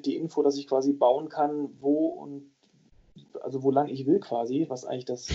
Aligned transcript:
die 0.00 0.16
Info, 0.16 0.42
dass 0.42 0.56
ich 0.56 0.66
quasi 0.66 0.92
bauen 0.92 1.28
kann, 1.28 1.70
wo 1.80 2.08
und 2.08 2.50
also 3.42 3.62
wo 3.62 3.70
lang 3.70 3.88
ich 3.88 4.06
will 4.06 4.20
quasi, 4.20 4.66
was 4.68 4.84
eigentlich 4.84 5.04
das 5.04 5.28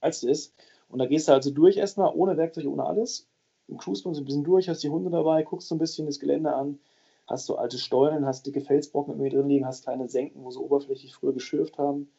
absolut 0.00 0.32
ist. 0.32 0.54
Und 0.88 0.98
da 0.98 1.06
gehst 1.06 1.28
du 1.28 1.32
also 1.32 1.50
durch 1.50 1.76
erstmal, 1.76 2.12
ohne 2.14 2.36
Werkzeug, 2.36 2.66
ohne 2.66 2.84
alles. 2.84 3.28
Im 3.68 3.78
Cruise 3.78 4.02
so 4.02 4.10
ein 4.10 4.24
bisschen 4.24 4.44
durch, 4.44 4.68
hast 4.68 4.82
die 4.82 4.88
Hunde 4.88 5.10
dabei, 5.10 5.42
guckst 5.44 5.68
so 5.68 5.74
ein 5.74 5.78
bisschen 5.78 6.06
das 6.06 6.18
Gelände 6.18 6.52
an, 6.52 6.80
hast 7.28 7.46
so 7.46 7.56
alte 7.56 7.78
Stollen, 7.78 8.26
hast 8.26 8.46
dicke 8.46 8.60
Felsbrocken 8.60 9.16
mit 9.16 9.22
mir 9.22 9.30
drin 9.30 9.48
liegen, 9.48 9.66
hast 9.66 9.84
kleine 9.84 10.08
Senken, 10.08 10.42
wo 10.42 10.50
sie 10.50 10.58
oberflächlich 10.58 11.14
früher 11.14 11.32
geschürft 11.32 11.78
haben. 11.78 12.10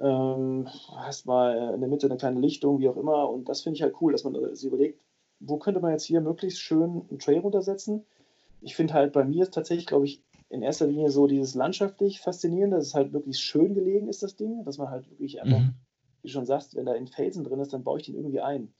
Ähm, 0.00 0.66
hast 0.96 1.26
mal 1.26 1.74
in 1.74 1.80
der 1.80 1.88
Mitte 1.88 2.06
eine 2.06 2.16
kleine 2.16 2.40
Lichtung, 2.40 2.80
wie 2.80 2.88
auch 2.88 2.96
immer. 2.96 3.30
Und 3.30 3.48
das 3.48 3.60
finde 3.60 3.76
ich 3.76 3.82
halt 3.82 3.94
cool, 4.00 4.10
dass 4.10 4.24
man 4.24 4.56
sich 4.56 4.66
überlegt, 4.66 4.98
wo 5.38 5.58
könnte 5.58 5.80
man 5.80 5.92
jetzt 5.92 6.04
hier 6.04 6.20
möglichst 6.20 6.60
schön 6.60 7.02
einen 7.08 7.18
Trail 7.20 7.38
runtersetzen. 7.38 8.04
Ich 8.60 8.74
finde 8.74 8.94
halt 8.94 9.12
bei 9.12 9.24
mir 9.24 9.44
ist 9.44 9.54
tatsächlich, 9.54 9.86
glaube 9.86 10.06
ich, 10.06 10.22
in 10.52 10.62
erster 10.62 10.86
Linie 10.86 11.10
so 11.10 11.26
dieses 11.26 11.54
landschaftlich 11.54 12.20
faszinierende, 12.20 12.76
dass 12.76 12.88
es 12.88 12.94
halt 12.94 13.14
wirklich 13.14 13.38
schön 13.38 13.72
gelegen 13.74 14.08
ist, 14.08 14.22
das 14.22 14.36
Ding, 14.36 14.64
dass 14.64 14.76
man 14.76 14.90
halt 14.90 15.08
wirklich 15.10 15.40
einfach, 15.40 15.60
mhm. 15.60 15.74
wie 16.20 16.28
du 16.28 16.32
schon 16.32 16.44
sagst, 16.44 16.76
wenn 16.76 16.84
da 16.84 16.92
ein 16.92 17.06
Felsen 17.06 17.42
drin 17.42 17.58
ist, 17.58 17.72
dann 17.72 17.84
baue 17.84 17.98
ich 17.98 18.04
den 18.04 18.16
irgendwie 18.16 18.42
ein. 18.42 18.70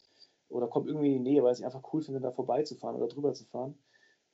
Oder 0.51 0.69
kommt 0.69 0.87
irgendwie 0.87 1.17
in 1.17 1.25
die 1.25 1.31
Nähe, 1.31 1.43
weil 1.43 1.55
ich 1.55 1.61
es 1.61 1.65
einfach 1.65 1.83
cool 1.95 2.03
finde, 2.03 2.21
da 2.21 2.31
vorbeizufahren 2.31 2.95
oder 2.95 3.09
drüber 3.09 3.33
zu 3.33 3.47
fahren. 3.47 3.75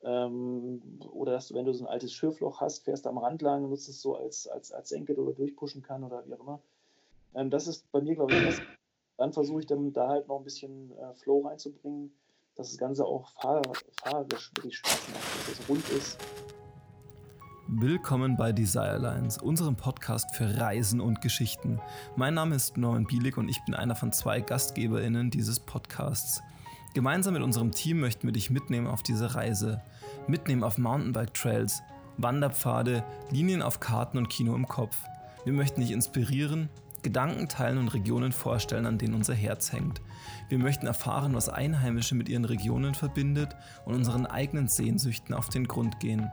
Ähm, 0.02 0.82
oder 1.12 1.30
dass 1.30 1.46
du, 1.46 1.54
wenn 1.54 1.64
du 1.64 1.72
so 1.72 1.84
ein 1.84 1.90
altes 1.90 2.12
Schürfloch 2.12 2.60
hast, 2.60 2.82
fährst 2.82 3.06
am 3.06 3.18
Rand 3.18 3.40
lang, 3.40 3.68
nutzt 3.68 3.88
es 3.88 4.02
so 4.02 4.16
als, 4.16 4.48
als, 4.48 4.72
als 4.72 4.88
Senke 4.88 5.14
oder 5.14 5.32
durchpushen 5.32 5.80
kann 5.80 6.02
oder 6.02 6.26
wie 6.26 6.34
auch 6.34 6.40
immer. 6.40 6.60
Ähm, 7.36 7.50
das 7.50 7.68
ist 7.68 7.88
bei 7.92 8.00
mir, 8.00 8.16
glaube 8.16 8.34
ich, 8.34 8.44
das. 8.44 8.60
Dann 9.16 9.32
versuche 9.32 9.60
ich 9.60 9.66
dann 9.66 9.92
da 9.92 10.08
halt 10.08 10.26
noch 10.26 10.38
ein 10.38 10.44
bisschen 10.44 10.90
äh, 10.98 11.14
Flow 11.14 11.46
reinzubringen, 11.46 12.12
dass 12.56 12.70
das 12.70 12.78
Ganze 12.78 13.04
auch 13.04 13.28
fahr 13.40 13.62
fahrerisch 14.02 14.50
wirklich 14.56 14.76
Spaß 14.76 15.08
macht, 15.12 15.48
dass 15.48 15.60
es 15.60 15.68
rund 15.68 15.88
ist. 15.90 16.18
Willkommen 17.70 18.38
bei 18.38 18.52
Desirelines, 18.52 19.36
unserem 19.36 19.76
Podcast 19.76 20.34
für 20.34 20.58
Reisen 20.58 21.02
und 21.02 21.20
Geschichten. 21.20 21.78
Mein 22.16 22.32
Name 22.32 22.54
ist 22.54 22.78
Norman 22.78 23.04
Bielig 23.04 23.36
und 23.36 23.50
ich 23.50 23.62
bin 23.66 23.74
einer 23.74 23.94
von 23.94 24.10
zwei 24.10 24.40
GastgeberInnen 24.40 25.28
dieses 25.28 25.60
Podcasts. 25.60 26.42
Gemeinsam 26.94 27.34
mit 27.34 27.42
unserem 27.42 27.70
Team 27.72 28.00
möchten 28.00 28.26
wir 28.26 28.32
dich 28.32 28.48
mitnehmen 28.48 28.86
auf 28.86 29.02
diese 29.02 29.34
Reise. 29.34 29.82
Mitnehmen 30.26 30.64
auf 30.64 30.78
Mountainbike-Trails, 30.78 31.82
Wanderpfade, 32.16 33.04
Linien 33.30 33.60
auf 33.60 33.80
Karten 33.80 34.16
und 34.16 34.30
Kino 34.30 34.54
im 34.54 34.66
Kopf. 34.66 34.96
Wir 35.44 35.52
möchten 35.52 35.82
dich 35.82 35.90
inspirieren, 35.90 36.70
Gedanken 37.02 37.48
teilen 37.48 37.76
und 37.76 37.88
Regionen 37.88 38.32
vorstellen, 38.32 38.86
an 38.86 38.96
denen 38.96 39.12
unser 39.12 39.34
Herz 39.34 39.72
hängt. 39.72 40.00
Wir 40.48 40.58
möchten 40.58 40.86
erfahren, 40.86 41.34
was 41.34 41.50
Einheimische 41.50 42.14
mit 42.14 42.30
ihren 42.30 42.46
Regionen 42.46 42.94
verbindet 42.94 43.54
und 43.84 43.94
unseren 43.94 44.24
eigenen 44.24 44.68
Sehnsüchten 44.68 45.34
auf 45.34 45.50
den 45.50 45.68
Grund 45.68 46.00
gehen. 46.00 46.30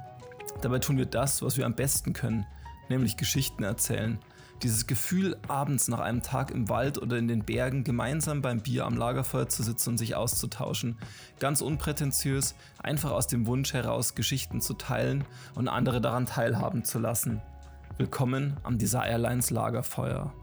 Dabei 0.62 0.80
tun 0.80 0.98
wir 0.98 1.06
das, 1.06 1.42
was 1.42 1.58
wir 1.58 1.66
am 1.66 1.76
besten 1.76 2.14
können, 2.14 2.46
nämlich 2.90 3.18
Geschichten 3.18 3.64
erzählen. 3.64 4.20
Dieses 4.64 4.88
Gefühl, 4.88 5.38
abends 5.50 5.90
nach 5.90 6.00
einem 6.00 6.22
Tag 6.22 6.50
im 6.50 6.70
Wald 6.70 6.98
oder 6.98 7.18
in 7.18 7.28
den 7.28 7.44
Bergen 7.44 7.84
gemeinsam 7.84 8.42
beim 8.42 8.62
Bier 8.62 8.86
am 8.86 8.96
Lagerfeuer 8.96 9.50
zu 9.50 9.64
sitzen 9.64 9.92
und 9.92 9.98
sich 9.98 10.16
auszutauschen. 10.16 10.98
Ganz 11.40 11.60
unprätentiös, 11.62 12.56
einfach 12.82 13.12
aus 13.12 13.28
dem 13.28 13.48
Wunsch 13.48 13.74
heraus, 13.74 14.16
Geschichten 14.16 14.62
zu 14.62 14.74
teilen 14.74 15.26
und 15.56 15.68
andere 15.68 16.00
daran 16.00 16.26
teilhaben 16.26 16.86
zu 16.86 17.00
lassen. 17.00 17.42
Willkommen 17.98 18.58
am 18.64 18.78
Desire 18.78 19.08
Airlines 19.08 19.50
Lagerfeuer. 19.50 20.34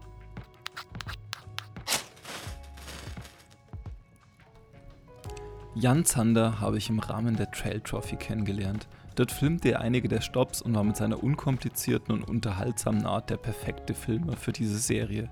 Jan 5.75 6.05
Zander 6.05 6.61
habe 6.61 6.77
ich 6.77 6.89
im 6.89 6.99
Rahmen 6.99 7.35
der 7.35 7.49
Trail 7.49 7.81
Trophy 7.81 8.15
kennengelernt. 8.15 8.87
Dort 9.15 9.31
filmte 9.31 9.71
er 9.71 9.81
einige 9.81 10.07
der 10.07 10.21
Stops 10.21 10.61
und 10.61 10.73
war 10.75 10.83
mit 10.83 10.97
seiner 10.97 11.23
unkomplizierten 11.23 12.13
und 12.13 12.27
unterhaltsamen 12.27 13.05
Art 13.05 13.29
der 13.29 13.37
perfekte 13.37 13.93
Filmer 13.93 14.35
für 14.35 14.51
diese 14.51 14.79
Serie. 14.79 15.29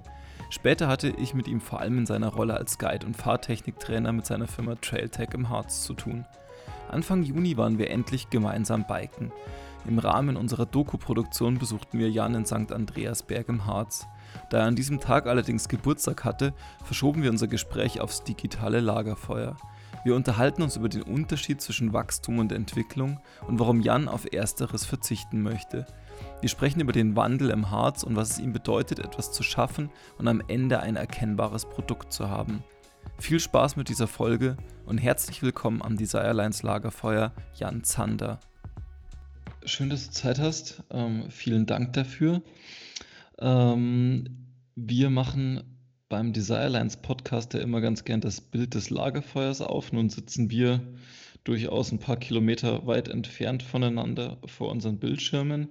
Später 0.49 0.87
hatte 0.87 1.09
ich 1.17 1.33
mit 1.33 1.47
ihm 1.47 1.61
vor 1.61 1.79
allem 1.79 1.99
in 1.99 2.05
seiner 2.05 2.27
Rolle 2.27 2.55
als 2.55 2.77
Guide 2.77 3.05
und 3.05 3.15
Fahrtechniktrainer 3.15 4.11
mit 4.11 4.25
seiner 4.25 4.47
Firma 4.47 4.75
Trailtech 4.75 5.29
im 5.33 5.49
Harz 5.49 5.83
zu 5.83 5.93
tun. 5.93 6.25
Anfang 6.89 7.23
Juni 7.23 7.57
waren 7.57 7.77
wir 7.77 7.89
endlich 7.89 8.29
gemeinsam 8.29 8.85
biken. 8.85 9.31
Im 9.87 9.97
Rahmen 9.97 10.37
unserer 10.37 10.65
Doku-Produktion 10.65 11.57
besuchten 11.57 11.97
wir 11.97 12.11
Jan 12.11 12.35
in 12.35 12.45
St. 12.45 12.71
Andreasberg 12.71 13.49
im 13.49 13.65
Harz. 13.65 14.05
Da 14.49 14.59
er 14.59 14.65
an 14.65 14.75
diesem 14.75 14.99
Tag 14.99 15.25
allerdings 15.25 15.69
Geburtstag 15.69 16.23
hatte, 16.23 16.53
verschoben 16.83 17.23
wir 17.23 17.31
unser 17.31 17.47
Gespräch 17.47 17.99
aufs 17.99 18.23
digitale 18.23 18.79
Lagerfeuer. 18.79 19.55
Wir 20.03 20.15
unterhalten 20.15 20.63
uns 20.63 20.77
über 20.77 20.89
den 20.89 21.03
Unterschied 21.03 21.61
zwischen 21.61 21.93
Wachstum 21.93 22.39
und 22.39 22.51
Entwicklung 22.51 23.19
und 23.47 23.59
warum 23.59 23.81
Jan 23.81 24.07
auf 24.07 24.25
Ersteres 24.33 24.83
verzichten 24.83 25.43
möchte. 25.43 25.85
Wir 26.39 26.49
sprechen 26.49 26.79
über 26.79 26.91
den 26.91 27.15
Wandel 27.15 27.51
im 27.51 27.69
Harz 27.69 28.01
und 28.01 28.15
was 28.15 28.31
es 28.31 28.39
ihm 28.39 28.51
bedeutet, 28.51 28.97
etwas 28.97 29.31
zu 29.31 29.43
schaffen 29.43 29.91
und 30.17 30.27
am 30.27 30.41
Ende 30.47 30.79
ein 30.79 30.95
erkennbares 30.95 31.65
Produkt 31.65 32.11
zu 32.11 32.29
haben. 32.29 32.63
Viel 33.19 33.39
Spaß 33.39 33.75
mit 33.75 33.89
dieser 33.89 34.07
Folge 34.07 34.57
und 34.87 34.97
herzlich 34.97 35.43
willkommen 35.43 35.83
am 35.83 35.97
Desirelines 35.97 36.63
Lagerfeuer, 36.63 37.31
Jan 37.53 37.83
Zander. 37.83 38.39
Schön, 39.65 39.91
dass 39.91 40.07
du 40.07 40.13
Zeit 40.13 40.39
hast. 40.39 40.81
Ähm, 40.89 41.29
vielen 41.29 41.67
Dank 41.67 41.93
dafür. 41.93 42.41
Ähm, 43.37 44.47
wir 44.75 45.11
machen 45.11 45.70
beim 46.11 46.33
Desirelines 46.33 46.97
Podcast 46.97 47.53
ja 47.53 47.61
immer 47.61 47.79
ganz 47.79 48.03
gern 48.03 48.19
das 48.19 48.41
Bild 48.41 48.75
des 48.75 48.89
Lagerfeuers 48.89 49.61
auf. 49.61 49.93
Nun 49.93 50.09
sitzen 50.09 50.51
wir 50.51 50.81
durchaus 51.45 51.93
ein 51.93 51.99
paar 51.99 52.17
Kilometer 52.17 52.85
weit 52.85 53.07
entfernt 53.07 53.63
voneinander 53.63 54.37
vor 54.45 54.71
unseren 54.71 54.99
Bildschirmen. 54.99 55.69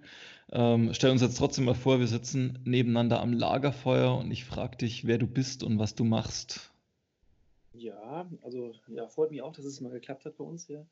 Ähm, 0.50 0.94
stell 0.94 1.10
uns 1.10 1.20
jetzt 1.20 1.36
trotzdem 1.36 1.66
mal 1.66 1.74
vor, 1.74 2.00
wir 2.00 2.06
sitzen 2.06 2.58
nebeneinander 2.64 3.20
am 3.20 3.34
Lagerfeuer 3.34 4.16
und 4.16 4.30
ich 4.30 4.46
frage 4.46 4.78
dich, 4.78 5.06
wer 5.06 5.18
du 5.18 5.26
bist 5.26 5.62
und 5.62 5.78
was 5.78 5.94
du 5.94 6.04
machst. 6.04 6.72
Ja, 7.74 8.26
also 8.40 8.72
ja, 8.88 9.08
freut 9.08 9.32
mich 9.32 9.42
auch, 9.42 9.52
dass 9.52 9.66
es 9.66 9.82
mal 9.82 9.92
geklappt 9.92 10.24
hat 10.24 10.38
bei 10.38 10.44
uns 10.44 10.66
hier. 10.66 10.86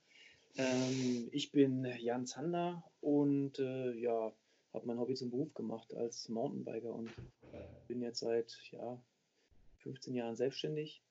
Ähm, 0.59 1.31
ich 1.33 1.53
bin 1.53 1.87
Jan 1.99 2.27
Zander 2.27 2.85
und 3.01 3.59
äh, 3.61 3.93
ja, 3.95 4.31
habe 4.75 4.87
mein 4.87 4.99
Hobby 4.99 5.15
zum 5.15 5.31
Beruf 5.31 5.55
gemacht 5.55 5.95
als 5.95 6.29
Mountainbiker 6.29 6.93
und 6.93 7.11
bin 7.87 8.03
jetzt 8.03 8.21
seit 8.21 8.55
ja, 8.73 9.01
15 9.89 10.15
Jahren 10.15 10.37
selbstständig 10.37 11.03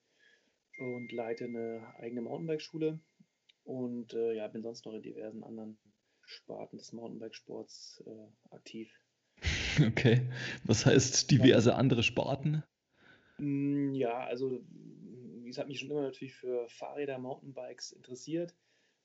und 0.78 1.10
leite 1.10 1.44
eine 1.44 1.94
eigene 1.98 2.22
Mountainbike-Schule 2.22 3.00
und 3.64 4.14
äh, 4.14 4.34
ja, 4.34 4.46
bin 4.46 4.62
sonst 4.62 4.86
noch 4.86 4.94
in 4.94 5.02
diversen 5.02 5.42
anderen 5.42 5.78
Sparten 6.24 6.78
des 6.78 6.92
Mountainbike-Sports 6.92 8.04
äh, 8.06 8.54
aktiv. 8.54 8.92
Okay, 9.86 10.28
was 10.64 10.84
heißt 10.86 11.30
diverse 11.30 11.76
andere 11.76 12.02
Sparten? 12.02 12.64
Mm, 13.38 13.94
ja, 13.94 14.24
also 14.24 14.60
ich 15.44 15.56
habe 15.56 15.68
mich 15.68 15.78
schon 15.78 15.90
immer 15.90 16.02
natürlich 16.02 16.34
für 16.34 16.68
Fahrräder, 16.68 17.16
Mountainbikes 17.18 17.92
interessiert. 17.92 18.56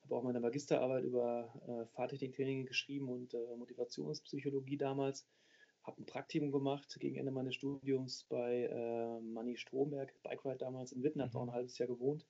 Habe 0.02 0.16
auch 0.16 0.24
meine 0.24 0.40
Magisterarbeit 0.40 1.04
über 1.04 1.54
äh, 1.68 1.86
Fahrtechniktraining 1.94 2.66
geschrieben 2.66 3.08
und 3.08 3.36
äh, 3.36 3.56
Motivationspsychologie 3.56 4.78
damals 4.78 5.28
habe 5.84 6.02
ein 6.02 6.06
Praktikum 6.06 6.52
gemacht 6.52 6.98
gegen 7.00 7.18
Ende 7.18 7.32
meines 7.32 7.56
Studiums 7.56 8.26
bei 8.30 8.66
äh, 8.66 9.20
Manni 9.22 9.58
Stromberg, 9.58 10.14
Bike 10.24 10.46
Ride 10.46 10.58
damals 10.58 10.92
in 10.92 11.04
Witten, 11.04 11.22
habe 11.22 11.32
mhm. 11.32 11.38
auch 11.38 11.48
ein 11.48 11.54
halbes 11.54 11.78
Jahr 11.78 11.88
gewohnt 11.88 12.26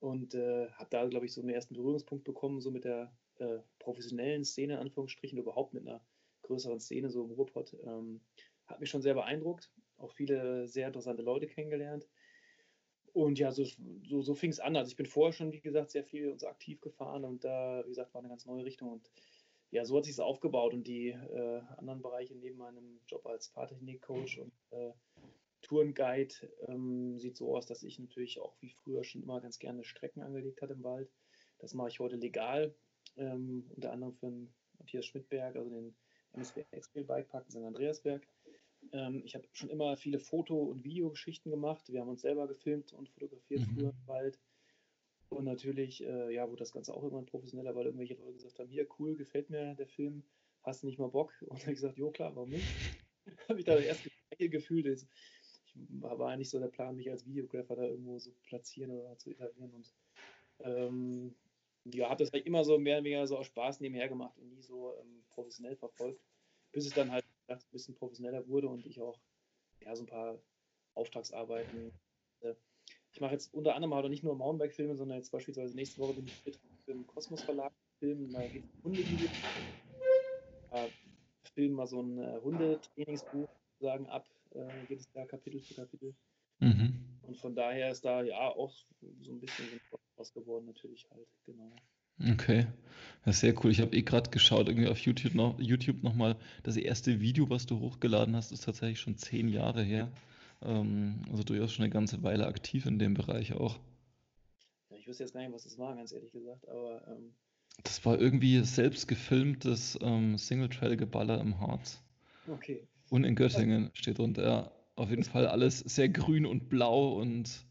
und 0.00 0.34
äh, 0.34 0.68
habe 0.70 0.90
da, 0.90 1.06
glaube 1.06 1.26
ich, 1.26 1.32
so 1.32 1.40
einen 1.40 1.50
ersten 1.50 1.74
Berührungspunkt 1.74 2.24
bekommen, 2.24 2.60
so 2.60 2.70
mit 2.70 2.84
der 2.84 3.12
äh, 3.38 3.58
professionellen 3.78 4.44
Szene, 4.44 4.74
in 4.74 4.80
Anführungsstrichen, 4.80 5.38
überhaupt 5.38 5.74
mit 5.74 5.86
einer 5.86 6.00
größeren 6.42 6.80
Szene, 6.80 7.10
so 7.10 7.24
im 7.24 7.32
Ruhrpott. 7.32 7.76
Ähm, 7.84 8.20
hat 8.66 8.80
mich 8.80 8.90
schon 8.90 9.02
sehr 9.02 9.14
beeindruckt, 9.14 9.70
auch 9.98 10.12
viele 10.12 10.68
sehr 10.68 10.86
interessante 10.86 11.22
Leute 11.22 11.46
kennengelernt. 11.46 12.08
Und 13.12 13.38
ja, 13.38 13.50
so, 13.50 13.64
so, 13.64 14.22
so 14.22 14.34
fing 14.34 14.50
es 14.50 14.60
an. 14.60 14.76
Also 14.76 14.90
ich 14.90 14.96
bin 14.96 15.06
vorher 15.06 15.32
schon, 15.32 15.52
wie 15.52 15.60
gesagt, 15.60 15.90
sehr 15.90 16.04
viel 16.04 16.30
und 16.30 16.38
so 16.38 16.46
aktiv 16.46 16.80
gefahren 16.80 17.24
und 17.24 17.44
da, 17.44 17.82
wie 17.84 17.88
gesagt, 17.88 18.14
war 18.14 18.20
eine 18.20 18.28
ganz 18.28 18.46
neue 18.46 18.64
Richtung 18.64 18.90
und 18.92 19.10
ja, 19.70 19.84
so 19.84 19.96
hat 19.96 20.04
sich 20.04 20.14
es 20.14 20.20
aufgebaut 20.20 20.74
und 20.74 20.86
die 20.86 21.08
äh, 21.08 21.60
anderen 21.76 22.02
Bereiche 22.02 22.34
neben 22.34 22.58
meinem 22.58 23.00
Job 23.06 23.26
als 23.26 23.48
Fahrtechnik-Coach 23.48 24.38
und 24.38 24.52
äh, 24.70 24.92
Tourenguide 25.62 26.34
ähm, 26.66 27.18
sieht 27.18 27.36
so 27.36 27.56
aus, 27.56 27.66
dass 27.66 27.82
ich 27.82 27.98
natürlich 27.98 28.40
auch 28.40 28.56
wie 28.60 28.70
früher 28.70 29.04
schon 29.04 29.22
immer 29.22 29.40
ganz 29.40 29.58
gerne 29.58 29.84
Strecken 29.84 30.22
angelegt 30.22 30.62
hatte 30.62 30.72
im 30.72 30.82
Wald. 30.82 31.10
Das 31.58 31.74
mache 31.74 31.88
ich 31.88 32.00
heute 32.00 32.16
legal, 32.16 32.74
ähm, 33.16 33.70
unter 33.74 33.92
anderem 33.92 34.14
für 34.14 34.26
den 34.26 34.54
Matthias 34.78 35.06
Schmidberg, 35.06 35.56
also 35.56 35.70
den 35.70 35.94
MSW 36.32 36.64
Extrail 36.70 37.04
Bikepark 37.04 37.44
in 37.46 37.50
St. 37.50 37.64
Andreasberg. 37.64 38.26
Ähm, 38.92 39.22
ich 39.24 39.34
habe 39.34 39.46
schon 39.52 39.68
immer 39.68 39.96
viele 39.96 40.18
Foto- 40.18 40.64
und 40.64 40.84
Videogeschichten 40.84 41.50
gemacht. 41.50 41.88
Wir 41.88 42.00
haben 42.00 42.08
uns 42.08 42.22
selber 42.22 42.48
gefilmt 42.48 42.92
und 42.92 43.08
fotografiert 43.10 43.60
mhm. 43.60 43.74
früher 43.74 43.90
im 43.90 44.06
Wald. 44.06 44.40
Und 45.30 45.44
natürlich, 45.44 46.04
äh, 46.04 46.34
ja, 46.34 46.48
wurde 46.48 46.58
das 46.58 46.72
Ganze 46.72 46.92
auch 46.92 47.02
irgendwann 47.02 47.26
professioneller, 47.26 47.74
weil 47.74 47.86
irgendwelche 47.86 48.14
Leute 48.14 48.34
gesagt 48.34 48.58
haben, 48.58 48.68
hier, 48.68 48.86
cool, 48.98 49.16
gefällt 49.16 49.48
mir 49.48 49.74
der 49.76 49.86
Film, 49.86 50.24
hast 50.62 50.82
du 50.82 50.86
nicht 50.86 50.98
mal 50.98 51.08
Bock? 51.08 51.32
Und 51.48 51.62
dann 51.62 51.70
ich 51.70 51.76
gesagt, 51.76 51.96
jo, 51.96 52.10
klar, 52.10 52.34
warum 52.34 52.50
nicht? 52.50 52.66
habe 53.48 53.58
ich 53.58 53.64
da 53.64 53.78
erst 53.78 54.02
gefühlt. 54.38 54.86
Ich 54.86 55.06
war 56.00 56.36
nicht 56.36 56.50
so 56.50 56.58
der 56.58 56.68
Plan, 56.68 56.96
mich 56.96 57.10
als 57.10 57.26
Videographer 57.26 57.76
da 57.76 57.84
irgendwo 57.84 58.18
so 58.18 58.32
platzieren 58.42 58.90
oder 58.90 59.16
zu 59.18 59.30
etablieren. 59.30 59.72
Und 59.72 59.94
ähm, 60.60 61.34
ja, 61.84 62.08
habe 62.08 62.24
das 62.24 62.32
halt 62.32 62.46
immer 62.46 62.64
so 62.64 62.78
mehr 62.78 62.96
oder 62.96 63.04
weniger 63.04 63.26
so 63.26 63.38
aus 63.38 63.46
Spaß 63.46 63.80
nebenher 63.80 64.08
gemacht 64.08 64.36
und 64.38 64.50
nie 64.50 64.62
so 64.62 64.94
ähm, 65.00 65.24
professionell 65.30 65.76
verfolgt, 65.76 66.20
bis 66.72 66.86
es 66.86 66.92
dann 66.92 67.10
halt 67.10 67.24
ein 67.46 67.58
bisschen 67.70 67.94
professioneller 67.94 68.46
wurde 68.48 68.68
und 68.68 68.84
ich 68.86 69.00
auch 69.00 69.18
ja, 69.80 69.94
so 69.94 70.02
ein 70.02 70.06
paar 70.06 70.42
Auftragsarbeiten. 70.94 71.92
Äh, 72.40 72.54
ich 73.20 73.22
mache 73.22 73.34
jetzt 73.34 73.52
unter 73.52 73.74
anderem 73.74 73.92
auch 73.92 74.08
nicht 74.08 74.24
nur 74.24 74.34
Mountainbike-Filme, 74.34 74.96
sondern 74.96 75.18
jetzt 75.18 75.30
beispielsweise 75.30 75.76
nächste 75.76 76.00
Woche 76.00 76.14
bin 76.14 76.26
ich 76.26 76.42
mit 76.46 76.58
im 76.86 77.06
Kosmos 77.06 77.42
Verlag 77.42 77.70
filmen, 77.98 78.32
da 78.32 78.40
geht 78.46 78.64
es 78.64 78.82
Hundevideo. 78.82 79.28
Äh, 80.70 80.88
filmen 81.52 81.74
mal 81.74 81.86
so 81.86 82.00
ein 82.00 82.18
äh, 82.18 82.40
Hundetrainingsbuch 82.42 83.46
sagen 83.78 84.06
ab, 84.06 84.26
äh, 84.52 84.86
geht 84.88 85.00
es 85.00 85.12
da 85.12 85.26
Kapitel 85.26 85.60
für 85.60 85.74
Kapitel. 85.74 86.14
Mhm. 86.60 86.94
Und 87.20 87.36
von 87.36 87.54
daher 87.54 87.90
ist 87.90 88.06
da 88.06 88.22
ja 88.22 88.38
auch 88.38 88.72
so 89.20 89.32
ein 89.32 89.40
bisschen 89.40 89.66
was 90.16 90.32
geworden, 90.32 90.64
natürlich 90.64 91.06
halt, 91.10 91.28
genau. 91.44 91.76
Okay, 92.32 92.68
das 93.26 93.34
ist 93.34 93.40
sehr 93.40 93.54
cool. 93.62 93.70
Ich 93.70 93.82
habe 93.82 93.94
eh 93.94 94.02
gerade 94.02 94.30
geschaut, 94.30 94.66
irgendwie 94.66 94.88
auf 94.88 94.98
YouTube 94.98 95.34
noch, 95.34 95.60
YouTube 95.60 96.02
nochmal. 96.02 96.36
Das 96.62 96.78
erste 96.78 97.20
Video, 97.20 97.50
was 97.50 97.66
du 97.66 97.80
hochgeladen 97.80 98.34
hast, 98.34 98.50
ist 98.50 98.64
tatsächlich 98.64 99.00
schon 99.00 99.18
zehn 99.18 99.48
Jahre 99.48 99.82
her. 99.82 100.10
Ähm, 100.62 101.22
also 101.30 101.42
durchaus 101.42 101.72
schon 101.72 101.84
eine 101.84 101.92
ganze 101.92 102.22
Weile 102.22 102.46
aktiv 102.46 102.86
in 102.86 102.98
dem 102.98 103.14
Bereich 103.14 103.54
auch. 103.54 103.78
Ja, 104.90 104.96
ich 104.96 105.06
wüsste 105.06 105.24
jetzt 105.24 105.32
gar 105.32 105.40
nicht, 105.40 105.52
was 105.52 105.64
das 105.64 105.78
war, 105.78 105.94
ganz 105.96 106.12
ehrlich 106.12 106.32
gesagt, 106.32 106.68
aber. 106.68 107.06
Ähm, 107.08 107.34
das 107.82 108.04
war 108.04 108.20
irgendwie 108.20 108.62
selbst 108.64 109.08
gefilmtes 109.08 109.98
ähm, 110.02 110.36
Single-Trail-Geballer 110.36 111.40
im 111.40 111.60
Harz. 111.60 112.02
Okay. 112.46 112.86
Und 113.10 113.24
in 113.24 113.34
Göttingen 113.34 113.90
steht 113.94 114.18
drunter, 114.18 114.44
ja. 114.44 114.72
Auf 114.96 115.08
jeden 115.08 115.24
Fall 115.24 115.46
alles 115.46 115.78
sehr 115.78 116.10
grün 116.10 116.44
und 116.44 116.68
blau 116.68 117.14
und 117.18 117.64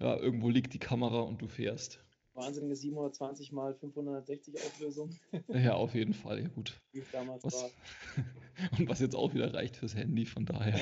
ja, 0.00 0.16
irgendwo 0.16 0.48
liegt 0.48 0.74
die 0.74 0.80
Kamera 0.80 1.20
und 1.20 1.40
du 1.40 1.46
fährst. 1.46 2.00
Wahnsinnige 2.34 2.74
720 2.74 3.52
mal 3.52 3.74
560 3.74 4.54
Auflösung. 4.56 5.10
Ja, 5.48 5.74
auf 5.74 5.94
jeden 5.94 6.14
Fall, 6.14 6.40
ja 6.40 6.48
gut. 6.48 6.80
Wie 6.92 7.00
es 7.00 7.10
damals 7.12 7.44
was, 7.44 7.54
war. 7.54 7.70
Und 8.78 8.88
was 8.88 9.00
jetzt 9.00 9.14
auch 9.14 9.34
wieder 9.34 9.52
reicht 9.52 9.76
fürs 9.76 9.94
Handy, 9.94 10.24
von 10.24 10.46
daher. 10.46 10.80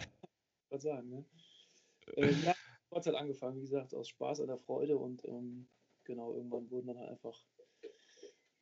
Was 0.70 0.82
sagen, 0.82 1.08
ne? 1.10 1.24
äh, 2.16 2.30
ja, 2.46 2.54
hat 2.90 3.06
halt 3.06 3.16
angefangen, 3.16 3.56
wie 3.56 3.62
gesagt, 3.62 3.94
aus 3.94 4.08
Spaß 4.08 4.40
oder 4.40 4.58
Freude 4.58 4.96
und 4.96 5.24
ähm, 5.24 5.68
genau, 6.04 6.34
irgendwann 6.34 6.70
wurden 6.70 6.88
dann 6.88 6.98
halt 6.98 7.10
einfach 7.10 7.44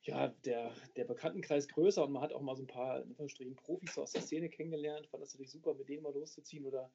ja, 0.02 0.28
der, 0.44 0.72
der 0.96 1.04
Bekanntenkreis 1.04 1.68
größer 1.68 2.02
und 2.02 2.12
man 2.12 2.22
hat 2.22 2.32
auch 2.32 2.40
mal 2.40 2.56
so 2.56 2.62
ein 2.62 2.66
paar 2.66 3.04
in 3.04 3.56
Profis 3.56 3.98
aus 3.98 4.12
der 4.12 4.22
Szene 4.22 4.48
kennengelernt, 4.48 5.06
fand 5.06 5.22
das 5.22 5.34
natürlich 5.34 5.50
super, 5.50 5.74
mit 5.74 5.88
denen 5.88 6.02
mal 6.02 6.14
loszuziehen 6.14 6.64
oder 6.64 6.90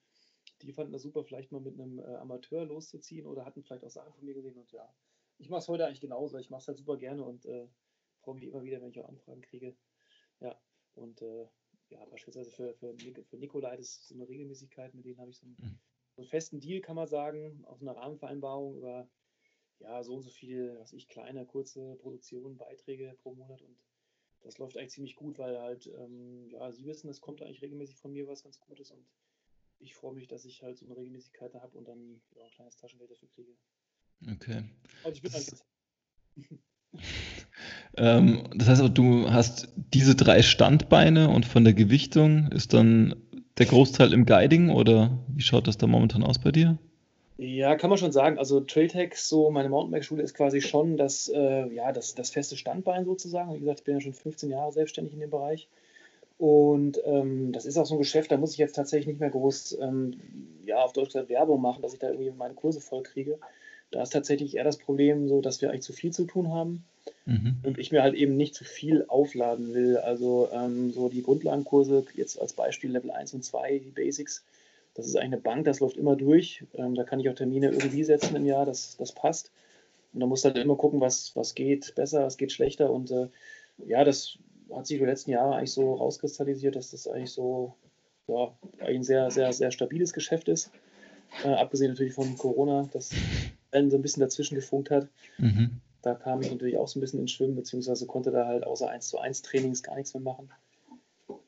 die 0.62 0.74
fanden 0.74 0.94
das 0.94 1.04
super, 1.04 1.24
vielleicht 1.24 1.52
mal 1.52 1.62
mit 1.62 1.80
einem 1.80 2.00
äh, 2.00 2.16
Amateur 2.16 2.66
loszuziehen 2.66 3.28
oder 3.28 3.46
hatten 3.46 3.64
vielleicht 3.64 3.84
auch 3.84 3.92
Sachen 3.92 4.14
von 4.14 4.26
mir 4.26 4.34
gesehen 4.34 4.58
und 4.58 4.72
ja, 4.72 4.92
ich 5.38 5.50
mache 5.50 5.60
es 5.60 5.68
heute 5.68 5.86
eigentlich 5.86 6.02
genauso, 6.02 6.38
ich 6.38 6.50
mache 6.50 6.62
es 6.62 6.68
halt 6.68 6.78
super 6.78 6.98
gerne 6.98 7.24
und 7.24 7.46
äh, 7.46 7.68
freue 8.22 8.36
mich 8.36 8.46
immer 8.46 8.64
wieder, 8.64 8.82
wenn 8.82 8.90
ich 8.90 9.00
auch 9.00 9.10
Anfragen 9.10 9.42
kriege. 9.42 9.76
Ja, 10.40 10.60
und 10.96 11.22
äh, 11.22 11.48
ja, 11.94 12.06
beispielsweise 12.06 12.52
für, 12.52 12.74
für, 12.74 12.96
für 12.98 13.38
Nikolai, 13.38 13.78
das 13.78 13.88
ist 13.88 14.08
so 14.08 14.16
eine 14.16 14.28
Regelmäßigkeit, 14.28 14.94
mit 14.94 15.06
denen 15.06 15.20
habe 15.20 15.30
ich 15.30 15.38
so 15.38 15.46
einen, 15.46 15.56
mhm. 15.60 15.80
so 16.16 16.22
einen 16.22 16.30
festen 16.30 16.60
Deal, 16.60 16.82
kann 16.82 16.96
man 16.96 17.08
sagen, 17.08 17.64
auf 17.66 17.82
einer 17.82 17.96
Rahmenvereinbarung 17.96 18.78
über 18.78 19.10
ja, 19.80 20.04
so 20.04 20.16
und 20.16 20.24
so 20.24 20.30
viele, 20.30 20.80
was 20.80 20.94
ich, 20.94 21.08
kleine, 21.08 21.46
kurze 21.46 21.96
Produktionen, 21.96 22.58
Beiträge 22.58 23.18
pro 23.22 23.34
Monat 23.34 23.62
und 23.62 23.78
das 24.42 24.58
läuft 24.58 24.78
eigentlich 24.78 24.92
ziemlich 24.92 25.16
gut, 25.16 25.38
weil 25.40 25.58
halt, 25.58 25.88
ähm, 25.88 26.50
ja, 26.50 26.72
Sie 26.72 26.86
wissen, 26.86 27.10
es 27.10 27.22
kommt 27.22 27.42
eigentlich 27.42 27.62
regelmäßig 27.62 27.96
von 27.98 28.12
mir 28.12 28.28
was 28.28 28.44
ganz 28.44 28.60
Gutes 28.60 28.92
und 28.92 29.06
ich 29.80 29.96
freue 29.96 30.14
mich, 30.14 30.28
dass 30.28 30.46
ich 30.46 30.64
halt 30.64 30.78
so 30.78 30.86
eine 30.86 30.98
Regelmäßigkeit 30.98 31.54
da 31.54 31.62
habe 31.62 31.78
und 31.78 31.88
dann 31.88 32.22
ja, 32.36 32.44
ein 32.44 32.52
kleines 32.52 32.76
Taschengeld 32.76 33.12
dafür 33.12 33.30
kriege. 33.30 33.56
Okay. 34.30 34.64
Also 35.04 35.16
ich 35.16 35.22
bin 35.22 35.32
das. 35.32 35.66
ähm, 37.98 38.44
das 38.56 38.70
heißt 38.70 38.82
aber, 38.82 38.90
du 38.90 39.32
hast 39.32 39.70
diese 39.94 40.16
drei 40.16 40.42
Standbeine 40.42 41.30
und 41.30 41.46
von 41.46 41.64
der 41.64 41.74
Gewichtung 41.74 42.52
ist 42.52 42.74
dann 42.74 43.16
der 43.58 43.66
Großteil 43.66 44.14
im 44.14 44.26
Guiding 44.26 44.70
oder 44.70 45.20
wie 45.28 45.42
schaut 45.42 45.68
das 45.68 45.78
da 45.78 45.88
momentan 45.88 46.24
aus 46.24 46.40
bei 46.40 46.52
dir? 46.52 46.78
Ja, 47.38 47.76
kann 47.76 47.90
man 47.90 47.98
schon 47.98 48.12
sagen. 48.12 48.38
Also 48.38 48.62
Trailtech, 48.62 49.16
so 49.16 49.50
meine 49.50 49.70
Mountainbike-Schule 49.70 50.24
ist 50.24 50.36
quasi 50.36 50.62
schon 50.62 50.98
das, 50.98 51.30
äh, 51.30 51.68
ja, 51.74 51.92
das, 51.92 52.16
das 52.16 52.30
feste 52.30 52.58
Standbein 52.58 53.06
sozusagen. 53.06 53.54
Wie 53.54 53.60
gesagt, 53.60 53.80
ich 53.80 53.86
bin 53.86 53.96
ja 53.96 54.02
schon 54.02 54.14
15 54.14 54.50
Jahre 54.50 54.72
selbstständig 54.72 55.14
in 55.14 55.20
dem 55.20 55.30
Bereich. 55.30 55.68
Und 56.38 57.00
ähm, 57.06 57.52
das 57.52 57.66
ist 57.66 57.78
auch 57.78 57.86
so 57.86 57.96
ein 57.96 58.00
Geschäft, 58.00 58.32
da 58.32 58.38
muss 58.38 58.52
ich 58.54 58.58
jetzt 58.58 58.76
tatsächlich 58.76 59.08
nicht 59.08 59.20
mehr 59.20 59.30
groß, 59.30 59.78
ähm, 59.82 60.14
ja, 60.66 60.84
auf 60.84 60.94
Deutsch 60.94 61.10
gesagt 61.10 61.30
Werbung 61.30 61.62
machen, 61.62 61.82
dass 61.82 61.94
ich 61.94 62.00
da 62.00 62.10
irgendwie 62.10 62.32
meine 62.32 62.54
Kurse 62.54 62.82
voll 62.82 63.04
kriege. 63.04 63.40
Da 63.94 64.02
ist 64.02 64.10
tatsächlich 64.10 64.58
eher 64.58 64.64
das 64.64 64.78
Problem 64.78 65.28
so, 65.28 65.40
dass 65.40 65.62
wir 65.62 65.70
eigentlich 65.70 65.84
zu 65.84 65.94
viel 65.94 66.12
zu 66.12 66.26
tun 66.26 66.50
haben 66.50 66.84
mhm. 67.26 67.58
und 67.62 67.78
ich 67.78 67.92
mir 67.92 68.02
halt 68.02 68.16
eben 68.16 68.36
nicht 68.36 68.56
zu 68.56 68.64
viel 68.64 69.06
aufladen 69.08 69.74
will. 69.76 69.98
Also 69.98 70.50
ähm, 70.52 70.92
so 70.92 71.10
die 71.10 71.22
Grundlagenkurse, 71.22 72.04
jetzt 72.16 72.42
als 72.42 72.54
Beispiel 72.54 72.92
Level 72.92 73.12
1 73.12 73.36
und 73.36 73.46
2, 73.46 73.80
die 73.80 73.92
Basics, 73.92 74.44
das 74.96 75.06
ist 75.06 75.16
eigentlich 75.16 75.34
eine 75.34 75.42
Bank, 75.42 75.66
das 75.66 75.80
läuft 75.80 75.98
immer 75.98 76.16
durch. 76.16 76.64
Ähm, 76.74 76.96
da 76.96 77.04
kann 77.04 77.20
ich 77.20 77.30
auch 77.30 77.36
Termine 77.36 77.70
irgendwie 77.70 78.04
setzen 78.04 78.36
im 78.36 78.48
Jahr, 78.48 78.66
das, 78.66 78.98
das 78.98 79.12
passt. 79.12 79.52
Und 80.12 80.22
da 80.22 80.26
muss 80.26 80.44
halt 80.44 80.58
immer 80.58 80.76
gucken, 80.76 81.00
was, 81.00 81.36
was 81.36 81.54
geht 81.54 81.94
besser, 81.94 82.26
was 82.26 82.38
geht 82.38 82.52
schlechter. 82.52 82.92
Und 82.92 83.12
äh, 83.12 83.28
ja, 83.86 84.04
das 84.04 84.40
hat 84.74 84.88
sich 84.88 84.98
die 84.98 85.06
letzten 85.06 85.30
Jahre 85.30 85.56
eigentlich 85.56 85.72
so 85.72 85.94
rauskristallisiert, 85.94 86.76
dass 86.76 86.90
das 86.90 87.08
eigentlich 87.08 87.32
so 87.32 87.76
ja, 88.28 88.52
ein 88.80 89.04
sehr, 89.04 89.30
sehr, 89.30 89.54
sehr 89.54 89.70
stabiles 89.70 90.14
Geschäft 90.14 90.48
ist. 90.48 90.72
Äh, 91.44 91.50
abgesehen 91.50 91.92
natürlich 91.92 92.14
von 92.14 92.38
Corona, 92.38 92.90
das 92.94 93.12
allen 93.74 93.90
so 93.90 93.98
ein 93.98 94.02
bisschen 94.02 94.22
dazwischen 94.22 94.56
gefunkt 94.56 94.92
hat. 94.92 95.08
Mhm. 95.38 95.82
Da 96.02 96.16
kam 96.16 96.42
ich 96.42 96.52
natürlich 96.52 96.78
auch 96.78 96.88
so 96.88 97.00
ein 97.00 97.02
bisschen 97.02 97.20
ins 97.20 97.32
Schwimmen, 97.32 97.56
beziehungsweise 97.56 98.06
konnte 98.06 98.32
da 98.32 98.46
halt 98.46 98.66
außer 98.66 98.90
1 98.90 99.08
zu 99.08 99.20
1 99.20 99.42
Trainings 99.42 99.84
gar 99.84 99.96
nichts 99.96 100.14
mehr 100.14 100.24
machen. 100.24 100.50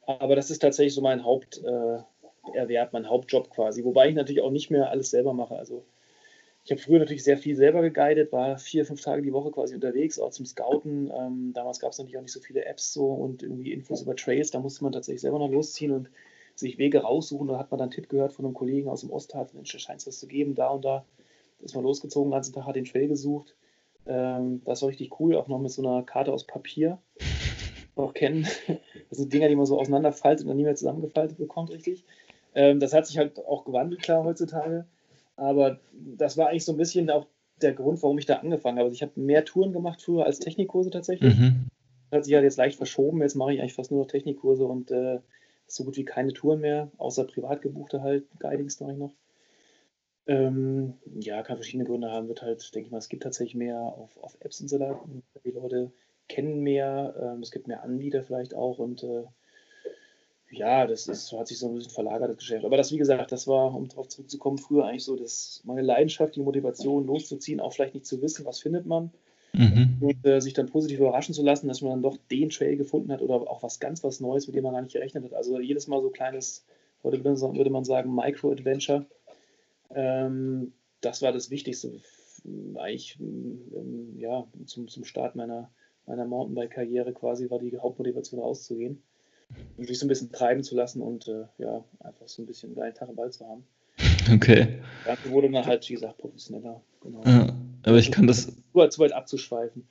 Aber 0.06 0.36
das 0.36 0.50
ist 0.50 0.60
tatsächlich 0.60 0.94
so 0.94 1.02
mein 1.02 1.24
Haupt, 1.24 1.62
äh, 1.64 2.88
mein 2.92 3.10
Hauptjob 3.10 3.50
quasi. 3.50 3.84
Wobei 3.84 4.10
ich 4.10 4.16
natürlich 4.16 4.42
auch 4.42 4.52
nicht 4.52 4.72
mehr 4.72 4.90
alles 4.90 5.10
selber 5.10 5.34
mache. 5.34 5.58
Also 5.58 5.84
ich 6.64 6.72
habe 6.72 6.82
früher 6.82 7.00
natürlich 7.00 7.24
sehr 7.24 7.38
viel 7.38 7.56
selber 7.56 7.82
geguidet, 7.82 8.32
war 8.32 8.58
vier, 8.58 8.86
fünf 8.86 9.02
Tage 9.02 9.22
die 9.22 9.34
Woche 9.34 9.52
quasi 9.52 9.76
unterwegs, 9.76 10.18
auch 10.18 10.32
zum 10.32 10.46
Scouten. 10.46 11.12
Ähm, 11.16 11.52
damals 11.54 11.80
gab 11.80 11.92
es 11.92 11.98
natürlich 11.98 12.18
auch 12.18 12.24
nicht 12.24 12.32
so 12.32 12.40
viele 12.40 12.66
Apps 12.66 12.94
so 12.94 13.08
und 13.08 13.44
irgendwie 13.44 13.72
Infos 13.72 14.02
über 14.02 14.16
Trails. 14.16 14.52
Da 14.52 14.60
musste 14.60 14.84
man 14.84 14.94
tatsächlich 14.94 15.22
selber 15.22 15.40
noch 15.40 15.52
losziehen 15.52 15.92
und 15.92 16.10
sich 16.56 16.78
Wege 16.78 17.00
raussuchen. 17.00 17.48
Da 17.48 17.60
hat 17.60 17.70
man 17.70 17.78
dann 17.78 17.90
einen 17.90 17.92
Tipp 17.92 18.10
gehört 18.10 18.34
von 18.34 18.46
einem 18.46 18.54
Kollegen 18.54 18.90
aus 18.90 19.02
dem 19.02 19.12
Ostharz, 19.12 19.54
Mensch, 19.54 19.72
da 19.74 19.80
scheint 19.80 20.00
es 20.00 20.08
was 20.08 20.20
zu 20.20 20.28
geben, 20.28 20.56
da 20.56 20.70
und 20.70 20.86
da. 20.86 21.06
Ist 21.60 21.76
man 21.76 21.84
losgezogen, 21.84 22.30
den 22.30 22.36
ganzen 22.36 22.54
Tag 22.54 22.66
hat 22.66 22.76
den 22.76 22.86
Trail 22.86 23.08
gesucht. 23.08 23.56
Ähm, 24.06 24.62
das 24.66 24.82
war 24.82 24.90
richtig 24.90 25.20
cool, 25.20 25.36
auch 25.36 25.48
noch 25.48 25.60
mit 25.60 25.72
so 25.72 25.82
einer 25.82 26.04
Karte 26.04 26.32
aus 26.32 26.46
Papier. 26.46 27.00
Auch 27.96 28.14
kennen. 28.14 28.48
Das 29.10 29.20
sind 29.20 29.32
Dinger, 29.32 29.48
die 29.48 29.56
man 29.56 29.68
so 29.68 29.80
auseinanderfaltet 29.80 30.44
und 30.44 30.50
dann 30.50 30.58
nie 30.58 30.64
mehr 30.64 30.76
zusammengefaltet 30.76 31.38
bekommt, 31.38 31.70
richtig. 31.70 32.04
Ähm, 32.56 32.80
das 32.80 32.92
hat 32.92 33.06
sich 33.06 33.18
halt 33.18 33.38
auch 33.46 33.64
gewandelt, 33.64 34.02
klar, 34.02 34.24
heutzutage. 34.26 34.86
Aber 35.38 35.80
das 35.94 36.38
war 36.38 36.50
eigentlich 36.50 36.66
so 36.66 36.74
ein 36.74 36.78
bisschen 36.78 37.10
auch 37.10 37.28
der 37.62 37.74
Grund, 37.74 38.02
warum 38.02 38.18
ich 38.18 38.26
da 38.26 38.38
angefangen 38.38 38.78
habe. 38.78 38.88
Also 38.88 38.96
ich 38.96 39.04
habe 39.04 39.20
mehr 39.20 39.46
Touren 39.46 39.74
gemacht 39.74 40.02
früher 40.02 40.26
als 40.26 40.40
Technikkurse 40.40 40.90
tatsächlich. 40.90 41.38
Mhm. 41.38 41.68
Das 42.10 42.18
hat 42.18 42.26
sich 42.26 42.34
halt 42.34 42.44
jetzt 42.44 42.58
leicht 42.58 42.78
verschoben. 42.78 43.22
Jetzt 43.22 43.36
mache 43.36 43.54
ich 43.54 43.62
eigentlich 43.62 43.76
fast 43.76 43.92
nur 43.92 44.02
noch 44.02 44.08
Technikkurse 44.08 44.66
und 44.66 44.92
äh, 44.92 45.20
so 45.68 45.84
gut 45.84 45.98
wie 45.98 46.06
keine 46.06 46.34
Touren 46.34 46.62
mehr, 46.62 46.92
außer 46.98 47.24
privat 47.26 47.62
gebuchte 47.62 48.02
halt, 48.02 48.26
Guidings 48.40 48.80
mache 48.80 48.94
ich 48.94 48.98
noch. 48.98 49.14
Ähm, 50.28 50.94
ja, 51.20 51.44
kann 51.44 51.58
verschiedene 51.58 51.86
Gründe 51.86 52.12
haben. 52.12 52.28
Wird 52.28 52.42
halt, 52.42 52.74
denke 52.74 52.88
ich 52.88 52.92
mal, 52.92 52.98
es 52.98 53.10
gibt 53.10 53.24
tatsächlich 53.24 53.56
mehr 53.56 53.80
auf, 53.80 54.18
auf 54.22 54.38
Apps 54.40 54.62
und 54.62 54.70
so 54.70 54.80
weiter. 54.80 55.00
Die 55.44 55.52
Leute 55.52 55.92
kennen 56.28 56.62
mehr, 56.62 57.16
ähm, 57.22 57.42
es 57.42 57.52
gibt 57.52 57.68
mehr 57.68 57.84
Anbieter 57.84 58.24
vielleicht 58.24 58.56
auch 58.56 58.80
und 58.80 59.04
äh, 59.04 59.24
ja, 60.52 60.88
das 60.88 61.08
ist, 61.08 61.32
hat 61.34 61.48
sich 61.48 61.60
so 61.60 61.68
ein 61.68 61.76
bisschen 61.76 61.92
verlagert, 61.92 62.30
das 62.30 62.38
Geschäft. 62.38 62.66
Aber 62.66 62.78
das, 62.78 62.92
wie 62.92 62.98
gesagt, 62.98 63.32
das 63.32 63.48
war, 63.48 63.74
um 63.74 63.88
darauf 63.88 64.08
zurückzukommen, 64.08 64.58
früher 64.58 64.86
eigentlich 64.86 65.04
so 65.04 65.16
das, 65.16 65.62
meine 65.66 65.82
Leidenschaft, 65.82 66.36
die 66.36 66.42
Motivation 66.42 67.06
loszuziehen, 67.06 67.60
auch 67.60 67.74
vielleicht 67.74 67.94
nicht 67.94 68.06
zu 68.06 68.22
wissen, 68.22 68.46
was 68.46 68.60
findet 68.60 68.86
man. 68.86 69.12
Mhm. 69.54 69.98
Und 70.02 70.26
äh, 70.26 70.42
sich 70.42 70.54
dann 70.54 70.68
positiv 70.68 71.00
überraschen 71.00 71.34
zu 71.34 71.44
lassen, 71.44 71.68
dass 71.68 71.82
man 71.82 71.92
dann 71.92 72.02
doch 72.04 72.18
den 72.30 72.50
Trail 72.50 72.76
gefunden 72.76 73.12
hat 73.12 73.22
oder 73.22 73.36
auch 73.36 73.64
was 73.64 73.80
ganz 73.80 74.04
was 74.04 74.20
Neues, 74.20 74.48
mit 74.48 74.56
dem 74.56 74.64
man 74.64 74.74
gar 74.74 74.82
nicht 74.82 74.94
gerechnet 74.94 75.24
hat. 75.24 75.34
Also 75.34 75.60
jedes 75.60 75.88
Mal 75.88 76.02
so 76.02 76.10
kleines, 76.10 76.66
heute 77.04 77.24
würde 77.24 77.70
man 77.70 77.86
sagen, 77.86 78.14
Micro-Adventure. 78.14 79.06
Ähm, 79.94 80.74
das 81.02 81.22
war 81.22 81.32
das 81.32 81.50
Wichtigste 81.50 82.02
eigentlich 82.76 83.18
ähm, 83.20 84.16
ja, 84.18 84.46
zum, 84.66 84.88
zum 84.88 85.04
Start 85.04 85.36
meiner, 85.36 85.72
meiner 86.06 86.26
Mountainbike-Karriere 86.26 87.14
quasi, 87.14 87.50
war 87.50 87.60
die 87.60 87.78
Hauptmotivation 87.78 88.40
rauszugehen 88.40 89.02
und 89.78 89.88
sich 89.88 90.00
so 90.00 90.06
ein 90.06 90.10
bisschen 90.10 90.32
treiben 90.32 90.64
zu 90.64 90.76
lassen 90.76 91.02
und 91.02 91.28
äh, 91.28 91.46
ja, 91.58 91.84
einfach 92.00 92.28
so 92.28 92.42
ein 92.42 92.46
bisschen 92.46 92.70
einen 92.70 92.76
geilen 92.76 92.94
Tag 92.94 93.10
im 93.10 93.18
Wald 93.18 93.34
zu 93.34 93.48
haben. 93.48 93.66
Okay. 94.32 94.80
Dafür 95.06 95.32
wurde 95.32 95.50
dann 95.50 95.66
halt, 95.66 95.88
wie 95.88 95.94
gesagt, 95.94 96.18
professioneller. 96.18 96.82
Genau. 97.02 97.24
Ja, 97.26 97.56
aber 97.84 97.98
ich 97.98 98.12
kann 98.12 98.28
das. 98.28 98.52
Nur 98.74 98.90
zu 98.90 99.00
weit 99.00 99.14
abzuschweifen. 99.14 99.88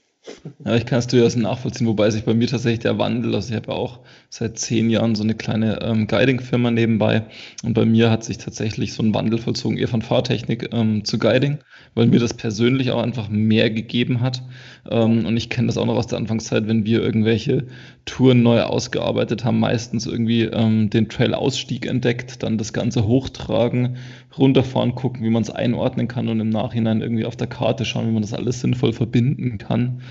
Ja, 0.65 0.75
ich 0.77 0.87
kann 0.87 0.99
es 0.99 1.07
durchaus 1.07 1.37
nachvollziehen, 1.37 1.87
wobei 1.87 2.11
sich 2.11 2.25
bei 2.25 2.33
mir 2.33 2.49
tatsächlich 2.49 2.81
der 2.81 2.99
Wandel, 2.99 3.35
also 3.35 3.51
ich 3.51 3.57
habe 3.57 3.73
ja 3.73 3.75
auch 3.77 4.01
seit 4.31 4.59
zehn 4.59 4.89
Jahren 4.89 5.15
so 5.15 5.23
eine 5.23 5.35
kleine 5.35 5.83
ähm, 5.83 6.07
Guiding-Firma 6.07 6.71
nebenbei 6.71 7.27
und 7.63 7.75
bei 7.75 7.85
mir 7.85 8.11
hat 8.11 8.25
sich 8.25 8.39
tatsächlich 8.39 8.95
so 8.95 9.03
ein 9.03 9.15
Wandel 9.15 9.39
vollzogen, 9.39 9.77
eher 9.77 9.89
von 9.89 10.01
Fahrtechnik 10.01 10.71
ähm, 10.73 11.05
zu 11.05 11.19
Guiding, 11.19 11.59
weil 11.95 12.07
mir 12.07 12.21
das 12.21 12.33
persönlich 12.35 12.91
auch 12.91 13.03
einfach 13.03 13.29
mehr 13.29 13.69
gegeben 13.71 14.23
hat. 14.23 14.43
Ähm, 14.91 15.27
und 15.27 15.37
ich 15.37 15.51
kenne 15.51 15.67
das 15.67 15.77
auch 15.77 15.87
noch 15.87 15.97
aus 15.97 16.07
der 16.07 16.19
Anfangszeit, 16.19 16.67
wenn 16.69 16.87
wir 16.87 17.03
irgendwelche 17.03 17.67
Touren 18.07 18.43
neu 18.43 18.63
ausgearbeitet 18.63 19.45
haben, 19.45 19.61
meistens 19.61 20.07
irgendwie 20.07 20.45
ähm, 20.45 20.89
den 20.89 21.09
Trail-Ausstieg 21.11 21.87
entdeckt, 21.87 22.43
dann 22.43 22.57
das 22.57 22.73
Ganze 22.73 23.07
hochtragen, 23.07 23.97
runterfahren, 24.39 24.95
gucken, 24.95 25.23
wie 25.23 25.31
man 25.31 25.43
es 25.43 25.51
einordnen 25.51 26.09
kann 26.09 26.29
und 26.29 26.41
im 26.41 26.49
Nachhinein 26.49 27.01
irgendwie 27.01 27.25
auf 27.25 27.37
der 27.37 27.47
Karte 27.47 27.85
schauen, 27.85 28.09
wie 28.09 28.13
man 28.13 28.23
das 28.23 28.35
alles 28.35 28.61
sinnvoll 28.61 28.93
verbinden 28.93 29.59
kann. 29.59 30.03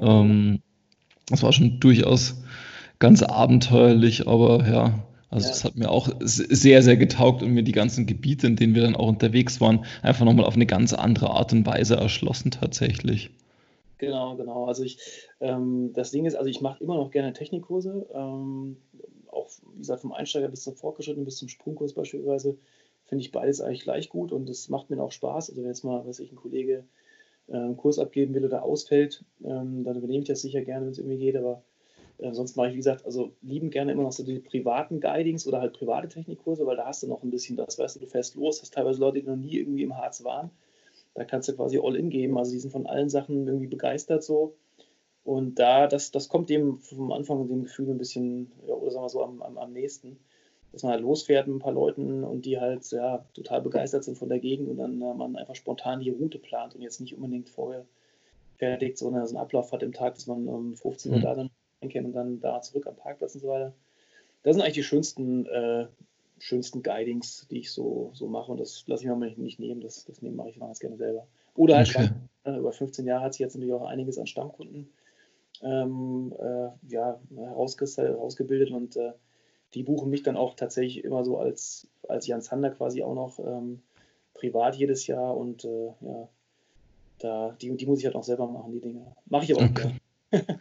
Ähm, 0.00 0.60
das 1.28 1.42
war 1.42 1.52
schon 1.52 1.80
durchaus 1.80 2.42
ganz 2.98 3.22
abenteuerlich, 3.22 4.26
aber 4.28 4.68
ja, 4.68 5.04
also 5.30 5.48
es 5.48 5.62
ja. 5.62 5.70
hat 5.70 5.76
mir 5.76 5.90
auch 5.90 6.10
sehr, 6.20 6.82
sehr 6.82 6.96
getaugt 6.96 7.42
und 7.42 7.52
mir 7.52 7.62
die 7.62 7.72
ganzen 7.72 8.06
Gebiete, 8.06 8.48
in 8.48 8.56
denen 8.56 8.74
wir 8.74 8.82
dann 8.82 8.96
auch 8.96 9.08
unterwegs 9.08 9.60
waren, 9.60 9.84
einfach 10.02 10.24
nochmal 10.24 10.44
auf 10.44 10.56
eine 10.56 10.66
ganz 10.66 10.92
andere 10.92 11.30
Art 11.30 11.52
und 11.52 11.64
Weise 11.66 11.96
erschlossen 11.96 12.50
tatsächlich. 12.50 13.30
Genau, 13.98 14.34
genau. 14.36 14.64
Also 14.64 14.82
ich, 14.82 14.98
ähm, 15.40 15.92
das 15.92 16.10
Ding 16.10 16.24
ist, 16.24 16.34
also 16.34 16.48
ich 16.48 16.60
mache 16.60 16.82
immer 16.82 16.96
noch 16.96 17.10
gerne 17.10 17.32
Technikkurse, 17.32 18.06
ähm, 18.14 18.76
auch 19.30 19.48
wie 19.74 19.78
gesagt 19.78 20.00
vom 20.00 20.12
Einsteiger 20.12 20.48
bis 20.48 20.62
zum 20.62 20.74
Fortgeschrittenen, 20.74 21.26
bis 21.26 21.36
zum 21.36 21.48
Sprungkurs 21.48 21.92
beispielsweise, 21.92 22.56
finde 23.10 23.22
ich 23.22 23.32
beides 23.32 23.60
eigentlich 23.60 23.82
gleich 23.82 24.08
gut 24.08 24.32
und 24.32 24.48
es 24.48 24.70
macht 24.70 24.88
mir 24.88 25.02
auch 25.02 25.12
Spaß. 25.12 25.50
Also 25.50 25.60
wenn 25.60 25.68
jetzt 25.68 25.84
mal, 25.84 26.06
weiß 26.06 26.20
ich, 26.20 26.32
ein 26.32 26.36
Kollege 26.36 26.84
einen 27.48 27.76
Kurs 27.76 27.98
abgeben 27.98 28.32
will 28.32 28.44
oder 28.44 28.62
ausfällt, 28.62 29.24
ähm, 29.42 29.82
dann 29.82 29.96
übernehme 29.96 30.22
ich 30.22 30.28
das 30.28 30.40
sicher 30.40 30.62
gerne, 30.62 30.86
wenn 30.86 30.92
es 30.92 30.98
irgendwie 30.98 31.18
geht, 31.18 31.36
aber 31.36 31.64
äh, 32.18 32.32
sonst 32.32 32.56
mache 32.56 32.68
ich, 32.68 32.74
wie 32.74 32.78
gesagt, 32.78 33.04
also 33.04 33.32
lieben 33.42 33.70
gerne 33.70 33.90
immer 33.90 34.04
noch 34.04 34.12
so 34.12 34.22
die 34.22 34.38
privaten 34.38 35.00
Guidings 35.00 35.46
oder 35.48 35.60
halt 35.60 35.72
private 35.72 36.08
Technikkurse, 36.08 36.64
weil 36.64 36.76
da 36.76 36.86
hast 36.86 37.02
du 37.02 37.08
noch 37.08 37.24
ein 37.24 37.30
bisschen 37.30 37.56
das, 37.56 37.78
weißt 37.78 37.96
du, 37.96 38.00
du 38.00 38.06
fährst 38.06 38.36
los, 38.36 38.62
hast 38.62 38.74
teilweise 38.74 39.00
Leute, 39.00 39.20
die 39.20 39.26
noch 39.26 39.36
nie 39.36 39.56
irgendwie 39.56 39.82
im 39.82 39.96
Harz 39.96 40.22
waren. 40.22 40.50
Da 41.14 41.24
kannst 41.24 41.48
du 41.48 41.56
quasi 41.56 41.80
all 41.82 41.96
in 41.96 42.08
geben. 42.08 42.38
Also 42.38 42.52
die 42.52 42.60
sind 42.60 42.70
von 42.70 42.86
allen 42.86 43.10
Sachen 43.10 43.46
irgendwie 43.48 43.66
begeistert 43.66 44.22
so. 44.22 44.54
Und 45.24 45.58
da, 45.58 45.86
das, 45.86 46.12
das 46.12 46.28
kommt 46.28 46.50
dem 46.50 46.78
vom 46.78 47.12
Anfang 47.12 47.46
dem 47.48 47.64
Gefühl 47.64 47.90
ein 47.90 47.98
bisschen, 47.98 48.52
ja, 48.66 48.74
oder 48.74 48.90
sagen 48.90 49.04
wir 49.04 49.08
so, 49.08 49.24
am, 49.24 49.42
am, 49.42 49.58
am 49.58 49.72
nächsten 49.72 50.18
dass 50.72 50.82
man 50.82 50.92
halt 50.92 51.02
losfährt 51.02 51.46
mit 51.46 51.56
ein 51.56 51.60
paar 51.60 51.72
Leuten 51.72 52.24
und 52.24 52.46
die 52.46 52.60
halt 52.60 52.90
ja, 52.92 53.24
total 53.34 53.60
begeistert 53.60 54.04
sind 54.04 54.18
von 54.18 54.28
der 54.28 54.38
Gegend 54.38 54.68
und 54.68 54.76
dann 54.76 55.00
äh, 55.00 55.14
man 55.14 55.36
einfach 55.36 55.56
spontan 55.56 56.00
die 56.00 56.10
Route 56.10 56.38
plant 56.38 56.74
und 56.74 56.82
jetzt 56.82 57.00
nicht 57.00 57.16
unbedingt 57.16 57.48
vorher 57.48 57.84
fertigt, 58.56 58.98
sondern 58.98 59.26
so 59.26 59.36
einen 59.36 59.44
Ablauf 59.44 59.72
hat 59.72 59.82
im 59.82 59.92
Tag, 59.92 60.14
dass 60.14 60.26
man 60.26 60.46
um 60.46 60.76
15 60.76 61.12
Uhr 61.12 61.18
mhm. 61.18 61.22
da 61.22 61.34
dann 61.34 61.50
kennt 61.88 62.06
und 62.06 62.12
dann 62.12 62.40
da 62.40 62.60
zurück 62.60 62.86
am 62.86 62.96
Parkplatz 62.96 63.34
und 63.34 63.40
so 63.40 63.48
weiter. 63.48 63.72
Das 64.42 64.54
sind 64.54 64.62
eigentlich 64.62 64.74
die 64.74 64.82
schönsten, 64.82 65.46
äh, 65.46 65.86
schönsten 66.38 66.82
Guidings, 66.82 67.46
die 67.50 67.58
ich 67.58 67.72
so, 67.72 68.10
so 68.14 68.28
mache 68.28 68.52
und 68.52 68.60
das 68.60 68.84
lasse 68.86 69.04
ich 69.04 69.10
mir 69.10 69.36
nicht 69.36 69.58
nehmen, 69.58 69.80
das, 69.80 70.04
das 70.04 70.22
mache 70.22 70.50
ich 70.50 70.60
ganz 70.60 70.78
gerne 70.78 70.96
selber. 70.96 71.26
Oder 71.54 71.76
halt 71.76 71.88
okay. 71.88 72.06
Stamm, 72.06 72.28
äh, 72.44 72.58
über 72.58 72.72
15 72.72 73.06
Jahre 73.06 73.24
hat 73.24 73.34
sich 73.34 73.40
jetzt 73.40 73.54
natürlich 73.54 73.74
auch 73.74 73.86
einiges 73.86 74.18
an 74.18 74.26
Stammkunden 74.26 74.90
ähm, 75.62 76.32
äh, 76.38 76.68
ja, 76.88 77.20
herausgebildet 77.34 78.70
und 78.70 78.96
äh, 78.96 79.12
die 79.74 79.82
buchen 79.82 80.10
mich 80.10 80.22
dann 80.22 80.36
auch 80.36 80.54
tatsächlich 80.54 81.04
immer 81.04 81.24
so 81.24 81.38
als, 81.38 81.86
als 82.08 82.26
Jan 82.26 82.42
Zander 82.42 82.70
quasi 82.70 83.02
auch 83.02 83.14
noch 83.14 83.38
ähm, 83.38 83.82
privat 84.34 84.76
jedes 84.76 85.06
Jahr 85.06 85.36
und 85.36 85.64
äh, 85.64 85.86
ja, 86.00 86.28
da, 87.18 87.56
die, 87.60 87.76
die 87.76 87.86
muss 87.86 87.98
ich 88.00 88.06
halt 88.06 88.16
auch 88.16 88.24
selber 88.24 88.46
machen, 88.46 88.72
die 88.72 88.80
Dinge. 88.80 89.14
Mache 89.26 89.44
ich 89.44 89.54
aber 89.54 89.64
auch 89.64 89.70
okay. 89.70 89.94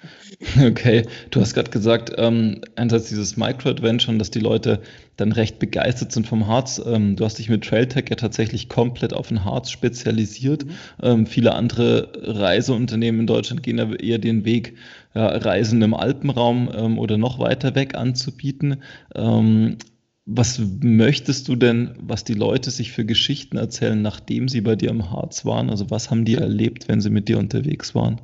Okay, 0.66 1.06
du 1.32 1.42
hast 1.42 1.54
gerade 1.54 1.70
gesagt, 1.70 2.12
ähm, 2.18 2.62
einerseits 2.76 3.10
dieses 3.10 3.38
Micro-Adventure 3.38 4.12
und 4.14 4.20
dass 4.20 4.32
die 4.32 4.40
Leute 4.40 4.82
dann 5.18 5.32
recht 5.32 5.60
begeistert 5.60 6.12
sind 6.12 6.28
vom 6.28 6.48
Harz. 6.48 6.82
Ähm, 6.86 7.16
du 7.16 7.26
hast 7.26 7.38
dich 7.40 7.50
mit 7.50 7.64
Trailtech 7.66 8.06
ja 8.10 8.16
tatsächlich 8.16 8.70
komplett 8.70 9.14
auf 9.14 9.28
den 9.28 9.44
Harz 9.46 9.70
spezialisiert. 9.72 10.66
Mhm. 10.66 10.72
Ähm, 11.02 11.26
viele 11.26 11.54
andere 11.56 12.12
Reiseunternehmen 12.16 13.22
in 13.22 13.28
Deutschland 13.28 13.64
gehen 13.64 13.80
aber 13.80 14.00
eher 14.00 14.18
den 14.18 14.46
Weg, 14.46 14.76
ja, 15.14 15.28
Reisen 15.28 15.82
im 15.82 15.94
Alpenraum 15.94 16.70
ähm, 16.74 16.98
oder 17.00 17.18
noch 17.18 17.40
weiter 17.40 17.76
weg 17.76 17.96
anzubieten. 17.96 18.82
Ähm, 19.16 19.78
was 20.26 20.62
möchtest 20.82 21.48
du 21.48 21.56
denn, 21.56 21.96
was 22.00 22.24
die 22.24 22.34
Leute 22.36 22.70
sich 22.72 22.92
für 22.92 23.06
Geschichten 23.06 23.58
erzählen, 23.58 24.00
nachdem 24.02 24.48
sie 24.48 24.62
bei 24.62 24.76
dir 24.76 24.90
im 24.92 25.10
Harz 25.12 25.44
waren? 25.46 25.70
Also 25.72 25.90
was 25.90 26.12
haben 26.12 26.24
die 26.26 26.36
erlebt, 26.36 26.88
wenn 26.88 27.02
sie 27.02 27.10
mit 27.10 27.28
dir 27.28 27.40
unterwegs 27.40 27.96
waren? 27.96 28.22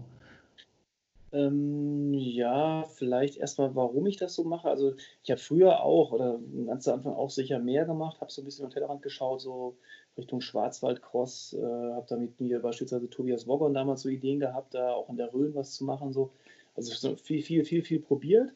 Ähm, 1.35 2.13
ja, 2.13 2.85
vielleicht 2.95 3.35
erstmal, 3.37 3.75
warum 3.75 4.07
ich 4.07 4.15
das 4.15 4.35
so 4.35 4.45
mache. 4.45 4.69
Also 4.69 4.93
ich 5.21 5.31
habe 5.31 5.41
früher 5.41 5.83
auch 5.83 6.13
oder 6.13 6.39
ganz 6.65 6.87
am 6.87 6.95
Anfang 6.95 7.13
auch 7.13 7.29
sicher 7.29 7.59
mehr 7.59 7.83
gemacht, 7.83 8.21
habe 8.21 8.31
so 8.31 8.41
ein 8.41 8.45
bisschen 8.45 8.63
am 8.63 8.71
Tellerrand 8.71 9.01
geschaut, 9.01 9.41
so 9.41 9.75
Richtung 10.17 10.39
Schwarzwaldcross, 10.39 11.53
äh, 11.53 11.61
habe 11.61 12.05
da 12.07 12.15
mit 12.15 12.39
mir 12.39 12.61
beispielsweise 12.61 13.09
Tobias 13.09 13.47
Woggon 13.47 13.73
damals 13.73 14.03
so 14.03 14.09
Ideen 14.09 14.39
gehabt, 14.39 14.75
da 14.75 14.93
auch 14.93 15.09
in 15.09 15.17
der 15.17 15.33
Rhön 15.33 15.53
was 15.55 15.73
zu 15.73 15.83
machen. 15.83 16.13
So. 16.13 16.31
Also 16.77 17.15
viel, 17.17 17.41
viel, 17.41 17.65
viel, 17.65 17.81
viel 17.81 17.99
probiert 17.99 18.53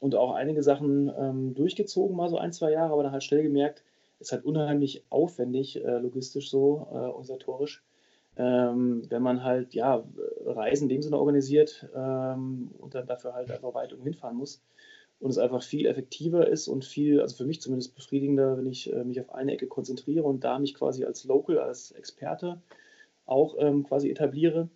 und 0.00 0.14
auch 0.14 0.32
einige 0.32 0.62
Sachen 0.62 1.12
ähm, 1.18 1.54
durchgezogen, 1.54 2.16
mal 2.16 2.30
so 2.30 2.38
ein, 2.38 2.52
zwei 2.52 2.72
Jahre, 2.72 2.94
aber 2.94 3.02
dann 3.02 3.12
halt 3.12 3.24
schnell 3.24 3.42
gemerkt, 3.42 3.82
es 4.20 4.28
ist 4.28 4.32
halt 4.32 4.46
unheimlich 4.46 5.04
aufwendig, 5.10 5.84
äh, 5.84 5.98
logistisch 5.98 6.48
so, 6.48 6.86
äh, 6.90 6.96
organisatorisch 6.96 7.82
ähm, 8.36 9.02
wenn 9.08 9.22
man 9.22 9.42
halt 9.42 9.74
ja 9.74 10.04
Reisen 10.44 10.84
in 10.84 10.88
dem 10.90 11.02
Sinne 11.02 11.18
organisiert 11.18 11.88
ähm, 11.94 12.70
und 12.78 12.94
dann 12.94 13.06
dafür 13.06 13.34
halt 13.34 13.50
einfach 13.50 13.74
weit 13.74 13.90
irgendwo 13.90 14.04
hinfahren 14.04 14.36
muss 14.36 14.62
und 15.20 15.30
es 15.30 15.38
einfach 15.38 15.62
viel 15.62 15.86
effektiver 15.86 16.46
ist 16.46 16.68
und 16.68 16.84
viel, 16.84 17.20
also 17.20 17.36
für 17.36 17.46
mich 17.46 17.60
zumindest 17.60 17.94
befriedigender, 17.94 18.58
wenn 18.58 18.66
ich 18.66 18.92
äh, 18.92 19.04
mich 19.04 19.20
auf 19.20 19.34
eine 19.34 19.52
Ecke 19.52 19.66
konzentriere 19.66 20.24
und 20.24 20.44
da 20.44 20.58
mich 20.58 20.74
quasi 20.74 21.04
als 21.04 21.24
Local, 21.24 21.58
als 21.58 21.92
Experte 21.92 22.60
auch 23.24 23.56
ähm, 23.58 23.84
quasi 23.84 24.10
etabliere. 24.10 24.68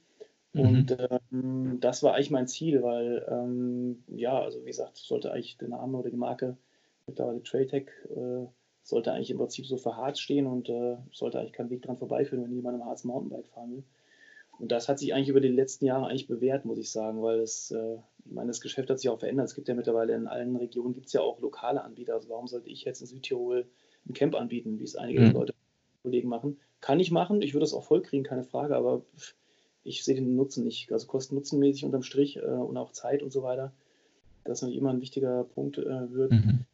Mhm. 0.52 0.60
Und 0.60 0.96
ähm, 1.30 1.78
das 1.80 2.02
war 2.02 2.14
eigentlich 2.14 2.30
mein 2.30 2.48
Ziel, 2.48 2.82
weil 2.82 3.26
ähm, 3.30 4.02
ja, 4.08 4.40
also 4.40 4.62
wie 4.62 4.70
gesagt, 4.70 4.96
sollte 4.96 5.32
eigentlich 5.32 5.58
der 5.58 5.68
Name 5.68 5.98
oder 5.98 6.10
die 6.10 6.16
Marke 6.16 6.56
mittlerweile 7.06 7.42
Trailtech 7.42 7.90
äh, 8.08 8.46
sollte 8.82 9.12
eigentlich 9.12 9.30
im 9.30 9.38
Prinzip 9.38 9.66
so 9.66 9.76
für 9.76 9.96
Harz 9.96 10.18
stehen 10.18 10.46
und 10.46 10.68
äh, 10.68 10.96
sollte 11.12 11.38
eigentlich 11.38 11.52
kein 11.52 11.70
Weg 11.70 11.82
dran 11.82 11.96
vorbeiführen, 11.96 12.44
wenn 12.44 12.54
jemand 12.54 12.76
im 12.76 12.84
Harz 12.84 13.04
Mountainbike 13.04 13.48
fahren 13.48 13.72
will. 13.72 13.84
Und 14.58 14.70
das 14.72 14.88
hat 14.88 14.98
sich 14.98 15.14
eigentlich 15.14 15.30
über 15.30 15.40
die 15.40 15.48
letzten 15.48 15.86
Jahre 15.86 16.06
eigentlich 16.06 16.28
bewährt, 16.28 16.66
muss 16.66 16.78
ich 16.78 16.90
sagen, 16.90 17.22
weil 17.22 17.40
es, 17.40 17.70
äh, 17.70 17.96
ich 18.26 18.32
meine, 18.32 18.48
das 18.48 18.60
Geschäft 18.60 18.90
hat 18.90 19.00
sich 19.00 19.08
auch 19.08 19.18
verändert. 19.18 19.46
Es 19.46 19.54
gibt 19.54 19.68
ja 19.68 19.74
mittlerweile 19.74 20.14
in 20.14 20.26
allen 20.26 20.54
Regionen 20.56 20.92
gibt 20.92 21.06
es 21.06 21.14
ja 21.14 21.22
auch 21.22 21.40
lokale 21.40 21.82
Anbieter. 21.82 22.14
Also 22.14 22.28
warum 22.28 22.46
sollte 22.46 22.68
ich 22.68 22.84
jetzt 22.84 23.00
in 23.00 23.06
Südtirol 23.06 23.66
ein 24.06 24.12
Camp 24.12 24.34
anbieten, 24.34 24.78
wie 24.78 24.84
es 24.84 24.96
einige 24.96 25.20
mhm. 25.20 25.32
Leute, 25.32 25.54
Kollegen 26.02 26.28
machen? 26.28 26.58
Kann 26.82 27.00
ich 27.00 27.10
machen, 27.10 27.40
ich 27.40 27.54
würde 27.54 27.64
es 27.64 27.72
auch 27.72 27.84
voll 27.84 28.02
kriegen, 28.02 28.22
keine 28.22 28.44
Frage, 28.44 28.76
aber 28.76 29.02
ich 29.82 30.04
sehe 30.04 30.14
den 30.14 30.36
Nutzen 30.36 30.64
nicht. 30.64 30.92
Also 30.92 31.06
kosten-nutzenmäßig 31.06 31.86
unterm 31.86 32.02
Strich 32.02 32.36
äh, 32.36 32.40
und 32.40 32.76
auch 32.76 32.92
Zeit 32.92 33.22
und 33.22 33.32
so 33.32 33.42
weiter. 33.42 33.72
Das 34.44 34.58
ist 34.58 34.62
natürlich 34.62 34.80
immer 34.80 34.90
ein 34.90 35.00
wichtiger 35.00 35.44
Punkt 35.44 35.78
äh, 35.78 36.12
wird. 36.12 36.32
Mhm. 36.32 36.66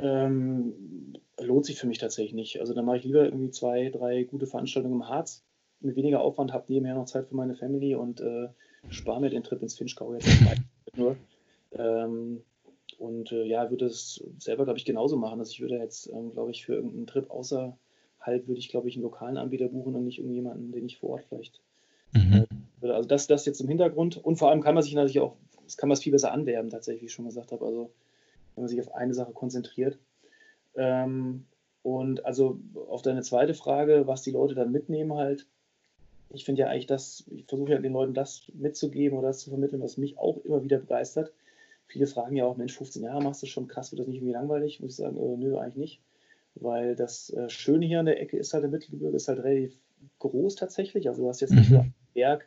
Ähm, 0.00 1.12
lohnt 1.40 1.66
sich 1.66 1.78
für 1.78 1.86
mich 1.86 1.98
tatsächlich 1.98 2.34
nicht. 2.34 2.60
Also 2.60 2.74
da 2.74 2.82
mache 2.82 2.98
ich 2.98 3.04
lieber 3.04 3.24
irgendwie 3.24 3.50
zwei, 3.50 3.90
drei 3.90 4.24
gute 4.24 4.46
Veranstaltungen 4.46 4.96
im 4.96 5.08
Harz 5.08 5.44
mit 5.80 5.96
weniger 5.96 6.20
Aufwand, 6.20 6.52
habe 6.52 6.72
nebenher 6.72 6.94
noch 6.94 7.06
Zeit 7.06 7.28
für 7.28 7.36
meine 7.36 7.54
Family 7.54 7.94
und 7.94 8.20
äh, 8.20 8.48
spare 8.88 9.20
mir 9.20 9.30
den 9.30 9.44
Trip 9.44 9.62
ins 9.62 9.76
Finchgau 9.76 10.14
jetzt 10.14 10.28
nur. 10.96 11.16
Ähm, 11.72 12.42
und 12.98 13.30
äh, 13.30 13.44
ja, 13.44 13.70
würde 13.70 13.86
es 13.86 14.24
selber, 14.38 14.64
glaube 14.64 14.78
ich, 14.78 14.84
genauso 14.84 15.16
machen. 15.16 15.38
Also 15.38 15.52
ich 15.52 15.60
würde 15.60 15.76
jetzt, 15.76 16.08
ähm, 16.08 16.32
glaube 16.32 16.50
ich, 16.50 16.64
für 16.64 16.74
irgendeinen 16.74 17.06
Trip 17.06 17.30
außerhalb 17.30 17.76
würde 18.46 18.58
ich, 18.58 18.68
glaube 18.68 18.88
ich, 18.88 18.96
einen 18.96 19.04
lokalen 19.04 19.36
Anbieter 19.36 19.68
buchen 19.68 19.94
und 19.94 20.04
nicht 20.04 20.18
irgendjemanden, 20.18 20.72
den 20.72 20.86
ich 20.86 20.98
vor 20.98 21.10
Ort 21.10 21.24
vielleicht 21.28 21.60
mhm. 22.12 22.46
äh, 22.82 22.88
Also 22.88 23.08
das, 23.08 23.28
das 23.28 23.46
jetzt 23.46 23.60
im 23.60 23.68
Hintergrund. 23.68 24.16
Und 24.16 24.36
vor 24.36 24.50
allem 24.50 24.62
kann 24.62 24.74
man 24.74 24.82
sich 24.82 24.94
natürlich 24.94 25.20
auch, 25.20 25.36
das 25.64 25.76
kann 25.76 25.88
man 25.88 25.94
es 25.94 26.02
viel 26.02 26.12
besser 26.12 26.32
anwerben, 26.32 26.70
tatsächlich, 26.70 27.02
wie 27.02 27.06
ich 27.06 27.12
schon 27.12 27.26
gesagt 27.26 27.52
habe. 27.52 27.64
Also 27.64 27.92
wenn 28.58 28.64
man 28.64 28.68
sich 28.68 28.80
auf 28.80 28.94
eine 28.94 29.14
Sache 29.14 29.32
konzentriert. 29.32 29.98
Ähm, 30.74 31.46
und 31.82 32.26
also 32.26 32.58
auf 32.88 33.02
deine 33.02 33.22
zweite 33.22 33.54
Frage, 33.54 34.06
was 34.06 34.22
die 34.22 34.32
Leute 34.32 34.54
dann 34.54 34.72
mitnehmen 34.72 35.14
halt, 35.14 35.46
ich 36.30 36.44
finde 36.44 36.62
ja 36.62 36.68
eigentlich 36.68 36.86
das, 36.86 37.24
ich 37.30 37.46
versuche 37.46 37.72
ja 37.72 37.78
den 37.78 37.92
Leuten 37.92 38.14
das 38.14 38.50
mitzugeben 38.52 39.16
oder 39.16 39.28
das 39.28 39.38
zu 39.38 39.50
vermitteln, 39.50 39.80
was 39.80 39.96
mich 39.96 40.18
auch 40.18 40.44
immer 40.44 40.62
wieder 40.62 40.78
begeistert. 40.78 41.32
Viele 41.86 42.06
fragen 42.06 42.36
ja 42.36 42.44
auch, 42.44 42.56
Mensch, 42.56 42.76
15 42.76 43.02
Jahre 43.02 43.22
machst 43.22 43.42
du 43.42 43.46
schon 43.46 43.68
krass, 43.68 43.92
wird 43.92 44.00
das 44.00 44.08
nicht 44.08 44.16
irgendwie 44.16 44.34
langweilig? 44.34 44.80
Muss 44.80 44.90
ich 44.90 44.96
sagen, 44.96 45.16
äh, 45.16 45.36
nö, 45.38 45.56
eigentlich 45.56 45.76
nicht. 45.76 46.00
Weil 46.56 46.96
das 46.96 47.30
äh, 47.30 47.48
Schöne 47.48 47.86
hier 47.86 48.00
an 48.00 48.06
der 48.06 48.20
Ecke 48.20 48.36
ist 48.36 48.52
halt, 48.52 48.64
der 48.64 48.70
Mittelgebirge 48.70 49.16
ist 49.16 49.28
halt 49.28 49.38
relativ 49.38 49.78
groß 50.18 50.56
tatsächlich. 50.56 51.08
Also 51.08 51.22
du 51.22 51.28
hast 51.28 51.40
jetzt 51.40 51.54
nicht 51.54 51.70
mhm. 51.70 51.78
einen 51.78 51.94
Berg, 52.12 52.46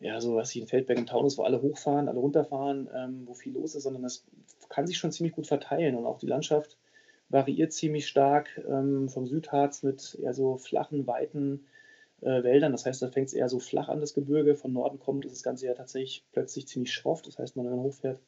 ja, 0.00 0.20
so 0.20 0.36
was 0.36 0.54
wie 0.54 0.60
in 0.60 0.66
Feldberg 0.66 0.98
und 0.98 1.08
Taunus, 1.08 1.38
wo 1.38 1.42
alle 1.42 1.62
hochfahren, 1.62 2.08
alle 2.08 2.18
runterfahren, 2.18 2.88
ähm, 2.94 3.22
wo 3.26 3.34
viel 3.34 3.54
los 3.54 3.74
ist, 3.74 3.84
sondern 3.84 4.02
das 4.02 4.24
kann 4.68 4.86
sich 4.86 4.98
schon 4.98 5.12
ziemlich 5.12 5.34
gut 5.34 5.46
verteilen 5.46 5.96
und 5.96 6.06
auch 6.06 6.18
die 6.18 6.26
Landschaft 6.26 6.76
variiert 7.28 7.72
ziemlich 7.72 8.06
stark 8.06 8.60
ähm, 8.68 9.08
vom 9.08 9.26
Südharz 9.26 9.82
mit 9.82 10.16
eher 10.20 10.34
so 10.34 10.58
flachen, 10.58 11.06
weiten 11.06 11.66
äh, 12.20 12.42
Wäldern. 12.42 12.72
Das 12.72 12.86
heißt, 12.86 13.02
da 13.02 13.08
fängt 13.08 13.28
es 13.28 13.34
eher 13.34 13.48
so 13.48 13.58
flach 13.58 13.88
an, 13.88 14.00
das 14.00 14.14
Gebirge. 14.14 14.54
Von 14.54 14.72
Norden 14.72 14.98
kommt 14.98 15.24
ist 15.24 15.34
das 15.34 15.42
Ganze 15.42 15.66
ja 15.66 15.74
tatsächlich 15.74 16.24
plötzlich 16.32 16.68
ziemlich 16.68 16.92
schroff. 16.92 17.22
Das 17.22 17.38
heißt, 17.38 17.56
wenn 17.56 17.64
man 17.64 17.80
hochfährt, 17.80 18.20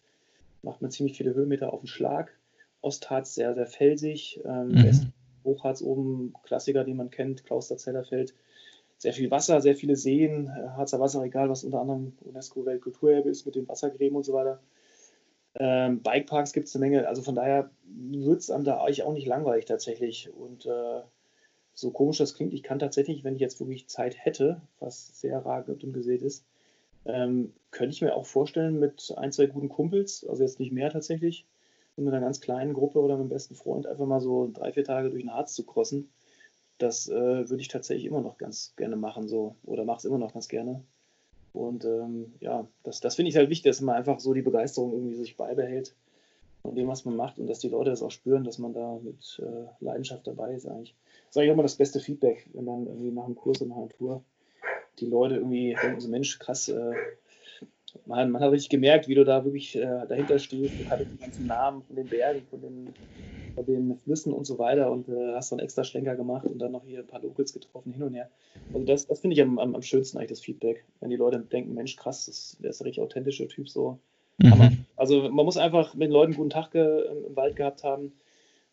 macht 0.63 0.83
man 0.83 0.91
ziemlich 0.91 1.17
viele 1.17 1.35
Höhenmeter 1.35 1.73
auf 1.73 1.81
den 1.81 1.87
Schlag. 1.87 2.33
Ostharz 2.81 3.35
sehr, 3.35 3.55
sehr 3.55 3.67
felsig. 3.67 4.41
Ähm, 4.45 4.69
mhm. 4.69 4.85
West 4.85 5.07
Hochharz 5.45 5.83
oben, 5.83 6.35
Klassiker, 6.43 6.85
den 6.85 6.97
man 6.97 7.11
kennt, 7.11 7.45
Klausterzellerfeld. 7.45 8.35
Sehr 8.99 9.13
viel 9.13 9.31
Wasser, 9.31 9.61
sehr 9.61 9.77
viele 9.77 9.97
Seen, 9.97 10.49
äh, 10.49 10.69
Harzer 10.71 11.01
Wasserregal, 11.01 11.49
was 11.49 11.65
unter 11.65 11.81
anderem 11.81 12.13
UNESCO-Weltkulturerbe 12.21 13.31
ist 13.31 13.47
mit 13.47 13.55
den 13.55 13.69
Wassergräben 13.69 14.17
und 14.17 14.25
so 14.25 14.33
weiter. 14.33 14.61
Ähm, 15.55 16.03
Bikeparks 16.03 16.53
gibt 16.53 16.69
es 16.69 16.75
eine 16.75 16.85
Menge. 16.85 17.09
Also 17.09 17.23
von 17.23 17.35
daher 17.35 17.71
wird 17.85 18.41
es 18.41 18.51
einem 18.51 18.65
da 18.65 18.79
eigentlich 18.79 19.03
auch 19.05 19.13
nicht 19.13 19.27
langweilig 19.27 19.65
tatsächlich. 19.65 20.31
Und 20.35 20.67
äh, 20.67 21.01
so 21.75 21.91
komisch 21.93 22.19
das 22.19 22.35
klingt, 22.35 22.53
ich 22.53 22.63
kann 22.63 22.81
tatsächlich, 22.81 23.25
wenn 23.25 23.35
ich 23.35 23.41
jetzt 23.41 23.61
wirklich 23.61 23.89
Zeit 23.89 24.17
hätte, 24.19 24.61
was 24.81 25.21
sehr 25.21 25.45
rar 25.45 25.65
und 25.69 25.93
gesät 25.93 26.23
ist, 26.23 26.45
ähm, 27.05 27.53
könnte 27.71 27.95
ich 27.95 28.03
mir 28.03 28.15
auch 28.15 28.27
vorstellen, 28.27 28.79
mit 28.79 29.15
ein, 29.17 29.33
zwei 29.33 29.47
guten 29.47 29.69
Kumpels, 29.69 30.27
also 30.29 30.43
jetzt 30.43 30.59
nicht 30.59 30.73
mehr 30.73 30.91
tatsächlich, 30.91 31.47
mit 31.97 32.13
einer 32.13 32.21
ganz 32.21 32.41
kleinen 32.41 32.75
Gruppe 32.75 33.01
oder 33.01 33.17
mit 33.17 33.27
dem 33.27 33.31
besten 33.31 33.55
Freund 33.55 33.87
einfach 33.87 34.07
mal 34.07 34.21
so 34.21 34.51
drei, 34.53 34.73
vier 34.73 34.85
Tage 34.85 35.11
durch 35.11 35.23
den 35.23 35.33
Harz 35.33 35.55
zu 35.55 35.65
crossen. 35.65 36.09
Das 36.79 37.09
äh, 37.09 37.49
würde 37.51 37.61
ich 37.61 37.69
tatsächlich 37.69 38.07
immer 38.07 38.21
noch 38.21 38.39
ganz 38.39 38.75
gerne 38.77 38.97
machen, 38.97 39.29
so 39.29 39.57
oder 39.65 39.85
mache 39.85 39.99
es 39.99 40.05
immer 40.05 40.19
noch 40.19 40.33
ganz 40.33 40.49
gerne. 40.49 40.83
Und 41.53 41.85
ähm, 41.85 42.35
ja, 42.41 42.67
das, 42.85 43.01
das 43.01 43.17
finde 43.17 43.31
ich 43.31 43.37
halt 43.37 43.51
wichtig, 43.51 43.71
dass 43.71 43.81
man 43.81 43.97
einfach 43.97 44.21
so 44.21 44.33
die 44.33 44.43
Begeisterung 44.43 44.93
irgendwie 44.93 45.17
sich 45.17 45.37
beibehält 45.37 45.95
von 46.63 46.75
dem, 46.75 46.89
was 46.89 47.05
man 47.05 47.17
macht 47.17 47.39
und 47.39 47.47
dass 47.47 47.59
die 47.59 47.69
Leute 47.69 47.91
das 47.91 48.03
auch 48.03 48.11
spüren, 48.11 48.45
dass 48.45 48.59
man 48.59 48.75
da 48.75 48.99
mit 49.03 49.41
äh, 49.43 49.67
Leidenschaft 49.85 50.27
dabei 50.27 50.55
ist 50.55 50.67
eigentlich. 50.67 50.95
Das 51.27 51.31
ist 51.31 51.37
eigentlich 51.39 51.53
immer 51.53 51.63
das 51.63 51.77
beste 51.77 52.01
Feedback, 52.01 52.49
wenn 52.53 52.65
man 52.65 52.87
irgendwie 52.87 53.11
nach 53.11 53.25
einem 53.25 53.37
Kurs 53.37 53.61
oder 53.61 53.71
nach 53.71 53.77
einer 53.79 53.89
Tour 53.89 54.23
die 55.01 55.07
Leute 55.07 55.37
irgendwie 55.37 55.77
denken 55.81 56.01
so, 56.01 56.09
Mensch, 56.09 56.39
krass, 56.39 56.69
äh, 56.69 56.93
man, 58.07 58.31
man, 58.31 58.43
hat 58.43 58.53
richtig 58.53 58.71
gemerkt, 58.71 59.09
wie 59.09 59.15
du 59.15 59.25
da 59.25 59.45
wirklich 59.45 59.77
äh, 59.77 60.07
dahinter 60.09 60.39
stehst. 60.39 60.75
Du 60.79 60.91
hattest 60.91 61.13
die 61.13 61.19
ganzen 61.19 61.47
Namen 61.47 61.83
von 61.83 61.97
den 61.97 62.07
Bergen, 62.07 62.43
von 62.51 62.61
den, 62.61 62.95
von 63.55 63.67
den 63.67 63.99
Flüssen 63.99 64.33
und 64.33 64.47
so 64.47 64.59
weiter 64.59 64.91
und 64.91 65.09
äh, 65.09 65.35
hast 65.35 65.53
dann 65.53 65.59
extra 65.59 65.85
Schlenker 65.85 66.17
gemacht 66.17 66.47
und 66.47 66.59
dann 66.59 66.73
noch 66.73 66.85
hier 66.85 67.01
ein 67.01 67.07
paar 67.07 67.23
Locals 67.23 67.53
getroffen, 67.53 67.93
hin 67.93 68.03
und 68.03 68.15
her. 68.15 68.29
Also 68.73 68.87
das, 68.87 69.07
das 69.07 69.21
finde 69.21 69.35
ich 69.35 69.43
am, 69.43 69.59
am, 69.59 69.75
am, 69.75 69.83
schönsten 69.83 70.19
eigentlich, 70.19 70.31
das 70.31 70.41
Feedback. 70.41 70.85
Wenn 71.01 71.11
die 71.11 71.17
Leute 71.17 71.41
denken, 71.41 71.75
Mensch, 71.75 71.97
krass, 71.97 72.27
das, 72.27 72.57
der 72.61 72.71
ist 72.71 72.81
ein 72.81 72.85
richtig 72.85 73.03
authentischer 73.03 73.49
Typ 73.49 73.69
so. 73.69 73.99
Mhm. 74.39 74.85
Also 74.97 75.29
man 75.31 75.45
muss 75.45 75.57
einfach 75.57 75.95
mit 75.95 76.09
den 76.09 76.13
Leuten 76.13 76.33
einen 76.33 76.37
guten 76.37 76.51
Tag 76.51 76.75
im 76.75 77.37
Wald 77.37 77.57
gehabt 77.57 77.85
haben. 77.85 78.13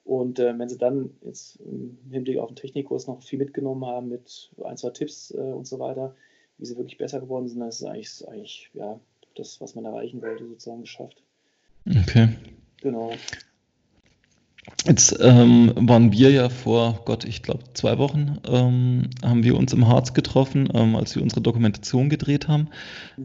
Und 0.06 0.38
äh, 0.38 0.58
wenn 0.58 0.70
sie 0.70 0.78
dann 0.78 1.10
jetzt 1.24 1.56
im 1.58 1.98
Hinblick 2.12 2.38
auf 2.38 2.50
den 2.50 2.56
Technikkurs 2.56 3.08
noch 3.08 3.24
viel 3.24 3.40
mitgenommen 3.40 3.86
haben 3.86 4.08
mit 4.08 4.52
ein, 4.64 4.78
zwei 4.78 4.92
Tipps 4.92 5.32
äh, 5.32 5.40
und 5.40 5.66
so 5.66 5.80
weiter, 5.80 6.16
wie 6.60 6.66
sie 6.66 6.78
wirklich 6.78 7.00
besser 7.00 7.20
geworden 7.20 7.48
sind, 7.48 7.60
dann 7.60 7.70
ist 7.70 7.82
es 7.82 7.88
eigentlich, 7.88 8.28
eigentlich 8.28 8.70
ja, 8.76 9.00
das, 9.36 9.62
was 9.62 9.76
man 9.76 9.86
erreichen 9.86 10.22
wollte, 10.22 10.46
sozusagen 10.48 10.82
geschafft. 10.82 11.22
Okay. 11.88 12.30
Genau. 12.82 13.14
Jetzt 14.88 15.18
ähm, 15.22 15.74
waren 15.76 16.12
wir 16.12 16.32
ja 16.32 16.50
vor, 16.50 17.02
Gott, 17.06 17.24
ich 17.24 17.44
glaube 17.44 17.64
zwei 17.74 18.00
Wochen, 18.00 18.38
ähm, 18.48 19.10
haben 19.24 19.44
wir 19.44 19.58
uns 19.58 19.74
im 19.74 19.88
Harz 19.88 20.14
getroffen, 20.14 20.70
ähm, 20.74 20.96
als 20.96 21.16
wir 21.16 21.22
unsere 21.22 21.42
Dokumentation 21.42 22.10
gedreht 22.10 22.48
haben, 22.48 22.70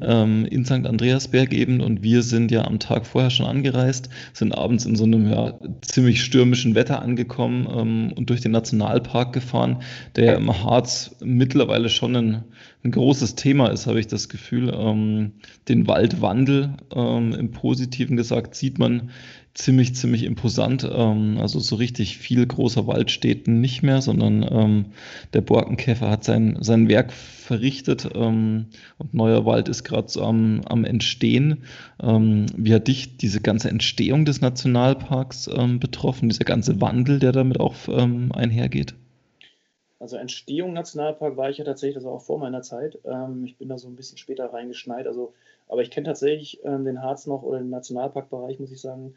ähm, 0.03 0.45
in 0.45 0.67
St. 0.67 0.87
Andreasberg 0.87 1.55
eben. 1.55 1.81
Und 1.81 2.03
wir 2.03 2.23
sind 2.23 2.51
ja 2.51 2.65
am 2.65 2.79
Tag 2.79 3.07
vorher 3.07 3.31
schon 3.31 3.47
angereist, 3.47 4.11
sind 4.35 4.53
abends 4.53 4.85
in 4.85 4.97
so 4.97 5.05
einem 5.05 5.31
ja, 5.31 5.59
ziemlich 5.81 6.23
stürmischen 6.23 6.75
Wetter 6.75 7.01
angekommen 7.01 7.67
ähm, 7.75 8.13
und 8.17 8.29
durch 8.29 8.43
den 8.43 8.53
Nationalpark 8.53 9.33
gefahren, 9.33 9.83
der 10.17 10.25
ja 10.25 10.35
im 10.35 10.63
Harz 10.63 11.17
mittlerweile 11.23 11.89
schon 11.89 12.17
ein, 12.17 12.45
ein 12.85 12.91
großes 12.91 13.35
Thema 13.35 13.69
ist, 13.69 13.87
habe 13.87 14.01
ich 14.01 14.07
das 14.07 14.29
Gefühl. 14.29 14.75
Ähm, 14.75 15.33
den 15.69 15.87
Waldwandel 15.87 16.75
im 16.91 17.51
Positiven 17.53 18.17
gesagt 18.17 18.57
sieht 18.57 18.79
man 18.79 19.11
ziemlich, 19.55 19.95
ziemlich 19.95 20.25
imposant. 20.25 20.89
Ähm, 20.91 21.39
also 21.41 21.59
so 21.59 21.77
richtig 21.77 22.19
viel 22.19 22.47
großer 22.47 22.87
Wald 22.87 23.11
steht 23.11 23.49
nicht 23.49 23.83
mehr, 23.83 24.01
sondern 24.01 24.47
ähm, 24.51 24.85
der 25.33 25.41
Borkenkäfer 25.41 26.09
hat 26.09 26.25
sein, 26.25 26.59
sein 26.61 26.89
Werk 26.89 27.13
verrichtet 27.13 28.09
ähm, 28.15 28.67
und 28.99 29.15
neuer 29.15 29.45
Wald 29.45 29.69
ist 29.69 29.85
gerade 29.85 30.09
so 30.09 30.23
am, 30.23 30.63
am 30.67 30.85
Entstehen. 30.85 31.65
Ähm, 32.01 32.47
wie 32.57 32.75
hat 32.75 32.89
dich 32.89 33.17
diese 33.17 33.41
ganze 33.41 33.71
Entstehung 33.71 34.25
des 34.25 34.41
Nationalparks 34.41 35.49
ähm, 35.53 35.81
betroffen, 35.81 36.29
dieser 36.29 36.45
ganze 36.45 36.81
Wandel, 36.81 37.19
der 37.19 37.33
damit 37.33 37.59
auch 37.59 37.75
ähm, 37.89 38.33
einhergeht? 38.33 38.95
Also 39.99 40.17
Entstehung 40.17 40.73
Nationalpark 40.73 41.37
war 41.37 41.51
ich 41.51 41.59
ja 41.59 41.65
tatsächlich, 41.65 41.97
das 41.97 42.07
auch 42.07 42.23
vor 42.23 42.39
meiner 42.39 42.63
Zeit. 42.63 42.99
ich 43.45 43.59
bin 43.59 43.69
da 43.69 43.77
so 43.77 43.87
ein 43.87 43.97
bisschen 43.97 44.17
später 44.17 44.51
reingeschneit. 44.51 45.07
Also, 45.07 45.35
aber 45.69 45.83
ich 45.83 45.91
kenne 45.91 46.07
tatsächlich 46.07 46.59
den 46.65 47.03
Harz 47.03 47.27
noch 47.27 47.43
oder 47.43 47.59
den 47.59 47.69
Nationalparkbereich, 47.69 48.59
muss 48.59 48.73
ich 48.73 48.81
sagen, 48.81 49.15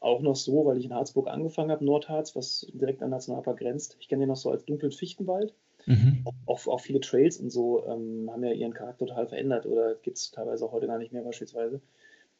auch 0.00 0.20
noch 0.20 0.36
so, 0.36 0.64
weil 0.64 0.78
ich 0.78 0.84
in 0.84 0.94
Harzburg 0.94 1.28
angefangen 1.28 1.70
habe, 1.70 1.84
Nordharz, 1.84 2.36
was 2.36 2.66
direkt 2.72 3.02
an 3.02 3.10
Nationalpark 3.10 3.58
grenzt. 3.58 3.96
Ich 4.00 4.08
kenne 4.08 4.20
den 4.20 4.28
noch 4.28 4.36
so 4.36 4.50
als 4.50 4.64
dunklen 4.64 4.92
Fichtenwald. 4.92 5.54
Mhm. 5.86 6.24
Auch, 6.46 6.66
auch, 6.66 6.80
viele 6.80 7.00
Trails 7.00 7.38
und 7.38 7.50
so 7.50 7.84
ähm, 7.86 8.28
haben 8.30 8.44
ja 8.44 8.52
ihren 8.52 8.74
Charakter 8.74 9.06
total 9.06 9.26
verändert 9.26 9.66
oder 9.66 9.94
gibt 9.94 10.18
es 10.18 10.30
teilweise 10.30 10.64
auch 10.64 10.72
heute 10.72 10.86
gar 10.86 10.98
nicht 10.98 11.12
mehr 11.12 11.22
beispielsweise. 11.22 11.80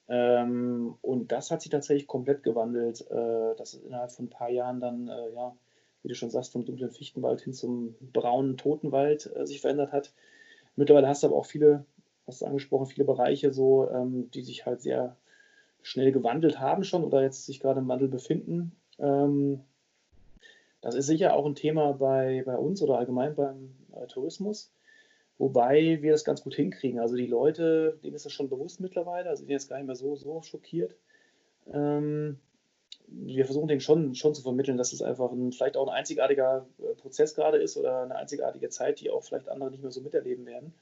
Ähm, 0.09 0.97
und 1.03 1.33
das 1.33 1.51
hat 1.51 1.63
sich 1.63 1.71
tatsächlich 1.71 2.07
komplett 2.07 2.43
gewandelt. 2.43 3.01
Äh, 3.11 3.55
das 3.57 3.75
ist 3.75 3.85
innerhalb 3.85 4.13
von 4.13 4.27
ein 4.27 4.31
paar 4.31 4.51
Jahren 4.51 4.81
dann, 4.81 5.09
äh, 5.09 5.33
ja, 5.35 5.57
wie 6.03 6.09
du 6.09 6.15
schon 6.15 6.31
sagst, 6.31 6.53
vom 6.53 6.65
dunklen 6.65 6.91
Fichtenwald 6.91 7.41
hin 7.41 7.53
zum 7.53 7.95
braunen 8.13 8.57
Totenwald 8.57 9.31
äh, 9.35 9.47
sich 9.47 9.61
verändert 9.61 9.93
hat. 9.93 10.13
Mittlerweile 10.77 11.09
hast 11.09 11.23
du 11.23 11.29
aber 11.29 11.37
auch 11.37 11.47
viele, 11.47 11.85
hast 12.27 12.43
du 12.43 12.47
angesprochen, 12.47 12.87
viele 12.87 13.05
Bereiche 13.05 13.53
so, 13.53 13.91
ähm, 13.91 14.31
die 14.31 14.43
sich 14.43 14.65
halt 14.65 14.81
sehr 14.81 15.17
schnell 15.83 16.13
gewandelt 16.13 16.61
haben 16.61 16.85
schon 16.85 17.05
oder 17.05 17.23
jetzt 17.23 17.47
sich 17.47 17.61
gerade 17.61 17.81
im 17.81 17.89
Wandel 17.89 18.09
befinden. 18.09 18.73
Ähm, 18.99 19.61
das 20.81 20.95
ist 20.95 21.07
sicher 21.07 21.35
auch 21.35 21.47
ein 21.47 21.55
Thema 21.55 21.93
bei, 21.93 22.43
bei 22.45 22.57
uns 22.57 22.83
oder 22.83 22.99
allgemein 22.99 23.35
beim 23.35 23.75
äh, 23.93 24.07
Tourismus, 24.07 24.73
wobei 25.39 26.03
wir 26.03 26.13
das 26.13 26.25
ganz 26.25 26.43
gut 26.43 26.55
hinkriegen. 26.55 27.01
Also 27.01 27.17
die 27.17 27.27
Leute, 27.27 27.99
denen 28.03 28.15
ist 28.15 28.27
das 28.27 28.33
schon 28.33 28.49
bewusst 28.49 28.81
mittlerweile, 28.81 29.29
also 29.29 29.41
sind 29.41 29.51
jetzt 29.51 29.69
gar 29.69 29.79
nicht 29.79 29.87
mehr 29.87 29.97
so, 29.97 30.15
so 30.17 30.43
schockiert. 30.43 30.97
Ähm, 31.73 32.39
wir 33.07 33.47
versuchen 33.47 33.69
denen 33.69 33.81
schon, 33.81 34.15
schon 34.15 34.35
zu 34.35 34.43
vermitteln, 34.43 34.77
dass 34.77 34.93
es 34.93 35.03
einfach 35.03 35.33
ein, 35.33 35.53
vielleicht 35.53 35.77
auch 35.77 35.89
ein 35.89 35.95
einzigartiger 35.95 36.67
äh, 36.79 36.95
Prozess 36.95 37.35
gerade 37.35 37.59
ist 37.59 37.77
oder 37.77 38.03
eine 38.03 38.17
einzigartige 38.17 38.69
Zeit, 38.69 39.01
die 39.01 39.11
auch 39.11 39.25
vielleicht 39.25 39.49
andere 39.49 39.71
nicht 39.71 39.83
mehr 39.83 39.93
so 39.93 40.01
miterleben 40.01 40.47
werden 40.47 40.75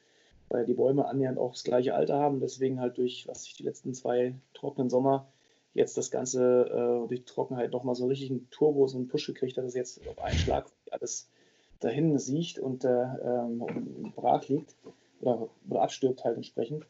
weil 0.49 0.67
die 0.67 0.75
Bäume 0.75 1.07
annähernd 1.07 1.39
auch 1.39 1.53
das 1.53 1.65
gleiche 1.65 1.95
Alter 1.95 2.19
haben. 2.19 2.41
Deswegen 2.41 2.81
halt 2.81 2.99
durch, 2.99 3.27
was 3.29 3.47
ich 3.47 3.55
die 3.55 3.65
letzten 3.65 3.95
zwei 3.95 4.35
trockenen 4.55 4.91
Sommer 4.91 5.29
jetzt 5.75 5.97
das 5.99 6.11
Ganze 6.11 6.67
äh, 7.05 7.09
durch 7.09 7.25
Trockenheit 7.25 7.73
nochmal 7.73 7.95
so 7.95 8.07
richtig 8.07 8.31
einen 8.31 8.49
Turbo, 8.51 8.87
so 8.87 8.97
einen 8.97 9.09
Push 9.09 9.27
gekriegt 9.27 9.59
dass 9.59 9.75
jetzt 9.75 10.07
auf 10.09 10.19
einen 10.19 10.39
Schlag 10.39 10.67
alles 10.91 11.29
dahin 11.81 12.19
sieht 12.19 12.59
und 12.59 12.85
äh, 12.85 12.89
ähm, 12.89 14.13
brach 14.17 14.49
liegt 14.49 14.75
oder, 15.21 15.49
oder 15.69 15.83
abstirbt 15.83 16.25
halt 16.25 16.37
entsprechend. 16.37 16.87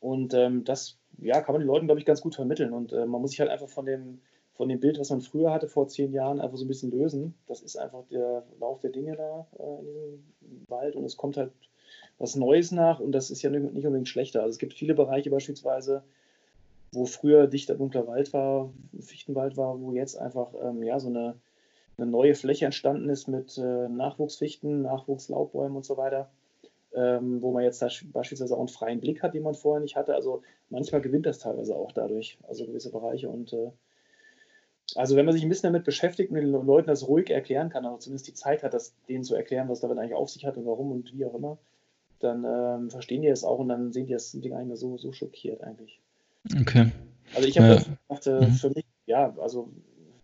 Und 0.00 0.34
ähm, 0.34 0.64
das 0.64 0.98
ja, 1.18 1.40
kann 1.40 1.54
man 1.54 1.62
den 1.62 1.66
Leuten, 1.66 1.86
glaube 1.86 2.00
ich, 2.00 2.06
ganz 2.06 2.20
gut 2.20 2.34
vermitteln. 2.34 2.72
Und 2.72 2.92
äh, 2.92 3.06
man 3.06 3.20
muss 3.20 3.30
sich 3.30 3.40
halt 3.40 3.50
einfach 3.50 3.68
von 3.68 3.86
dem, 3.86 4.20
von 4.52 4.68
dem 4.68 4.80
Bild, 4.80 4.98
was 4.98 5.10
man 5.10 5.20
früher 5.20 5.52
hatte, 5.52 5.68
vor 5.68 5.88
zehn 5.88 6.12
Jahren, 6.12 6.40
einfach 6.40 6.56
so 6.56 6.64
ein 6.64 6.68
bisschen 6.68 6.90
lösen. 6.90 7.34
Das 7.46 7.62
ist 7.62 7.76
einfach 7.76 8.04
der 8.10 8.44
Lauf 8.60 8.80
der 8.80 8.90
Dinge 8.90 9.16
da 9.16 9.46
äh, 9.58 9.80
in 9.80 10.50
diesem 10.50 10.68
Wald 10.68 10.94
und 10.94 11.04
es 11.04 11.16
kommt 11.16 11.36
halt 11.36 11.52
was 12.18 12.34
Neues 12.34 12.72
nach 12.72 13.00
und 13.00 13.12
das 13.12 13.30
ist 13.30 13.42
ja 13.42 13.50
nicht 13.50 13.86
unbedingt 13.86 14.08
schlechter. 14.08 14.42
Also 14.42 14.52
es 14.52 14.58
gibt 14.58 14.74
viele 14.74 14.94
Bereiche 14.94 15.30
beispielsweise, 15.30 16.02
wo 16.92 17.04
früher 17.04 17.46
dichter 17.46 17.74
dunkler 17.74 18.06
Wald 18.06 18.32
war, 18.32 18.72
Fichtenwald 19.00 19.56
war, 19.56 19.80
wo 19.80 19.92
jetzt 19.92 20.18
einfach 20.18 20.52
ähm, 20.62 20.82
ja, 20.82 20.98
so 20.98 21.08
eine, 21.08 21.36
eine 21.96 22.06
neue 22.06 22.34
Fläche 22.34 22.64
entstanden 22.64 23.08
ist 23.08 23.28
mit 23.28 23.58
äh, 23.58 23.88
Nachwuchsfichten, 23.88 24.82
Nachwuchslaubbäumen 24.82 25.76
und 25.76 25.84
so 25.84 25.96
weiter, 25.96 26.30
ähm, 26.94 27.42
wo 27.42 27.52
man 27.52 27.62
jetzt 27.62 27.80
beispielsweise 28.12 28.54
auch 28.54 28.60
einen 28.60 28.68
freien 28.68 29.00
Blick 29.00 29.22
hat, 29.22 29.34
den 29.34 29.42
man 29.42 29.54
vorher 29.54 29.82
nicht 29.82 29.96
hatte. 29.96 30.14
Also 30.14 30.42
manchmal 30.70 31.00
gewinnt 31.00 31.26
das 31.26 31.38
teilweise 31.38 31.76
auch 31.76 31.92
dadurch, 31.92 32.38
also 32.48 32.66
gewisse 32.66 32.90
Bereiche 32.90 33.28
und 33.28 33.52
äh, 33.52 33.70
also 34.94 35.16
wenn 35.16 35.26
man 35.26 35.34
sich 35.34 35.42
ein 35.42 35.48
bisschen 35.48 35.70
damit 35.70 35.84
beschäftigt 35.84 36.30
und 36.30 36.36
den 36.36 36.50
Leuten 36.50 36.88
das 36.88 37.06
ruhig 37.06 37.30
erklären 37.30 37.68
kann, 37.68 37.84
also 37.84 37.98
zumindest 37.98 38.28
die 38.28 38.34
Zeit 38.34 38.62
hat, 38.62 38.72
das 38.72 38.94
denen 39.08 39.22
zu 39.24 39.34
erklären, 39.34 39.68
was 39.68 39.80
damit 39.80 39.98
eigentlich 39.98 40.14
auf 40.14 40.30
sich 40.30 40.46
hat 40.46 40.56
und 40.56 40.66
warum 40.66 40.90
und 40.92 41.12
wie 41.14 41.26
auch 41.26 41.34
immer, 41.34 41.58
dann 42.20 42.44
ähm, 42.44 42.90
verstehen 42.90 43.22
die 43.22 43.28
es 43.28 43.44
auch 43.44 43.58
und 43.58 43.68
dann 43.68 43.92
sehen 43.92 44.06
die 44.06 44.12
das 44.12 44.32
Ding 44.32 44.54
eigentlich 44.54 44.78
so, 44.78 44.96
so 44.98 45.12
schockiert 45.12 45.62
eigentlich. 45.62 46.00
Okay. 46.60 46.90
Also 47.34 47.48
ich 47.48 47.58
habe 47.58 47.68
ja. 47.74 47.82
das 48.08 48.26
äh, 48.26 48.40
mhm. 48.40 48.52
für 48.52 48.70
mich, 48.70 48.84
ja, 49.06 49.34
also 49.38 49.70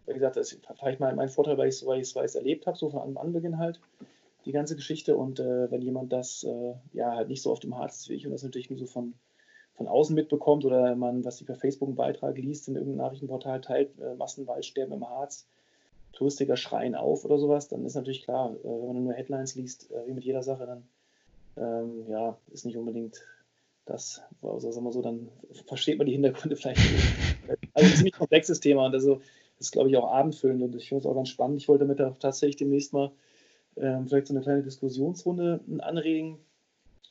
wie 0.07 0.15
gesagt, 0.15 0.37
das 0.37 0.53
ist 0.53 0.67
vielleicht 0.79 1.01
mal 1.01 1.15
mein 1.15 1.29
Vorteil, 1.29 1.57
weil 1.59 1.69
ich 1.69 1.77
es 1.77 1.87
weil 1.87 2.03
weil 2.03 2.29
erlebt 2.35 2.67
habe, 2.67 2.77
so 2.77 2.91
von 2.91 3.17
Anbeginn 3.17 3.59
halt, 3.59 3.81
die 4.45 4.53
ganze 4.53 4.77
Geschichte. 4.77 5.17
Und 5.17 5.41
äh, 5.41 5.71
wenn 5.71 5.83
jemand 5.83 6.13
das 6.13 6.45
äh, 6.45 6.75
ja 6.93 7.15
halt 7.15 7.29
nicht 7.29 7.43
so 7.43 7.53
auf 7.53 7.61
dem 7.61 7.77
Harz 7.77 8.01
ist 8.01 8.09
wie 8.09 8.15
ich 8.15 8.27
und 8.27 8.33
das 8.33 8.43
natürlich 8.43 8.71
nur 8.71 8.79
so 8.79 8.87
von, 8.87 9.15
von 9.75 9.89
außen 9.89 10.15
mitbekommt 10.15 10.65
oder 10.65 10.95
man, 10.95 11.25
was 11.25 11.39
sie 11.39 11.45
per 11.45 11.57
Facebook 11.57 11.89
einen 11.89 11.97
Beitrag 11.97 12.37
liest, 12.37 12.69
in 12.69 12.77
irgendeinem 12.77 12.99
Nachrichtenportal 12.99 13.61
teilt, 13.61 13.99
äh, 14.01 14.15
Massenwaldsterben 14.15 14.95
im 14.95 15.09
Harz, 15.09 15.47
Touristiker 16.13 16.57
schreien 16.57 16.95
auf 16.95 17.25
oder 17.25 17.39
sowas, 17.39 17.69
dann 17.69 17.85
ist 17.85 17.95
natürlich 17.95 18.23
klar, 18.23 18.55
äh, 18.63 18.65
wenn 18.65 18.87
man 18.95 19.05
nur 19.05 19.15
Headlines 19.15 19.55
liest, 19.55 19.91
äh, 19.91 20.07
wie 20.07 20.13
mit 20.13 20.25
jeder 20.25 20.43
Sache, 20.43 20.67
dann 20.67 20.85
ähm, 21.57 22.07
ja, 22.09 22.37
ist 22.51 22.67
nicht 22.67 22.77
unbedingt 22.77 23.21
das, 23.85 24.23
also 24.43 24.71
sagen 24.71 24.87
wir 24.87 24.93
so, 24.93 25.03
dann 25.03 25.29
versteht 25.67 25.99
man 25.99 26.07
die 26.07 26.15
Hintergründe 26.15 26.57
vielleicht 26.57 26.81
nicht. 26.81 27.05
Also 27.75 27.91
ein 27.91 27.97
ziemlich 27.97 28.15
komplexes 28.15 28.61
Thema 28.61 28.87
und 28.87 28.95
also 28.95 29.21
das 29.59 29.69
ist, 29.69 29.73
glaube 29.73 29.89
ich, 29.89 29.97
auch 29.97 30.11
abendfüllend 30.11 30.63
und 30.63 30.75
ich 30.75 30.89
finde 30.89 31.01
es 31.01 31.07
auch 31.07 31.15
ganz 31.15 31.29
spannend. 31.29 31.59
Ich 31.59 31.69
wollte 31.69 31.85
damit 31.87 32.01
auch 32.01 32.19
tatsächlich 32.19 32.57
demnächst 32.57 32.93
mal 32.93 33.13
ähm, 33.77 34.09
vielleicht 34.09 34.27
so 34.27 34.35
eine 34.35 34.43
kleine 34.43 34.63
Diskussionsrunde 34.63 35.61
anregen 35.79 36.39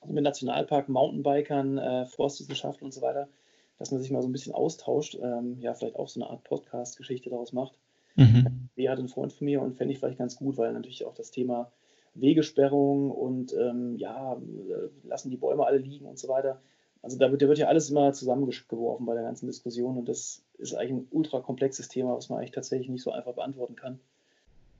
also 0.02 0.14
mit 0.14 0.24
Nationalpark, 0.24 0.90
Mountainbikern, 0.90 1.78
äh, 1.78 2.06
Forstwissenschaftlern 2.06 2.88
und 2.88 2.94
so 2.94 3.02
weiter, 3.02 3.30
dass 3.78 3.92
man 3.92 4.02
sich 4.02 4.12
mal 4.12 4.22
so 4.22 4.28
ein 4.28 4.34
bisschen 4.34 4.54
austauscht, 4.54 5.18
ähm, 5.22 5.58
ja, 5.60 5.74
vielleicht 5.74 5.96
auch 5.96 6.10
so 6.10 6.20
eine 6.20 6.30
Art 6.30 6.44
Podcast-Geschichte 6.44 7.30
daraus 7.30 7.54
macht. 7.54 7.80
Mhm. 8.16 8.70
Wer 8.76 8.92
hat 8.92 9.00
einen 9.00 9.08
Freund 9.08 9.34
von 9.34 9.46
mir 9.46 9.62
und 9.62 9.76
fände 9.76 9.94
ich 9.94 10.00
vielleicht 10.00 10.20
ganz 10.20 10.36
gut, 10.36 10.58
weil 10.58 10.74
natürlich 10.74 11.06
auch 11.06 11.16
das 11.16 11.32
Thema 11.32 11.72
Wegesperrung 12.15 13.12
und 13.12 13.54
ähm, 13.54 13.95
ja, 13.97 14.34
äh, 14.34 15.08
lassen 15.08 15.30
die 15.30 15.38
Bäume 15.38 15.65
alle 15.65 15.78
liegen 15.78 16.06
und 16.06 16.19
so 16.19 16.28
weiter. 16.28 16.62
Also 17.02 17.17
da 17.17 17.32
wird, 17.32 17.41
da 17.41 17.47
wird 17.47 17.58
ja 17.58 17.67
alles 17.67 17.89
immer 17.89 18.13
zusammengeworfen 18.13 19.06
bei 19.06 19.13
der 19.13 19.23
ganzen 19.23 19.47
Diskussion 19.47 19.97
und 19.97 20.08
das 20.08 20.41
ist 20.58 20.73
eigentlich 20.73 20.91
ein 20.91 21.08
ultra 21.12 21.41
komplexes 21.41 21.89
Thema, 21.89 22.15
was 22.15 22.30
man 22.30 22.39
eigentlich 22.39 22.52
tatsächlich 22.52 22.89
nicht 22.89 23.04
so 23.04 23.12
einfach 23.12 23.34
beantworten 23.34 23.76
kann. 23.76 23.99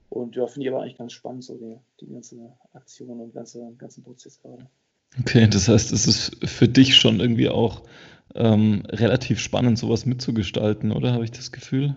Und 0.08 0.36
ja, 0.36 0.46
finde 0.46 0.66
ich 0.66 0.72
aber 0.72 0.82
eigentlich 0.82 0.96
ganz 0.96 1.12
spannend, 1.12 1.44
so 1.44 1.56
die, 1.56 1.76
die 2.00 2.10
ganze 2.10 2.36
Aktion 2.72 3.20
und 3.20 3.34
ganze, 3.34 3.74
ganzen 3.78 4.04
Prozess 4.04 4.40
gerade. 4.40 4.66
Okay, 5.20 5.48
das 5.48 5.68
heißt, 5.68 5.92
es 5.92 6.06
ist 6.06 6.48
für 6.48 6.68
dich 6.68 6.96
schon 6.96 7.20
irgendwie 7.20 7.48
auch 7.48 7.82
ähm, 8.34 8.84
relativ 8.88 9.38
spannend, 9.38 9.78
sowas 9.78 10.06
mitzugestalten, 10.06 10.92
oder 10.92 11.12
habe 11.12 11.24
ich 11.24 11.30
das 11.30 11.52
Gefühl? 11.52 11.94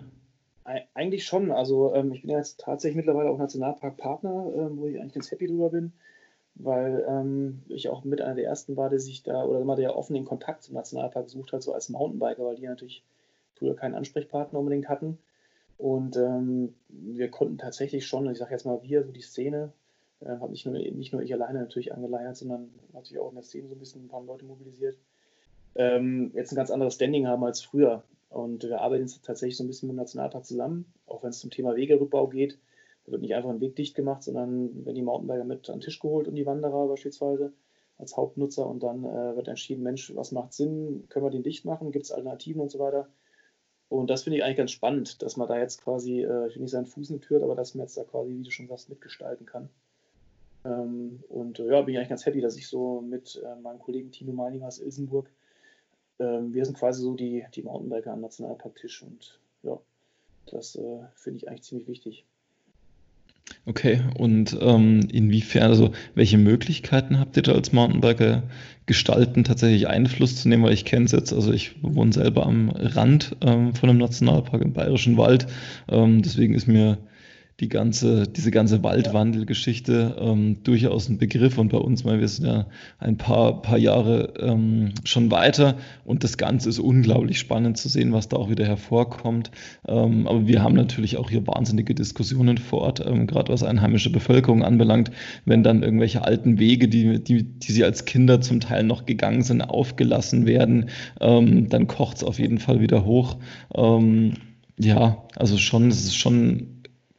Eigentlich 0.92 1.24
schon. 1.24 1.50
Also 1.50 1.94
ähm, 1.94 2.12
ich 2.12 2.22
bin 2.22 2.30
ja 2.30 2.38
jetzt 2.38 2.60
tatsächlich 2.60 2.96
mittlerweile 2.96 3.30
auch 3.30 3.38
Nationalparkpartner, 3.38 4.52
ähm, 4.54 4.78
wo 4.78 4.86
ich 4.86 5.00
eigentlich 5.00 5.14
ganz 5.14 5.30
happy 5.30 5.46
drüber 5.46 5.70
bin, 5.70 5.92
weil 6.56 7.06
ähm, 7.08 7.62
ich 7.68 7.88
auch 7.88 8.04
mit 8.04 8.20
einer 8.20 8.34
der 8.34 8.44
ersten 8.44 8.76
war, 8.76 8.90
der 8.90 9.00
sich 9.00 9.22
da 9.22 9.44
oder 9.44 9.60
immer 9.60 9.76
der 9.76 9.96
offenen 9.96 10.26
Kontakt 10.26 10.62
zum 10.62 10.74
Nationalpark 10.74 11.24
gesucht 11.24 11.52
hat, 11.52 11.62
so 11.62 11.72
als 11.72 11.88
Mountainbiker, 11.88 12.44
weil 12.44 12.56
die 12.56 12.66
natürlich 12.66 13.02
früher 13.54 13.76
keinen 13.76 13.94
Ansprechpartner 13.94 14.58
unbedingt 14.58 14.90
hatten. 14.90 15.18
Und 15.78 16.16
ähm, 16.16 16.74
wir 16.88 17.30
konnten 17.30 17.56
tatsächlich 17.56 18.06
schon, 18.06 18.30
ich 18.30 18.38
sage 18.38 18.50
jetzt 18.50 18.66
mal 18.66 18.82
wir, 18.82 19.04
so 19.04 19.12
die 19.12 19.22
Szene, 19.22 19.72
äh, 20.20 20.28
habe 20.28 20.50
nicht 20.50 20.66
nur, 20.66 20.74
nicht 20.74 21.12
nur 21.12 21.22
ich 21.22 21.32
alleine 21.32 21.60
natürlich 21.60 21.94
angeleiert, 21.94 22.36
sondern 22.36 22.68
natürlich 22.92 23.22
auch 23.22 23.30
in 23.30 23.36
der 23.36 23.44
Szene 23.44 23.68
so 23.68 23.74
ein 23.74 23.78
bisschen 23.78 24.04
ein 24.04 24.08
paar 24.08 24.22
Leute 24.22 24.44
mobilisiert. 24.44 24.98
Ähm, 25.76 26.30
jetzt 26.34 26.52
ein 26.52 26.56
ganz 26.56 26.70
anderes 26.70 26.94
Standing 26.94 27.26
haben 27.26 27.44
als 27.44 27.62
früher. 27.62 28.02
Und 28.30 28.62
wir 28.62 28.80
arbeiten 28.80 29.10
tatsächlich 29.22 29.56
so 29.56 29.64
ein 29.64 29.68
bisschen 29.68 29.88
mit 29.88 29.94
dem 29.94 30.00
Nationalpark 30.00 30.44
zusammen, 30.44 30.92
auch 31.06 31.22
wenn 31.22 31.30
es 31.30 31.38
zum 31.38 31.50
Thema 31.50 31.76
Wegerückbau 31.76 32.26
geht. 32.28 32.58
Da 33.04 33.12
wird 33.12 33.22
nicht 33.22 33.34
einfach 33.34 33.50
ein 33.50 33.60
Weg 33.60 33.76
dicht 33.76 33.94
gemacht, 33.94 34.22
sondern 34.22 34.84
wenn 34.84 34.94
die 34.94 35.02
Mountainbiker 35.02 35.44
mit 35.44 35.68
an 35.70 35.76
den 35.76 35.80
Tisch 35.80 35.98
geholt 35.98 36.28
und 36.28 36.34
die 36.34 36.46
Wanderer 36.46 36.88
beispielsweise 36.88 37.52
als 37.96 38.16
Hauptnutzer 38.16 38.66
und 38.66 38.82
dann 38.82 39.04
äh, 39.04 39.34
wird 39.36 39.48
entschieden, 39.48 39.82
Mensch, 39.82 40.14
was 40.14 40.30
macht 40.30 40.52
Sinn, 40.52 41.06
können 41.08 41.24
wir 41.24 41.30
den 41.30 41.42
dicht 41.42 41.64
machen, 41.64 41.90
gibt 41.90 42.04
es 42.04 42.12
Alternativen 42.12 42.60
und 42.60 42.70
so 42.70 42.78
weiter. 42.78 43.08
Und 43.88 44.10
das 44.10 44.22
finde 44.22 44.36
ich 44.36 44.44
eigentlich 44.44 44.58
ganz 44.58 44.70
spannend, 44.70 45.22
dass 45.22 45.36
man 45.36 45.48
da 45.48 45.58
jetzt 45.58 45.82
quasi, 45.82 46.22
äh, 46.22 46.48
ich 46.48 46.54
will 46.54 46.62
nicht 46.62 46.70
seinen 46.70 46.86
Fuß 46.86 47.12
Tür, 47.20 47.42
aber 47.42 47.54
dass 47.54 47.74
man 47.74 47.84
jetzt 47.86 47.96
da 47.96 48.04
quasi, 48.04 48.36
wie 48.36 48.42
du 48.42 48.50
schon 48.50 48.68
sagst, 48.68 48.90
mitgestalten 48.90 49.46
kann. 49.46 49.70
Ähm, 50.64 51.24
und 51.28 51.58
äh, 51.58 51.66
ja, 51.68 51.80
bin 51.82 51.94
ich 51.94 51.98
eigentlich 51.98 52.10
ganz 52.10 52.26
happy, 52.26 52.40
dass 52.40 52.56
ich 52.56 52.68
so 52.68 53.00
mit 53.00 53.42
äh, 53.42 53.60
meinem 53.60 53.78
Kollegen 53.78 54.10
Tino 54.10 54.32
Meininger 54.32 54.66
aus 54.66 54.78
Ilsenburg, 54.78 55.30
ähm, 56.18 56.52
wir 56.52 56.64
sind 56.64 56.76
quasi 56.76 57.02
so 57.02 57.14
die, 57.14 57.44
die 57.54 57.62
Mountainbiker 57.62 58.12
am 58.12 58.20
Nationalparktisch 58.20 59.02
und 59.02 59.38
ja, 59.62 59.78
das 60.46 60.76
äh, 60.76 61.00
finde 61.14 61.38
ich 61.38 61.48
eigentlich 61.48 61.62
ziemlich 61.62 61.88
wichtig. 61.88 62.24
Okay, 63.66 64.00
und 64.16 64.56
ähm, 64.60 65.08
inwiefern, 65.12 65.70
also 65.70 65.92
welche 66.14 66.38
Möglichkeiten 66.38 67.18
habt 67.18 67.36
ihr 67.36 67.42
da 67.42 67.52
als 67.52 67.72
Mountainbiker 67.72 68.42
gestalten, 68.86 69.44
tatsächlich 69.44 69.88
Einfluss 69.88 70.36
zu 70.36 70.48
nehmen? 70.48 70.64
Weil 70.64 70.72
ich 70.72 70.84
kenne 70.84 71.04
es 71.04 71.12
jetzt, 71.12 71.32
also 71.32 71.52
ich 71.52 71.82
wohne 71.82 72.12
selber 72.12 72.46
am 72.46 72.70
Rand 72.70 73.36
ähm, 73.42 73.74
von 73.74 73.90
einem 73.90 73.98
Nationalpark 73.98 74.62
im 74.62 74.72
Bayerischen 74.72 75.16
Wald. 75.16 75.46
Ähm, 75.88 76.22
deswegen 76.22 76.54
ist 76.54 76.66
mir 76.66 76.98
die 77.60 77.68
ganze, 77.68 78.28
diese 78.28 78.52
ganze 78.52 78.84
Waldwandelgeschichte 78.84 80.16
ähm, 80.20 80.62
durchaus 80.62 81.08
ein 81.08 81.18
Begriff 81.18 81.58
und 81.58 81.70
bei 81.70 81.78
uns 81.78 82.04
mal, 82.04 82.20
wir 82.20 82.28
sind 82.28 82.46
ja 82.46 82.66
ein 82.98 83.16
paar, 83.16 83.62
paar 83.62 83.78
Jahre 83.78 84.34
ähm, 84.38 84.92
schon 85.02 85.32
weiter 85.32 85.76
und 86.04 86.22
das 86.22 86.38
Ganze 86.38 86.68
ist 86.68 86.78
unglaublich 86.78 87.40
spannend 87.40 87.76
zu 87.76 87.88
sehen, 87.88 88.12
was 88.12 88.28
da 88.28 88.36
auch 88.36 88.48
wieder 88.48 88.64
hervorkommt. 88.64 89.50
Ähm, 89.88 90.28
aber 90.28 90.46
wir 90.46 90.62
haben 90.62 90.76
natürlich 90.76 91.16
auch 91.16 91.30
hier 91.30 91.48
wahnsinnige 91.48 91.96
Diskussionen 91.96 92.58
vor 92.58 92.82
Ort, 92.82 93.04
ähm, 93.04 93.26
gerade 93.26 93.52
was 93.52 93.64
einheimische 93.64 94.12
Bevölkerung 94.12 94.62
anbelangt, 94.62 95.10
wenn 95.44 95.64
dann 95.64 95.82
irgendwelche 95.82 96.22
alten 96.22 96.60
Wege, 96.60 96.86
die, 96.86 97.22
die, 97.24 97.42
die 97.42 97.72
sie 97.72 97.82
als 97.82 98.04
Kinder 98.04 98.40
zum 98.40 98.60
Teil 98.60 98.84
noch 98.84 99.04
gegangen 99.04 99.42
sind, 99.42 99.62
aufgelassen 99.62 100.46
werden, 100.46 100.90
ähm, 101.20 101.68
dann 101.68 101.88
kocht 101.88 102.18
es 102.18 102.24
auf 102.24 102.38
jeden 102.38 102.58
Fall 102.58 102.80
wieder 102.80 103.04
hoch. 103.04 103.38
Ähm, 103.74 104.34
ja, 104.78 105.24
also 105.34 105.58
schon, 105.58 105.88
es 105.88 106.04
ist 106.04 106.14
schon 106.14 106.77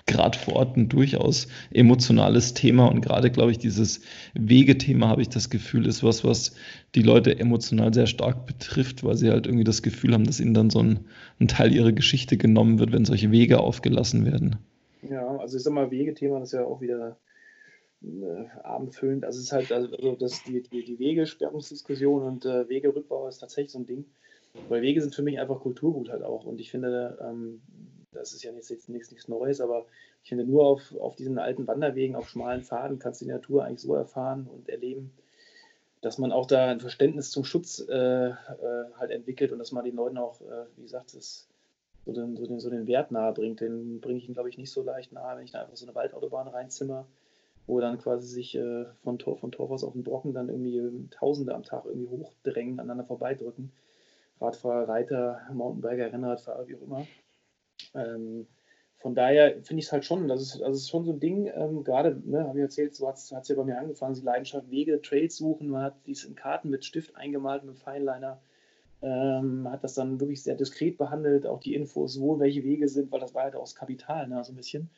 gerade 0.10 0.38
vor 0.38 0.56
Ort 0.56 0.76
ein 0.76 0.90
durchaus 0.90 1.48
emotionales 1.72 2.54
Thema 2.54 2.88
und 2.88 3.02
gerade, 3.02 3.30
glaube 3.32 3.52
ich, 3.52 3.60
dieses 3.60 4.02
Wegethema 4.34 5.08
habe 5.08 5.22
ich 5.22 5.30
das 5.30 5.50
Gefühl, 5.50 5.86
ist 5.86 6.04
was, 6.04 6.24
was 6.24 6.56
die 6.96 7.04
Leute 7.04 7.40
emotional 7.40 7.94
sehr 7.94 8.08
stark 8.08 8.46
betrifft, 8.46 9.04
weil 9.04 9.16
sie 9.16 9.30
halt 9.30 9.46
irgendwie 9.46 9.64
das 9.64 9.82
Gefühl 9.82 10.14
haben, 10.14 10.26
dass 10.26 10.40
ihnen 10.40 10.54
dann 10.54 10.70
so 10.70 10.80
ein, 10.80 11.06
ein 11.40 11.48
Teil 11.48 11.74
ihrer 11.74 11.92
Geschichte 11.92 12.38
genommen 12.38 12.80
wird, 12.80 12.92
wenn 12.92 13.06
solche 13.06 13.32
Wege 13.32 13.60
aufgelassen 13.60 14.26
werden. 14.26 14.58
Ja, 15.08 15.38
also 15.38 15.58
ich 15.58 15.64
sag 15.64 15.74
mal, 15.74 15.92
Wegethema 15.92 16.42
ist 16.42 16.54
ja 16.54 16.66
auch 16.66 16.82
wieder 16.82 17.18
äh, 18.04 18.46
abendfüllend. 18.64 19.24
Also 19.24 19.38
es 19.40 19.46
ist 19.46 19.52
halt, 19.52 19.72
also 19.72 20.16
das, 20.16 20.44
die, 20.44 20.64
die, 20.64 20.84
die 20.84 21.00
Wegesperrungsdiskussion 21.00 22.24
und 22.24 22.46
äh, 22.46 22.68
Wegerückbau 22.68 23.28
ist 23.28 23.40
tatsächlich 23.40 23.72
so 23.72 23.80
ein 23.80 23.86
Ding. 23.86 24.06
Weil 24.68 24.82
Wege 24.82 25.00
sind 25.00 25.14
für 25.14 25.22
mich 25.22 25.40
einfach 25.40 25.60
Kulturgut 25.60 26.10
halt 26.10 26.24
auch. 26.24 26.46
Und 26.46 26.60
ich 26.60 26.72
finde, 26.72 27.18
ähm, 27.22 27.62
das 28.12 28.34
ist 28.34 28.44
ja 28.44 28.52
jetzt, 28.52 28.70
jetzt 28.70 28.90
nichts, 28.90 29.12
nichts 29.12 29.28
Neues, 29.28 29.62
aber 29.62 29.86
ich 30.24 30.30
finde, 30.30 30.44
nur 30.44 30.66
auf, 30.66 30.96
auf 31.00 31.16
diesen 31.16 31.38
alten 31.38 31.68
Wanderwegen, 31.68 32.16
auf 32.16 32.30
schmalen 32.30 32.64
Pfaden 32.64 33.00
kannst 33.00 33.22
du 33.22 33.26
die 33.26 33.32
Natur 33.32 33.64
eigentlich 33.64 33.82
so 33.82 33.94
erfahren 33.96 34.48
und 34.48 34.70
erleben, 34.70 35.12
dass 36.02 36.18
man 36.18 36.32
auch 36.32 36.46
da 36.46 36.68
ein 36.68 36.80
Verständnis 36.80 37.32
zum 37.32 37.44
Schutz 37.44 37.86
äh, 37.90 38.30
äh, 38.30 38.36
halt 38.98 39.12
entwickelt 39.12 39.52
und 39.52 39.60
dass 39.60 39.72
man 39.72 39.84
den 39.84 39.96
Leuten 39.96 40.18
auch, 40.18 40.42
äh, 40.42 40.66
wie 40.78 40.84
gesagt, 40.84 41.14
das, 41.14 41.48
so, 42.06 42.14
den, 42.14 42.38
so, 42.38 42.46
den, 42.46 42.60
so 42.60 42.70
den 42.70 42.88
Wert 42.88 43.12
nahe 43.12 43.34
bringt. 43.34 43.60
Den 43.60 44.00
bringe 44.00 44.18
ich 44.18 44.26
ihnen, 44.26 44.34
glaube 44.34 44.50
ich, 44.50 44.58
nicht 44.58 44.72
so 44.72 44.82
leicht 44.82 45.12
nahe, 45.12 45.38
wenn 45.38 45.44
ich 45.44 45.52
da 45.52 45.62
einfach 45.62 45.76
so 45.76 45.86
eine 45.86 45.96
Waldautobahn 45.96 46.48
reinzimmer, 46.48 47.06
wo 47.68 47.80
dann 47.82 48.00
quasi 48.00 48.28
sich 48.28 48.56
äh, 48.56 48.86
von, 49.04 49.20
Tor, 49.20 49.38
von 49.38 49.52
Torfhaus 49.52 49.84
auf 49.84 49.94
den 49.94 50.04
Brocken 50.04 50.34
dann 50.34 50.50
irgendwie 50.50 51.10
Tausende 51.12 51.54
am 51.54 51.64
Tag 51.64 51.86
irgendwie 51.86 52.08
hochdrängen, 52.08 52.80
aneinander 52.80 53.04
vorbeidrücken. 53.04 53.72
Radfahrer, 54.40 54.88
Reiter, 54.88 55.42
Mountainbiker, 55.54 56.14
Rennradfahrer, 56.14 56.66
wie 56.68 56.78
auch 56.78 56.82
immer. 56.82 57.06
Ähm, 57.96 58.48
von 59.00 59.16
daher 59.16 59.62
finde 59.64 59.80
ich 59.80 59.86
es 59.86 59.92
halt 59.94 60.04
schon, 60.04 60.28
das 60.28 60.42
ist, 60.42 60.60
das 60.60 60.76
ist 60.76 60.90
schon 60.90 61.06
so 61.06 61.14
ein 61.14 61.22
Ding, 61.22 61.50
ähm, 61.56 61.84
gerade, 61.86 62.22
ne, 62.26 62.46
habe 62.46 62.58
ich 62.58 62.64
erzählt, 62.64 62.96
so 62.96 63.08
hat 63.08 63.16
es 63.16 63.30
ja 63.30 63.56
bei 63.56 63.64
mir 63.64 63.78
angefangen, 63.78 64.14
die 64.14 64.22
Leidenschaft, 64.22 64.70
Wege, 64.70 65.02
Trails 65.02 65.38
suchen, 65.38 65.70
man 65.70 65.84
hat 65.84 65.96
dies 66.06 66.26
in 66.26 66.36
Karten 66.36 66.70
mit 66.70 66.84
Stift 66.84 67.16
eingemalt, 67.16 67.64
mit 67.64 67.78
Feinliner, 67.78 68.42
ähm, 69.02 69.70
hat 69.72 69.86
das 69.86 69.94
dann 69.94 70.20
wirklich 70.20 70.44
sehr 70.44 70.56
diskret 70.56 70.98
behandelt, 70.98 71.48
auch 71.48 71.62
die 71.62 71.76
Infos, 71.76 72.20
wo 72.20 72.40
welche 72.40 72.66
Wege 72.66 72.90
sind, 72.90 73.10
weil 73.12 73.22
das 73.22 73.34
war 73.34 73.44
halt 73.44 73.56
auch 73.56 73.62
das 73.62 73.76
Kapital, 73.76 74.28
ne, 74.28 74.44
so 74.44 74.52
ein 74.52 74.58
bisschen. 74.58 74.90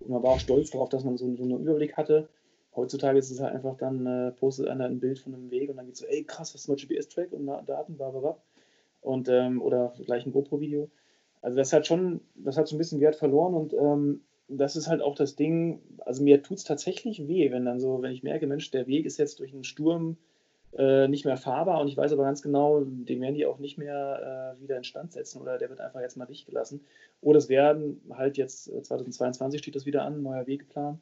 Und 0.00 0.10
man 0.10 0.22
war 0.22 0.32
auch 0.32 0.40
stolz 0.40 0.70
darauf, 0.70 0.90
dass 0.90 1.04
man 1.04 1.16
so, 1.16 1.34
so 1.34 1.42
einen 1.42 1.60
Überblick 1.60 1.96
hatte. 1.96 2.28
Heutzutage 2.74 3.18
ist 3.18 3.30
es 3.30 3.40
halt 3.40 3.54
einfach 3.54 3.78
dann, 3.78 4.06
äh, 4.06 4.32
postet 4.32 4.68
einer 4.68 4.84
ein 4.84 5.00
Bild 5.00 5.18
von 5.18 5.32
einem 5.32 5.50
Weg 5.50 5.70
und 5.70 5.78
dann 5.78 5.86
geht 5.86 5.96
so, 5.96 6.04
ey 6.04 6.24
krass, 6.24 6.54
was 6.54 6.62
ist 6.62 6.68
mal 6.68 6.76
GPS-Track 6.76 7.32
und 7.32 7.46
Daten, 7.46 7.96
bla 7.96 8.10
bla 8.10 8.20
bla. 8.20 8.36
Und, 9.00 9.30
ähm, 9.30 9.62
oder 9.62 9.94
gleich 10.04 10.26
ein 10.26 10.32
GoPro-Video. 10.32 10.90
Also 11.42 11.56
das 11.56 11.72
hat 11.72 11.86
schon, 11.86 12.20
das 12.34 12.56
hat 12.56 12.66
so 12.68 12.76
ein 12.76 12.78
bisschen 12.78 13.00
Wert 13.00 13.16
verloren 13.16 13.54
und 13.54 13.72
ähm, 13.74 14.20
das 14.48 14.76
ist 14.76 14.88
halt 14.88 15.02
auch 15.02 15.14
das 15.14 15.36
Ding, 15.36 15.80
also 16.04 16.22
mir 16.22 16.42
tut 16.42 16.58
es 16.58 16.64
tatsächlich 16.64 17.26
weh, 17.26 17.50
wenn 17.50 17.64
dann 17.64 17.80
so, 17.80 18.02
wenn 18.02 18.12
ich 18.12 18.22
merke, 18.22 18.46
Mensch, 18.46 18.70
der 18.70 18.86
Weg 18.86 19.04
ist 19.04 19.18
jetzt 19.18 19.40
durch 19.40 19.52
einen 19.52 19.64
Sturm 19.64 20.16
äh, 20.76 21.08
nicht 21.08 21.24
mehr 21.24 21.36
fahrbar 21.36 21.80
und 21.80 21.88
ich 21.88 21.96
weiß 21.96 22.12
aber 22.12 22.24
ganz 22.24 22.42
genau, 22.42 22.80
den 22.80 23.20
werden 23.20 23.34
die 23.34 23.46
auch 23.46 23.58
nicht 23.58 23.78
mehr 23.78 24.56
äh, 24.56 24.62
wieder 24.62 24.76
instand 24.76 25.12
setzen 25.12 25.40
oder 25.40 25.58
der 25.58 25.70
wird 25.70 25.80
einfach 25.80 26.00
jetzt 26.00 26.16
mal 26.16 26.26
dicht 26.26 26.46
gelassen. 26.46 26.84
Oder 27.20 27.38
es 27.38 27.48
werden 27.48 28.00
halt 28.10 28.36
jetzt 28.36 28.64
2022 28.64 29.58
äh, 29.58 29.62
steht 29.62 29.74
das 29.74 29.86
wieder 29.86 30.02
an, 30.02 30.22
neuer 30.22 30.46
Wegeplan. 30.46 31.00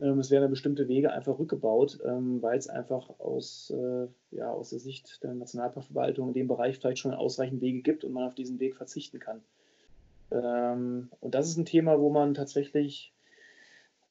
Ähm, 0.00 0.18
es 0.18 0.30
werden 0.30 0.48
bestimmte 0.50 0.88
Wege 0.88 1.12
einfach 1.12 1.38
rückgebaut, 1.38 1.98
ähm, 2.04 2.40
weil 2.40 2.58
es 2.58 2.68
einfach 2.68 3.10
aus, 3.20 3.70
äh, 3.76 4.06
ja, 4.30 4.50
aus 4.50 4.70
der 4.70 4.78
Sicht 4.78 5.22
der 5.22 5.34
Nationalparkverwaltung 5.34 6.28
in 6.28 6.34
dem 6.34 6.48
Bereich 6.48 6.78
vielleicht 6.78 6.98
schon 6.98 7.12
ausreichend 7.12 7.60
Wege 7.60 7.82
gibt 7.82 8.04
und 8.04 8.12
man 8.12 8.24
auf 8.24 8.34
diesen 8.34 8.58
Weg 8.60 8.76
verzichten 8.76 9.18
kann. 9.18 9.42
Ähm, 10.32 11.10
und 11.20 11.34
das 11.34 11.48
ist 11.48 11.56
ein 11.56 11.64
Thema, 11.64 12.00
wo 12.00 12.10
man 12.10 12.34
tatsächlich, 12.34 13.12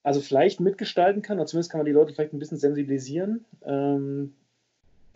also 0.04 0.22
vielleicht 0.22 0.60
mitgestalten 0.60 1.22
kann, 1.22 1.38
oder 1.38 1.48
zumindest 1.48 1.72
kann 1.72 1.80
man 1.80 1.86
die 1.86 1.92
Leute 1.92 2.14
vielleicht 2.14 2.34
ein 2.34 2.40
bisschen 2.40 2.58
sensibilisieren. 2.58 3.46
Ähm, 3.64 4.34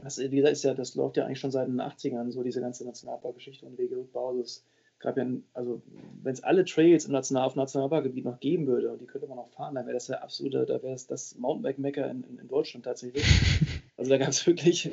das, 0.03 0.19
wie 0.19 0.29
gesagt, 0.29 0.53
ist 0.53 0.63
ja, 0.63 0.73
das 0.73 0.95
läuft 0.95 1.17
ja 1.17 1.25
eigentlich 1.25 1.39
schon 1.39 1.51
seit 1.51 1.67
den 1.67 1.81
80ern, 1.81 2.31
so 2.31 2.43
diese 2.43 2.61
ganze 2.61 2.85
Nationalparkgeschichte 2.85 3.65
und 3.65 3.77
Wegerückbau. 3.77 4.29
Also 4.29 4.41
es 4.41 4.63
gab 4.99 5.17
ja, 5.17 5.25
also 5.53 5.81
wenn 6.21 6.33
es 6.33 6.43
alle 6.43 6.65
Trails 6.65 7.05
im 7.05 7.11
National, 7.11 7.45
auf 7.45 7.55
Nationalparkgebiet 7.55 8.25
noch 8.25 8.39
geben 8.39 8.67
würde 8.67 8.91
und 8.91 9.01
die 9.01 9.05
könnte 9.05 9.27
man 9.27 9.39
auch 9.39 9.49
fahren, 9.49 9.75
dann 9.75 9.85
wäre 9.85 9.93
das 9.93 10.07
ja 10.07 10.17
absolute, 10.17 10.65
da 10.65 10.81
wäre 10.83 10.93
es 10.93 11.07
das 11.07 11.37
Mountainbike-Mecker 11.37 12.09
in, 12.09 12.23
in, 12.23 12.39
in, 12.39 12.47
Deutschland 12.47 12.85
tatsächlich. 12.85 13.25
Also 13.97 14.11
da 14.11 14.17
gab 14.17 14.27
es 14.27 14.45
wirklich, 14.45 14.91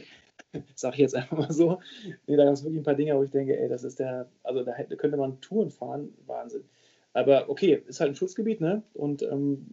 sag 0.74 0.94
ich 0.94 1.00
jetzt 1.00 1.14
einfach 1.14 1.38
mal 1.38 1.52
so, 1.52 1.80
nee, 2.26 2.36
da 2.36 2.44
gab 2.44 2.54
es 2.54 2.64
wirklich 2.64 2.80
ein 2.80 2.84
paar 2.84 2.94
Dinge, 2.94 3.16
wo 3.16 3.22
ich 3.22 3.30
denke, 3.30 3.58
ey, 3.58 3.68
das 3.68 3.84
ist 3.84 3.98
der, 3.98 4.28
also 4.42 4.62
da 4.62 4.72
hätte, 4.72 4.96
könnte 4.96 5.16
man 5.16 5.40
Touren 5.40 5.70
fahren, 5.70 6.12
Wahnsinn. 6.26 6.64
Aber 7.12 7.48
okay, 7.48 7.82
ist 7.86 8.00
halt 8.00 8.12
ein 8.12 8.16
Schutzgebiet, 8.16 8.60
ne? 8.60 8.82
Und 8.94 9.22
ähm, 9.22 9.66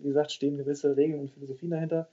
wie 0.00 0.08
gesagt, 0.08 0.32
stehen 0.32 0.58
gewisse 0.58 0.96
Regeln 0.96 1.20
und 1.20 1.30
Philosophien 1.30 1.70
dahinter. 1.70 2.08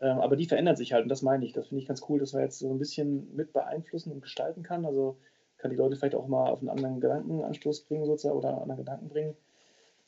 Ähm, 0.00 0.18
aber 0.18 0.36
die 0.36 0.46
verändern 0.46 0.76
sich 0.76 0.92
halt 0.92 1.04
und 1.04 1.08
das 1.08 1.22
meine 1.22 1.44
ich. 1.44 1.52
Das 1.52 1.68
finde 1.68 1.82
ich 1.82 1.88
ganz 1.88 2.02
cool, 2.08 2.18
dass 2.18 2.32
man 2.32 2.42
jetzt 2.42 2.58
so 2.58 2.70
ein 2.70 2.78
bisschen 2.78 3.34
mit 3.36 3.52
beeinflussen 3.52 4.12
und 4.12 4.20
gestalten 4.20 4.62
kann. 4.62 4.84
Also 4.84 5.16
kann 5.58 5.70
die 5.70 5.76
Leute 5.76 5.96
vielleicht 5.96 6.16
auch 6.16 6.26
mal 6.26 6.50
auf 6.50 6.60
einen 6.60 6.68
anderen 6.68 7.00
Gedankenanstoß 7.00 7.82
bringen 7.82 8.04
sozusagen 8.04 8.36
oder 8.36 8.50
einen 8.50 8.58
anderen 8.58 8.78
Gedanken 8.78 9.08
bringen. 9.08 9.36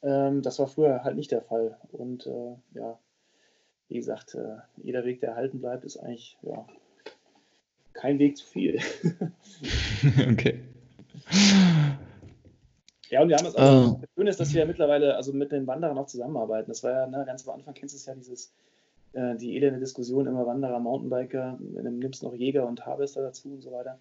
Ähm, 0.02 0.42
das 0.42 0.58
war 0.58 0.66
früher 0.66 1.04
halt 1.04 1.16
nicht 1.16 1.30
der 1.30 1.42
Fall. 1.42 1.78
Und 1.92 2.26
äh, 2.26 2.56
ja, 2.74 2.98
wie 3.88 3.96
gesagt, 3.96 4.34
äh, 4.34 4.56
jeder 4.82 5.04
Weg, 5.04 5.20
der 5.20 5.30
erhalten 5.30 5.60
bleibt, 5.60 5.84
ist 5.84 5.96
eigentlich 5.96 6.36
ja, 6.42 6.66
kein 7.96 8.18
Weg 8.18 8.36
zu 8.36 8.46
viel. 8.46 8.78
okay. 10.30 10.60
Ja, 13.10 13.22
und 13.22 13.28
wir 13.28 13.36
haben 13.36 13.46
es 13.46 13.56
auch. 13.56 13.92
Uh. 13.92 13.98
Das 14.00 14.10
Schöne 14.14 14.30
ist, 14.30 14.40
dass 14.40 14.52
wir 14.52 14.60
ja 14.60 14.66
mittlerweile 14.66 15.16
also 15.16 15.32
mit 15.32 15.52
den 15.52 15.66
Wanderern 15.66 15.98
auch 15.98 16.06
zusammenarbeiten. 16.06 16.70
Das 16.70 16.82
war 16.82 16.92
ja 16.92 17.06
ne, 17.06 17.24
ganz 17.26 17.46
am 17.46 17.54
Anfang, 17.54 17.74
kennst 17.74 17.94
du 17.94 17.96
es 17.96 18.06
ja, 18.06 18.14
dieses, 18.14 18.52
äh, 19.12 19.36
die 19.36 19.56
elende 19.56 19.80
Diskussion 19.80 20.26
immer 20.26 20.46
Wanderer, 20.46 20.78
Mountainbiker, 20.78 21.58
dann 21.60 21.98
nimmst 21.98 22.22
du 22.22 22.26
noch 22.26 22.34
Jäger 22.34 22.66
und 22.66 22.84
Harvester 22.84 23.22
dazu 23.22 23.48
und 23.48 23.62
so 23.62 23.72
weiter. 23.72 23.98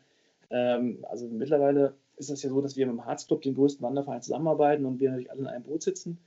Ähm, 0.50 1.06
also 1.10 1.28
mittlerweile 1.28 1.94
ist 2.18 2.30
es 2.30 2.44
ja 2.44 2.50
so, 2.50 2.62
dass 2.62 2.76
wir 2.76 2.86
mit 2.86 2.96
dem 2.96 3.06
Harzclub, 3.06 3.42
dem 3.42 3.56
größten 3.56 3.86
Wanderverein, 3.86 4.22
zusammenarbeiten 4.22 4.86
und 4.86 5.00
wir 5.00 5.10
natürlich 5.10 5.32
alle 5.32 5.42
in 5.42 5.48
einem 5.48 5.64
Boot 5.64 5.84
sitzen 5.84 6.18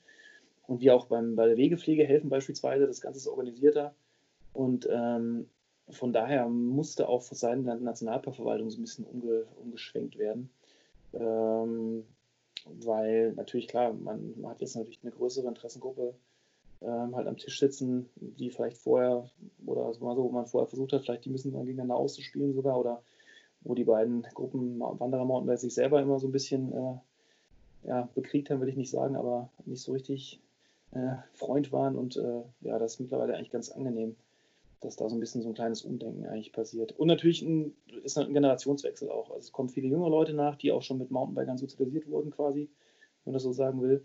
und 0.66 0.80
wir 0.80 0.94
auch 0.94 1.06
beim, 1.06 1.34
bei 1.34 1.46
der 1.46 1.56
Wegepflege 1.56 2.04
helfen 2.04 2.30
beispielsweise. 2.30 2.86
Das 2.86 3.00
Ganze 3.00 3.18
ist 3.18 3.26
organisierter 3.26 3.94
und 4.52 4.88
ähm, 4.90 5.46
von 5.90 6.12
daher 6.12 6.48
musste 6.48 7.08
auch 7.08 7.22
von 7.22 7.36
Seiten 7.36 7.64
der 7.64 7.76
Nationalparkverwaltung 7.76 8.70
so 8.70 8.78
ein 8.78 8.82
bisschen 8.82 9.06
umge, 9.06 9.46
umgeschwenkt 9.62 10.18
werden. 10.18 10.50
Ähm, 11.14 12.04
weil 12.66 13.32
natürlich 13.32 13.68
klar, 13.68 13.92
man, 13.92 14.38
man, 14.40 14.50
hat 14.50 14.60
jetzt 14.60 14.76
natürlich 14.76 15.00
eine 15.02 15.12
größere 15.12 15.48
Interessengruppe 15.48 16.14
ähm, 16.82 17.16
halt 17.16 17.26
am 17.26 17.36
Tisch 17.36 17.58
sitzen, 17.58 18.08
die 18.16 18.50
vielleicht 18.50 18.76
vorher 18.76 19.30
oder 19.64 19.86
also 19.86 20.00
so, 20.00 20.24
wo 20.24 20.30
man 20.30 20.46
vorher 20.46 20.68
versucht 20.68 20.92
hat, 20.92 21.02
vielleicht 21.02 21.24
die 21.24 21.30
müssen 21.30 21.52
dann 21.52 21.64
gegeneinander 21.64 21.96
auszuspielen 21.96 22.54
sogar 22.54 22.78
oder 22.78 23.02
wo 23.62 23.74
die 23.74 23.84
beiden 23.84 24.22
Gruppen 24.34 24.78
Wanderer 24.78 25.24
Mountainbike 25.24 25.58
sich 25.58 25.74
selber 25.74 26.00
immer 26.00 26.18
so 26.18 26.28
ein 26.28 26.32
bisschen 26.32 26.72
äh, 26.72 27.88
ja, 27.88 28.08
bekriegt 28.14 28.50
haben, 28.50 28.60
will 28.60 28.68
ich 28.68 28.76
nicht 28.76 28.90
sagen, 28.90 29.16
aber 29.16 29.50
nicht 29.64 29.82
so 29.82 29.92
richtig 29.92 30.40
äh, 30.92 31.16
Freund 31.32 31.72
waren 31.72 31.96
und 31.96 32.16
äh, 32.16 32.42
ja, 32.60 32.78
das 32.78 32.94
ist 32.94 33.00
mittlerweile 33.00 33.34
eigentlich 33.34 33.50
ganz 33.50 33.70
angenehm 33.70 34.16
dass 34.80 34.96
da 34.96 35.08
so 35.08 35.16
ein 35.16 35.20
bisschen 35.20 35.42
so 35.42 35.48
ein 35.48 35.54
kleines 35.54 35.82
Umdenken 35.82 36.26
eigentlich 36.26 36.52
passiert. 36.52 36.92
Und 36.92 37.08
natürlich 37.08 37.42
ein, 37.42 37.74
ist 38.04 38.16
ein 38.16 38.32
Generationswechsel 38.32 39.10
auch. 39.10 39.30
Also 39.30 39.40
es 39.40 39.52
kommen 39.52 39.68
viele 39.68 39.88
junge 39.88 40.08
Leute 40.08 40.34
nach, 40.34 40.56
die 40.56 40.72
auch 40.72 40.82
schon 40.82 40.98
mit 40.98 41.10
Mountainbikern 41.10 41.58
sozialisiert 41.58 42.08
wurden 42.08 42.30
quasi, 42.30 42.68
wenn 43.24 43.32
man 43.32 43.34
das 43.34 43.42
so 43.42 43.52
sagen 43.52 43.82
will. 43.82 44.04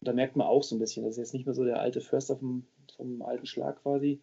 Und 0.00 0.08
da 0.08 0.12
merkt 0.12 0.36
man 0.36 0.46
auch 0.46 0.62
so 0.62 0.76
ein 0.76 0.78
bisschen, 0.78 1.04
das 1.04 1.12
ist 1.12 1.18
jetzt 1.18 1.34
nicht 1.34 1.46
mehr 1.46 1.54
so 1.54 1.64
der 1.64 1.80
alte 1.80 2.00
Förster 2.00 2.36
vom, 2.36 2.64
vom 2.96 3.22
alten 3.22 3.46
Schlag 3.46 3.82
quasi, 3.82 4.20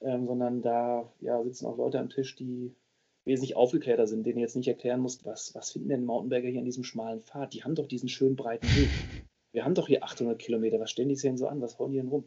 ähm, 0.00 0.26
sondern 0.26 0.62
da 0.62 1.10
ja, 1.20 1.42
sitzen 1.42 1.66
auch 1.66 1.76
Leute 1.76 1.98
am 1.98 2.10
Tisch, 2.10 2.36
die 2.36 2.74
wesentlich 3.24 3.56
aufgeklärter 3.56 4.06
sind, 4.06 4.26
denen 4.26 4.38
jetzt 4.38 4.56
nicht 4.56 4.68
erklären 4.68 5.00
muss, 5.00 5.24
was, 5.24 5.54
was 5.54 5.70
finden 5.70 5.88
denn 5.88 6.04
Mountainbiker 6.04 6.48
hier 6.48 6.58
an 6.58 6.64
diesem 6.64 6.84
schmalen 6.84 7.20
Pfad? 7.20 7.54
Die 7.54 7.62
haben 7.62 7.74
doch 7.74 7.86
diesen 7.86 8.08
schönen 8.08 8.36
breiten 8.36 8.66
Weg. 8.66 8.88
Wir 9.52 9.64
haben 9.64 9.74
doch 9.74 9.86
hier 9.86 10.02
800 10.02 10.38
Kilometer, 10.38 10.80
was 10.80 10.90
stellen 10.90 11.08
die 11.08 11.14
denn 11.14 11.36
so 11.36 11.46
an? 11.46 11.60
Was 11.60 11.78
hauen 11.78 11.92
die 11.92 11.98
denn 11.98 12.08
rum? 12.08 12.24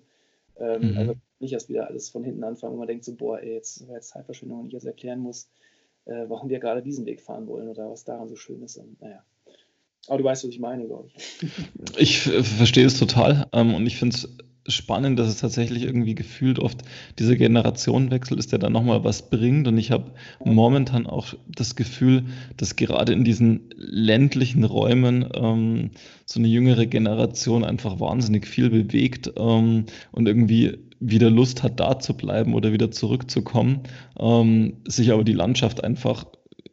Ähm, 0.58 0.91
mhm. 0.91 0.98
Also 0.98 1.15
nicht 1.39 1.54
erst 1.54 1.69
wieder 1.69 1.88
alles 1.88 2.10
von 2.10 2.24
hinten 2.24 2.43
anfangen, 2.43 2.74
wo 2.74 2.80
man 2.80 2.88
denkt 2.88 3.06
so, 3.06 3.15
boah, 3.15 3.39
ey, 3.39 3.54
jetzt 3.54 3.82
wäre 3.88 3.95
jetzt 3.95 4.10
Zeitverschwendung 4.10 4.62
und 4.62 4.67
ich 4.67 4.74
jetzt 4.74 4.86
erklären 4.86 5.19
muss, 5.19 5.50
äh, 6.06 6.26
warum 6.28 6.50
wir 6.50 6.60
gerade 6.60 6.82
diesen 6.82 7.06
Weg 7.06 7.21
fahren 7.21 7.48
wollen 7.48 7.67
oder 7.67 7.89
was 7.89 8.04
daran 8.04 8.28
so 8.28 8.36
schön 8.36 8.62
ist. 8.62 8.78
Und, 8.78 9.02
naja. 9.02 9.24
Aber 10.08 10.19
du 10.19 10.24
weißt, 10.24 10.43
was 10.43 10.52
ich 10.52 10.60
meine, 10.60 10.86
glaube 10.86 11.10
ich. 11.10 11.52
Ich 11.98 12.28
äh, 12.28 12.43
verstehe 12.43 12.86
es 12.86 13.00
total 13.00 13.48
ähm, 13.54 13.74
und 13.74 13.86
ich 13.88 13.98
finde 13.98 14.15
es 14.15 14.30
spannend, 14.67 15.19
dass 15.19 15.28
es 15.28 15.38
tatsächlich 15.38 15.84
irgendwie 15.84 16.15
gefühlt 16.15 16.60
oft 16.60 16.82
dieser 17.19 17.36
Generationenwechsel 17.36 18.38
ist, 18.39 18.52
der 18.52 18.60
dann 18.60 18.74
nochmal 18.74 19.04
was 19.04 19.30
bringt. 19.30 19.67
Und 19.67 19.78
ich 19.78 19.91
habe 19.91 20.12
momentan 20.43 21.06
auch 21.06 21.34
das 21.48 21.76
Gefühl, 21.76 22.26
dass 22.58 22.76
gerade 22.76 23.13
in 23.13 23.24
diesen 23.24 23.69
ländlichen 23.76 24.63
Räumen 24.63 25.30
ähm, 25.36 25.91
so 26.26 26.39
eine 26.39 26.48
jüngere 26.48 26.88
Generation 26.88 27.63
einfach 27.63 28.00
wahnsinnig 28.00 28.48
viel 28.48 28.69
bewegt 28.69 29.32
ähm, 29.38 29.86
und 30.12 30.28
irgendwie 30.28 30.80
wieder 31.10 31.30
Lust 31.30 31.63
hat, 31.63 31.80
da 31.80 32.00
zu 32.00 32.15
bleiben 32.15 32.54
oder 32.54 32.72
wieder 32.72 32.91
zurückzukommen, 32.91 33.82
ähm, 34.20 34.78
sich 34.88 35.12
aber 35.12 35.24
die 35.24 35.34
Landschaft 35.34 35.84
einfach 35.84 36.26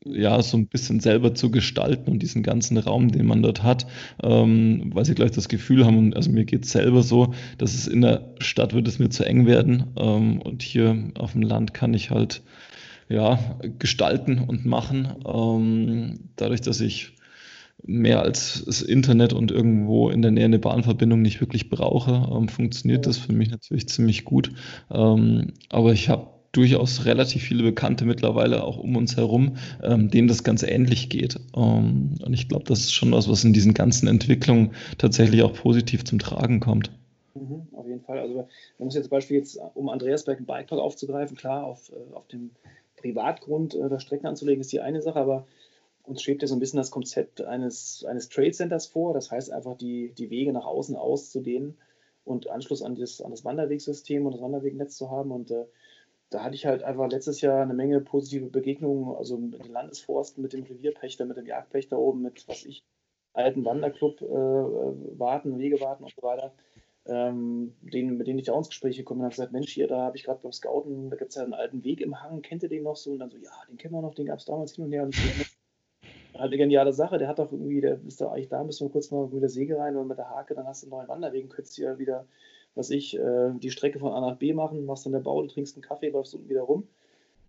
ja, 0.05 0.43
so 0.43 0.57
ein 0.57 0.67
bisschen 0.67 1.01
selber 1.01 1.35
zu 1.35 1.51
gestalten 1.51 2.11
und 2.11 2.21
diesen 2.21 2.43
ganzen 2.43 2.77
Raum, 2.77 3.13
den 3.13 3.27
man 3.27 3.43
dort 3.43 3.63
hat, 3.63 3.87
ähm, 4.23 4.91
weil 4.95 5.05
sie 5.05 5.15
gleich 5.15 5.31
das 5.31 5.49
Gefühl 5.49 5.87
haben, 5.87 6.13
also 6.15 6.31
mir 6.31 6.45
geht 6.45 6.65
es 6.65 6.73
selber 6.73 7.03
so, 7.03 7.35
dass 7.59 7.75
es 7.75 7.87
in 7.87 8.01
der 8.01 8.35
Stadt 8.39 8.75
wird 8.75 8.89
es 8.89 8.99
mir 8.99 9.11
zu 9.11 9.25
eng 9.25 9.47
werden 9.47 9.93
ähm, 9.97 10.41
und 10.41 10.63
hier 10.63 11.11
auf 11.19 11.33
dem 11.33 11.43
Land 11.43 11.75
kann 11.75 11.95
ich 11.95 12.11
halt 12.11 12.43
ja, 13.09 13.39
gestalten 13.79 14.39
und 14.39 14.65
machen. 14.65 15.09
Ähm, 15.27 16.31
dadurch, 16.37 16.63
dass 16.63 16.81
ich 16.81 17.13
mehr 17.85 18.23
als 18.23 18.65
das 18.65 18.83
Internet 18.83 19.33
und 19.33 19.51
irgendwo 19.51 20.11
in 20.11 20.23
der 20.23 20.31
Nähe 20.31 20.45
eine 20.45 20.59
Bahnverbindung 20.59 21.23
nicht 21.23 21.41
wirklich 21.41 21.69
brauche, 21.69 22.29
ähm, 22.33 22.49
funktioniert 22.49 23.07
das 23.07 23.19
für 23.19 23.33
mich 23.33 23.51
natürlich 23.51 23.89
ziemlich 23.89 24.25
gut. 24.25 24.53
Ähm, 24.91 25.53
aber 25.69 25.93
ich 25.93 26.09
habe 26.09 26.29
durchaus 26.53 27.07
relativ 27.07 27.43
viele 27.43 27.63
Bekannte 27.63 28.05
mittlerweile 28.05 28.63
auch 28.63 28.79
um 28.79 28.95
uns 28.97 29.17
herum, 29.17 29.57
ähm, 29.83 30.11
denen 30.11 30.29
das 30.29 30.45
ganz 30.45 30.63
ähnlich 30.63 31.09
geht. 31.09 31.41
Ähm, 31.57 32.15
und 32.23 32.33
ich 32.35 32.49
glaube, 32.49 32.65
das 32.65 32.81
ist 32.81 32.93
schon 32.93 33.13
was, 33.13 33.29
was 33.29 33.43
in 33.43 33.53
diesen 33.53 33.75
ganzen 33.75 34.07
Entwicklungen 34.07 34.73
tatsächlich 34.99 35.43
auch 35.43 35.55
positiv 35.55 36.05
zum 36.05 36.19
Tragen 36.19 36.61
kommt. 36.61 36.91
Mhm, 37.35 37.69
auf 37.73 37.87
jeden 37.87 38.03
Fall. 38.03 38.19
Also 38.19 38.35
man 38.35 38.87
muss 38.87 38.95
jetzt 38.95 39.05
zum 39.05 39.11
Beispiel 39.11 39.39
jetzt, 39.39 39.59
um 39.75 39.89
Andreasberg 39.89 40.39
ein 40.39 40.47
Bikepark 40.47 40.81
aufzugreifen, 40.81 41.37
klar, 41.37 41.65
auf, 41.65 41.91
äh, 41.91 42.15
auf 42.15 42.29
dem 42.29 42.51
Privatgrund 42.97 43.75
äh, 43.75 43.89
da 43.89 43.99
Strecken 43.99 44.27
anzulegen, 44.27 44.61
ist 44.61 44.73
die 44.73 44.81
eine 44.81 45.01
Sache, 45.01 45.19
aber 45.19 45.47
uns 46.05 46.23
schwebt 46.23 46.43
ja 46.43 46.49
so 46.49 46.57
ein 46.57 46.61
bisschen 46.61 46.79
das 46.79 46.91
Konzept 46.91 47.43
eines, 47.43 48.05
eines 48.05 48.29
Trade 48.29 48.53
Centers 48.53 48.87
vor. 48.87 49.15
Das 49.15 49.31
heißt 49.31 49.53
einfach, 49.53 49.77
die, 49.77 50.13
die 50.13 50.31
Wege 50.31 50.53
nach 50.53 50.67
außen 50.67 50.97
auszudehnen 50.97 51.79
und 52.25 52.49
Anschluss 52.49 52.83
an 52.83 52.95
das, 52.95 53.21
an 53.21 53.31
das 53.31 53.45
Wanderwegsystem 53.45 54.27
und 54.27 54.33
das 54.33 54.43
Wanderwegnetz 54.43 54.97
zu 54.97 55.11
haben. 55.11 55.31
Und 55.31 55.51
äh, 55.51 55.65
da 56.31 56.43
hatte 56.43 56.55
ich 56.55 56.67
halt 56.67 56.83
einfach 56.83 57.11
letztes 57.11 57.41
Jahr 57.41 57.63
eine 57.63 57.75
Menge 57.75 58.01
positive 58.01 58.47
Begegnungen, 58.47 59.15
also 59.17 59.39
mit 59.39 59.65
den 59.65 59.73
Landesforsten, 59.73 60.43
mit 60.43 60.53
dem 60.53 60.65
Revierpächter, 60.65 61.25
mit 61.25 61.37
dem 61.37 61.47
Jagdpächter 61.47 61.99
oben, 61.99 62.23
mit 62.23 62.47
was 62.49 62.65
ich, 62.65 62.83
alten 63.35 63.65
Wanderclub 63.65 64.21
äh, 64.23 64.27
warten, 64.27 65.59
Wege 65.59 65.81
warten 65.81 66.05
und 66.05 66.15
so 66.15 66.23
weiter. 66.23 66.53
Ähm, 67.05 67.75
denen, 67.81 68.17
mit 68.17 68.29
denen 68.29 68.39
ich 68.39 68.45
da 68.45 68.57
ins 68.57 68.69
Gespräch 68.69 68.97
gekommen 68.97 69.21
bin, 69.21 69.25
habe 69.25 69.35
gesagt, 69.35 69.53
Mensch, 69.53 69.73
hier, 69.73 69.89
da 69.89 70.03
habe 70.03 70.17
ich 70.17 70.23
gerade 70.23 70.41
beim 70.41 70.53
Scouten, 70.53 71.11
da 71.11 71.17
gibt 71.17 71.31
es 71.31 71.35
ja 71.37 71.43
einen 71.43 71.55
alten 71.55 71.83
Weg 71.83 72.01
im 72.01 72.23
Hang, 72.23 72.43
kennt 72.43 72.63
ihr 72.63 72.69
den 72.69 72.85
noch 72.85 72.95
so? 72.95 73.11
Und 73.11 73.19
dann 73.19 73.31
so, 73.31 73.39
ja, 73.39 73.51
den 73.69 73.77
kennen 73.77 73.95
wir 73.95 74.03
noch, 74.03 74.15
den 74.15 74.27
gab 74.27 74.39
es 74.39 74.45
damals 74.45 74.75
hin 74.77 74.85
und 74.85 74.93
her. 74.93 75.03
Und 75.03 75.17
halt 76.43 76.51
eine 76.51 76.59
geniale 76.59 76.93
Sache, 76.93 77.19
der 77.19 77.29
hat 77.29 77.39
doch 77.39 77.53
irgendwie, 77.53 77.81
der 77.81 77.99
ist 78.07 78.21
da 78.21 78.31
eigentlich 78.31 78.49
da, 78.49 78.63
müssen 78.65 78.87
wir 78.87 78.93
kurz 78.93 79.11
mal 79.11 79.29
mit 79.29 79.43
der 79.43 79.49
Säge 79.49 79.79
rein 79.79 79.97
und 79.97 80.09
mit 80.09 80.19
der 80.19 80.31
Hake, 80.31 80.55
dann 80.55 80.67
hast 80.67 80.83
du 80.83 80.87
einen 80.87 80.97
neuen 80.97 81.09
Wanderweg, 81.09 81.49
könntest 81.51 81.79
du 81.79 81.83
ja 81.83 81.99
wieder 81.99 82.27
was 82.75 82.91
ich, 82.91 83.19
äh, 83.19 83.51
die 83.59 83.71
Strecke 83.71 83.99
von 83.99 84.13
A 84.13 84.21
nach 84.21 84.37
B 84.37 84.53
machen, 84.53 84.85
machst 84.85 85.05
dann 85.05 85.13
der 85.13 85.21
Bau, 85.21 85.43
du 85.43 85.49
trinkst 85.49 85.77
einen 85.77 85.83
Kaffee, 85.83 86.09
läufst 86.09 86.35
unten 86.35 86.49
wieder 86.49 86.63
rum. 86.63 86.87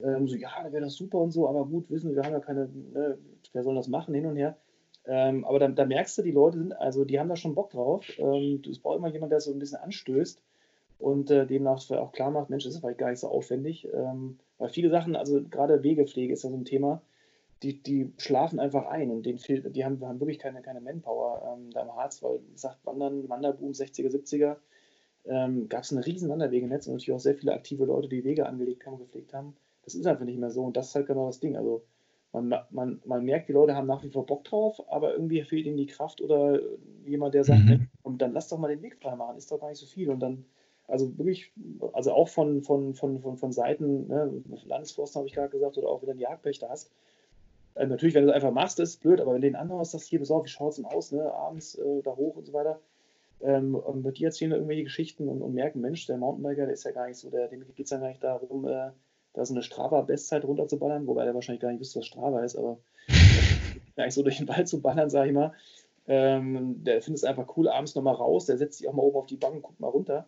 Ähm, 0.01 0.27
so, 0.27 0.36
ja, 0.36 0.49
da 0.63 0.71
wäre 0.71 0.84
das 0.84 0.95
super 0.95 1.19
und 1.19 1.32
so, 1.32 1.47
aber 1.47 1.65
gut, 1.65 1.89
wissen 1.89 2.15
wir 2.15 2.23
haben 2.23 2.34
ja 2.34 2.39
keine, 2.39 2.67
ne, 2.67 3.17
wer 3.53 3.63
soll 3.63 3.75
das 3.75 3.88
machen, 3.88 4.13
hin 4.13 4.25
und 4.25 4.36
her. 4.36 4.58
Ähm, 5.06 5.45
aber 5.45 5.60
da, 5.60 5.67
da, 5.67 5.86
merkst 5.86 6.17
du, 6.17 6.21
die 6.23 6.32
Leute 6.32 6.58
sind, 6.58 6.73
also 6.73 7.06
die 7.06 7.19
haben 7.19 7.29
da 7.29 7.36
schon 7.36 7.56
Bock 7.56 7.71
drauf. 7.71 8.06
Ähm, 8.17 8.62
es 8.69 8.79
braucht 8.79 8.97
immer 8.97 9.10
jemand, 9.10 9.32
der 9.32 9.39
so 9.39 9.51
ein 9.51 9.60
bisschen 9.60 9.79
anstößt 9.79 10.41
und 10.99 11.29
äh, 11.29 11.45
demnach 11.45 11.89
auch 11.91 12.12
klar 12.12 12.32
macht, 12.32 12.49
Mensch, 12.49 12.63
das 12.63 12.73
ist 12.73 12.79
vielleicht 12.79 12.99
gar 12.99 13.10
nicht 13.10 13.19
so 13.19 13.27
aufwendig. 13.27 13.88
Ähm, 13.93 14.39
weil 14.58 14.69
viele 14.69 14.89
Sachen, 14.89 15.15
also 15.15 15.41
gerade 15.43 15.84
Wegepflege 15.84 16.34
ist 16.34 16.43
ja 16.43 16.49
so 16.49 16.56
ein 16.56 16.65
Thema, 16.65 17.01
die, 17.63 17.82
die 17.82 18.13
schlafen 18.17 18.60
einfach 18.60 18.86
ein 18.88 19.10
und 19.10 19.26
denen 19.26 19.39
fehlt, 19.39 19.76
die 19.76 19.86
haben, 19.86 20.06
haben 20.06 20.19
wirklich 20.19 20.39
keine, 20.39 20.62
keine 20.62 20.82
Manpower 20.82 21.56
ähm, 21.58 21.71
da 21.71 21.82
im 21.82 21.95
Harz, 21.95 22.21
weil, 22.21 22.39
wie 22.47 22.52
gesagt, 22.52 22.86
Wandern, 22.86 23.30
Wanderboom 23.30 23.71
60er, 23.71 24.10
70er, 24.10 24.58
ähm, 25.26 25.69
gab 25.69 25.84
es 25.84 25.91
ein 25.91 25.99
riesen 25.99 26.30
Wanderwegenetz 26.30 26.88
und 26.88 26.93
natürlich 26.93 27.15
auch 27.15 27.19
sehr 27.19 27.36
viele 27.36 27.54
aktive 27.54 27.86
Leute, 27.86 28.10
die 28.10 28.26
Wege 28.26 28.45
angelegt 28.45 28.86
haben, 28.86 28.97
gepflegt 28.97 29.34
haben. 29.34 29.56
Das 29.86 29.95
ist 29.95 30.06
einfach 30.06 30.26
nicht 30.26 30.39
mehr 30.39 30.52
so 30.52 30.63
und 30.63 30.76
das 30.76 30.89
ist 30.89 30.95
halt 30.95 31.08
genau 31.08 31.28
das 31.28 31.39
Ding. 31.39 31.56
Also 31.56 31.84
man, 32.34 32.54
man, 32.71 33.02
man 33.06 33.23
merkt, 33.23 33.47
die 33.47 33.54
Leute 33.54 33.76
haben 33.76 33.88
nach 33.88 34.04
wie 34.04 34.10
vor 34.10 34.26
Bock 34.26 34.43
drauf, 34.43 34.82
aber 34.89 35.13
irgendwie 35.13 35.43
fehlt 35.43 35.65
ihnen 35.65 35.78
die 35.78 35.86
Kraft 35.86 36.19
oder 36.19 36.60
jemand, 37.06 37.36
der 37.36 37.43
sagt, 37.43 37.65
mhm. 37.65 37.88
und 38.02 38.21
dann 38.21 38.34
lass 38.34 38.49
doch 38.49 38.58
mal 38.58 38.69
den 38.69 38.82
Weg 38.82 38.97
frei 38.97 39.15
machen, 39.15 39.38
ist 39.38 39.52
doch 39.52 39.60
gar 39.60 39.69
nicht 39.69 39.80
so 39.80 39.86
viel. 39.86 40.10
Und 40.10 40.19
dann, 40.19 40.45
also 40.88 41.17
wirklich, 41.17 41.54
also 41.93 42.12
auch 42.12 42.28
von, 42.28 42.63
von, 42.63 42.95
von, 42.95 43.21
von, 43.21 43.38
von 43.38 43.52
Seiten, 43.52 44.08
ne, 44.08 44.43
Landesforsten 44.65 45.19
habe 45.19 45.28
ich 45.28 45.36
gerade 45.36 45.49
gesagt, 45.49 45.78
oder 45.78 45.89
auch 45.89 46.02
wenn 46.02 46.08
du 46.08 46.12
einen 46.12 46.19
Jagdpächter 46.21 46.69
hast, 46.69 46.91
äh, 47.76 47.88
natürlich, 47.88 48.16
wenn 48.16 48.24
du 48.24 48.30
es 48.30 48.36
einfach 48.36 48.52
machst, 48.52 48.80
ist 48.80 48.90
es 48.90 48.98
blöd, 48.98 49.22
aber 49.22 49.34
wenn 49.34 49.42
du 49.42 49.48
den 49.48 49.56
anderen 49.56 49.84
sagst, 49.84 50.08
hier, 50.08 50.20
besorg, 50.20 50.46
wie 50.46 50.50
schaut 50.50 50.72
es 50.72 50.76
denn 50.78 50.86
aus, 50.86 51.12
ne, 51.12 51.32
abends 51.34 51.76
äh, 51.76 52.02
da 52.04 52.16
hoch 52.16 52.36
und 52.36 52.46
so 52.46 52.54
weiter, 52.54 52.80
ähm, 53.42 53.76
und 53.76 54.18
die 54.18 54.24
erzählen 54.24 54.52
irgendwelche 54.52 54.84
Geschichten 54.84 55.28
und, 55.28 55.42
und, 55.42 55.54
merken, 55.54 55.82
Mensch, 55.82 56.06
der 56.06 56.18
Mountainbiker, 56.18 56.66
der 56.66 56.74
ist 56.74 56.86
ja 56.86 56.92
gar 56.92 57.08
nicht 57.08 57.18
so, 57.18 57.30
der, 57.30 57.48
dem 57.48 57.66
geht 57.76 57.86
es 57.86 57.92
ja 57.92 57.98
gar 57.98 58.08
nicht 58.08 58.24
darum, 58.24 58.68
äh, 58.68 58.92
da 59.34 59.46
so 59.46 59.54
eine 59.54 59.64
Strava-Bestzeit 59.64 60.46
runterzuballern, 60.46 61.08
wobei 61.08 61.26
der 61.26 61.34
wahrscheinlich 61.34 61.62
gar 61.62 61.72
nicht 61.72 61.82
wüsste, 61.82 62.00
was 62.00 62.06
Strava 62.06 62.44
ist, 62.44 62.56
aber 62.56 62.78
eigentlich 63.98 64.14
so 64.14 64.24
durch 64.24 64.38
den 64.38 64.48
Wald 64.48 64.68
zu 64.68 64.82
ballern, 64.82 65.10
sage 65.10 65.30
ich 65.30 65.34
mal. 65.34 65.54
Ähm, 66.06 66.84
der 66.84 67.02
findet 67.02 67.20
es 67.20 67.24
einfach 67.24 67.58
cool, 67.58 67.68
abends 67.70 67.96
nochmal 67.96 68.16
raus, 68.16 68.46
der 68.46 68.58
setzt 68.58 68.78
sich 68.78 68.88
auch 68.88 68.94
mal 68.94 69.04
oben 69.04 69.18
auf 69.18 69.26
die 69.26 69.38
Bank 69.38 69.56
und 69.56 69.62
guckt 69.62 69.80
mal 69.80 69.88
runter. 69.88 70.28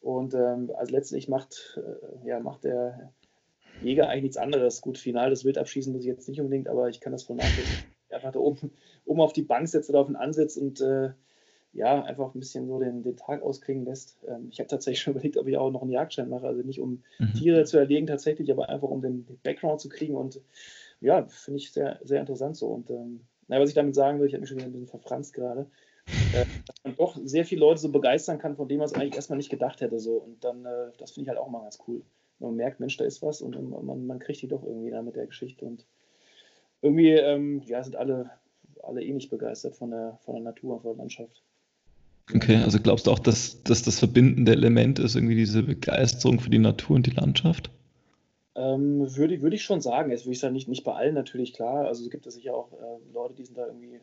Und 0.00 0.34
ähm, 0.34 0.70
also 0.76 0.92
letztlich 0.92 1.28
macht, 1.28 1.78
äh, 1.78 2.28
ja, 2.28 2.40
macht 2.40 2.64
der 2.64 3.12
Jäger 3.82 4.08
eigentlich 4.08 4.22
nichts 4.22 4.36
anderes. 4.36 4.80
Gut, 4.80 4.98
final 4.98 5.30
das 5.30 5.44
Wildabschießen 5.44 5.92
muss 5.92 6.02
ich 6.02 6.08
jetzt 6.08 6.28
nicht 6.28 6.40
unbedingt, 6.40 6.68
aber 6.68 6.88
ich 6.88 7.00
kann 7.00 7.12
das 7.12 7.24
von. 7.24 7.40
Einfach 8.10 8.32
da 8.32 8.38
oben, 8.38 8.70
oben 9.04 9.20
auf 9.20 9.32
die 9.32 9.42
Bank 9.42 9.68
setzt 9.68 9.90
oder 9.90 10.00
auf 10.00 10.06
den 10.06 10.16
Ansitz 10.16 10.56
und 10.56 10.80
äh, 10.80 11.10
ja, 11.74 12.02
einfach 12.02 12.34
ein 12.34 12.38
bisschen 12.38 12.68
so 12.68 12.78
den, 12.78 13.02
den 13.02 13.16
Tag 13.16 13.42
ausklingen 13.42 13.84
lässt. 13.84 14.16
Ähm, 14.28 14.48
ich 14.50 14.60
habe 14.60 14.68
tatsächlich 14.68 15.00
schon 15.02 15.14
überlegt, 15.14 15.36
ob 15.36 15.48
ich 15.48 15.56
auch 15.56 15.70
noch 15.70 15.82
einen 15.82 15.90
Jagdschein 15.90 16.28
mache. 16.28 16.46
Also 16.46 16.62
nicht 16.62 16.80
um 16.80 17.02
mhm. 17.18 17.34
Tiere 17.34 17.64
zu 17.64 17.78
erlegen 17.78 18.06
tatsächlich, 18.06 18.50
aber 18.50 18.68
einfach 18.68 18.88
um 18.88 19.02
den, 19.02 19.26
den 19.26 19.38
Background 19.42 19.80
zu 19.80 19.88
kriegen. 19.88 20.14
Und 20.14 20.40
ja, 21.00 21.26
finde 21.26 21.58
ich 21.58 21.72
sehr, 21.72 22.00
sehr 22.04 22.20
interessant 22.20 22.56
so. 22.56 22.68
Und 22.68 22.90
ähm, 22.90 23.20
na, 23.48 23.60
was 23.60 23.68
ich 23.68 23.74
damit 23.74 23.94
sagen 23.94 24.20
will, 24.20 24.26
ich 24.26 24.32
habe 24.32 24.40
mich 24.40 24.48
schon 24.48 24.58
wieder 24.58 24.68
ein 24.68 24.72
bisschen 24.72 24.88
verfranst 24.88 25.34
gerade, 25.34 25.66
äh, 26.06 26.44
dass 26.66 26.76
man 26.84 26.96
doch 26.96 27.18
sehr 27.24 27.44
viele 27.44 27.60
Leute 27.60 27.80
so 27.80 27.90
begeistern 27.90 28.38
kann, 28.38 28.56
von 28.56 28.68
dem 28.68 28.78
man 28.78 28.86
es 28.86 28.94
eigentlich 28.94 29.16
erstmal 29.16 29.36
nicht 29.36 29.50
gedacht 29.50 29.80
hätte. 29.80 29.98
So. 29.98 30.16
Und 30.16 30.44
dann, 30.44 30.64
äh, 30.64 30.92
das 30.98 31.10
finde 31.10 31.24
ich 31.24 31.28
halt 31.28 31.38
auch 31.38 31.50
mal 31.50 31.62
ganz 31.62 31.78
cool. 31.88 32.02
Man 32.44 32.56
merkt, 32.56 32.80
Mensch, 32.80 32.96
da 32.96 33.04
ist 33.04 33.22
was 33.22 33.40
und 33.40 33.56
man, 33.84 34.06
man 34.06 34.18
kriegt 34.18 34.42
die 34.42 34.48
doch 34.48 34.62
irgendwie 34.64 34.90
da 34.90 35.02
mit 35.02 35.16
der 35.16 35.26
Geschichte. 35.26 35.64
Und 35.64 35.84
irgendwie, 36.82 37.10
ähm, 37.10 37.62
ja, 37.66 37.82
sind 37.82 37.96
alle, 37.96 38.30
alle 38.82 39.02
ähnlich 39.02 39.30
begeistert 39.30 39.76
von 39.76 39.90
der, 39.90 40.18
von 40.24 40.34
der 40.34 40.44
Natur 40.44 40.74
und 40.74 40.82
von 40.82 40.92
der 40.92 40.98
Landschaft. 40.98 41.42
Okay, 42.34 42.56
also 42.56 42.78
glaubst 42.78 43.06
du 43.06 43.10
auch, 43.10 43.18
dass, 43.18 43.62
dass 43.64 43.82
das 43.82 43.98
verbindende 43.98 44.52
Element 44.52 44.98
ist, 44.98 45.14
irgendwie 45.14 45.34
diese 45.34 45.62
Begeisterung 45.62 46.40
für 46.40 46.50
die 46.50 46.58
Natur 46.58 46.96
und 46.96 47.06
die 47.06 47.10
Landschaft? 47.10 47.70
Ähm, 48.54 49.14
würde, 49.16 49.42
würde 49.42 49.56
ich 49.56 49.64
schon 49.64 49.80
sagen. 49.80 50.10
Jetzt 50.10 50.24
würde 50.24 50.32
ich 50.32 50.40
sagen, 50.40 50.54
nicht, 50.54 50.68
nicht 50.68 50.84
bei 50.84 50.94
allen 50.94 51.14
natürlich, 51.14 51.52
klar. 51.52 51.86
Also 51.86 52.04
es 52.04 52.10
gibt 52.10 52.26
es 52.26 52.34
sicher 52.34 52.54
auch 52.54 52.72
äh, 52.72 53.12
Leute, 53.12 53.34
die 53.34 53.44
sind 53.44 53.58
da 53.58 53.66
irgendwie, 53.66 54.00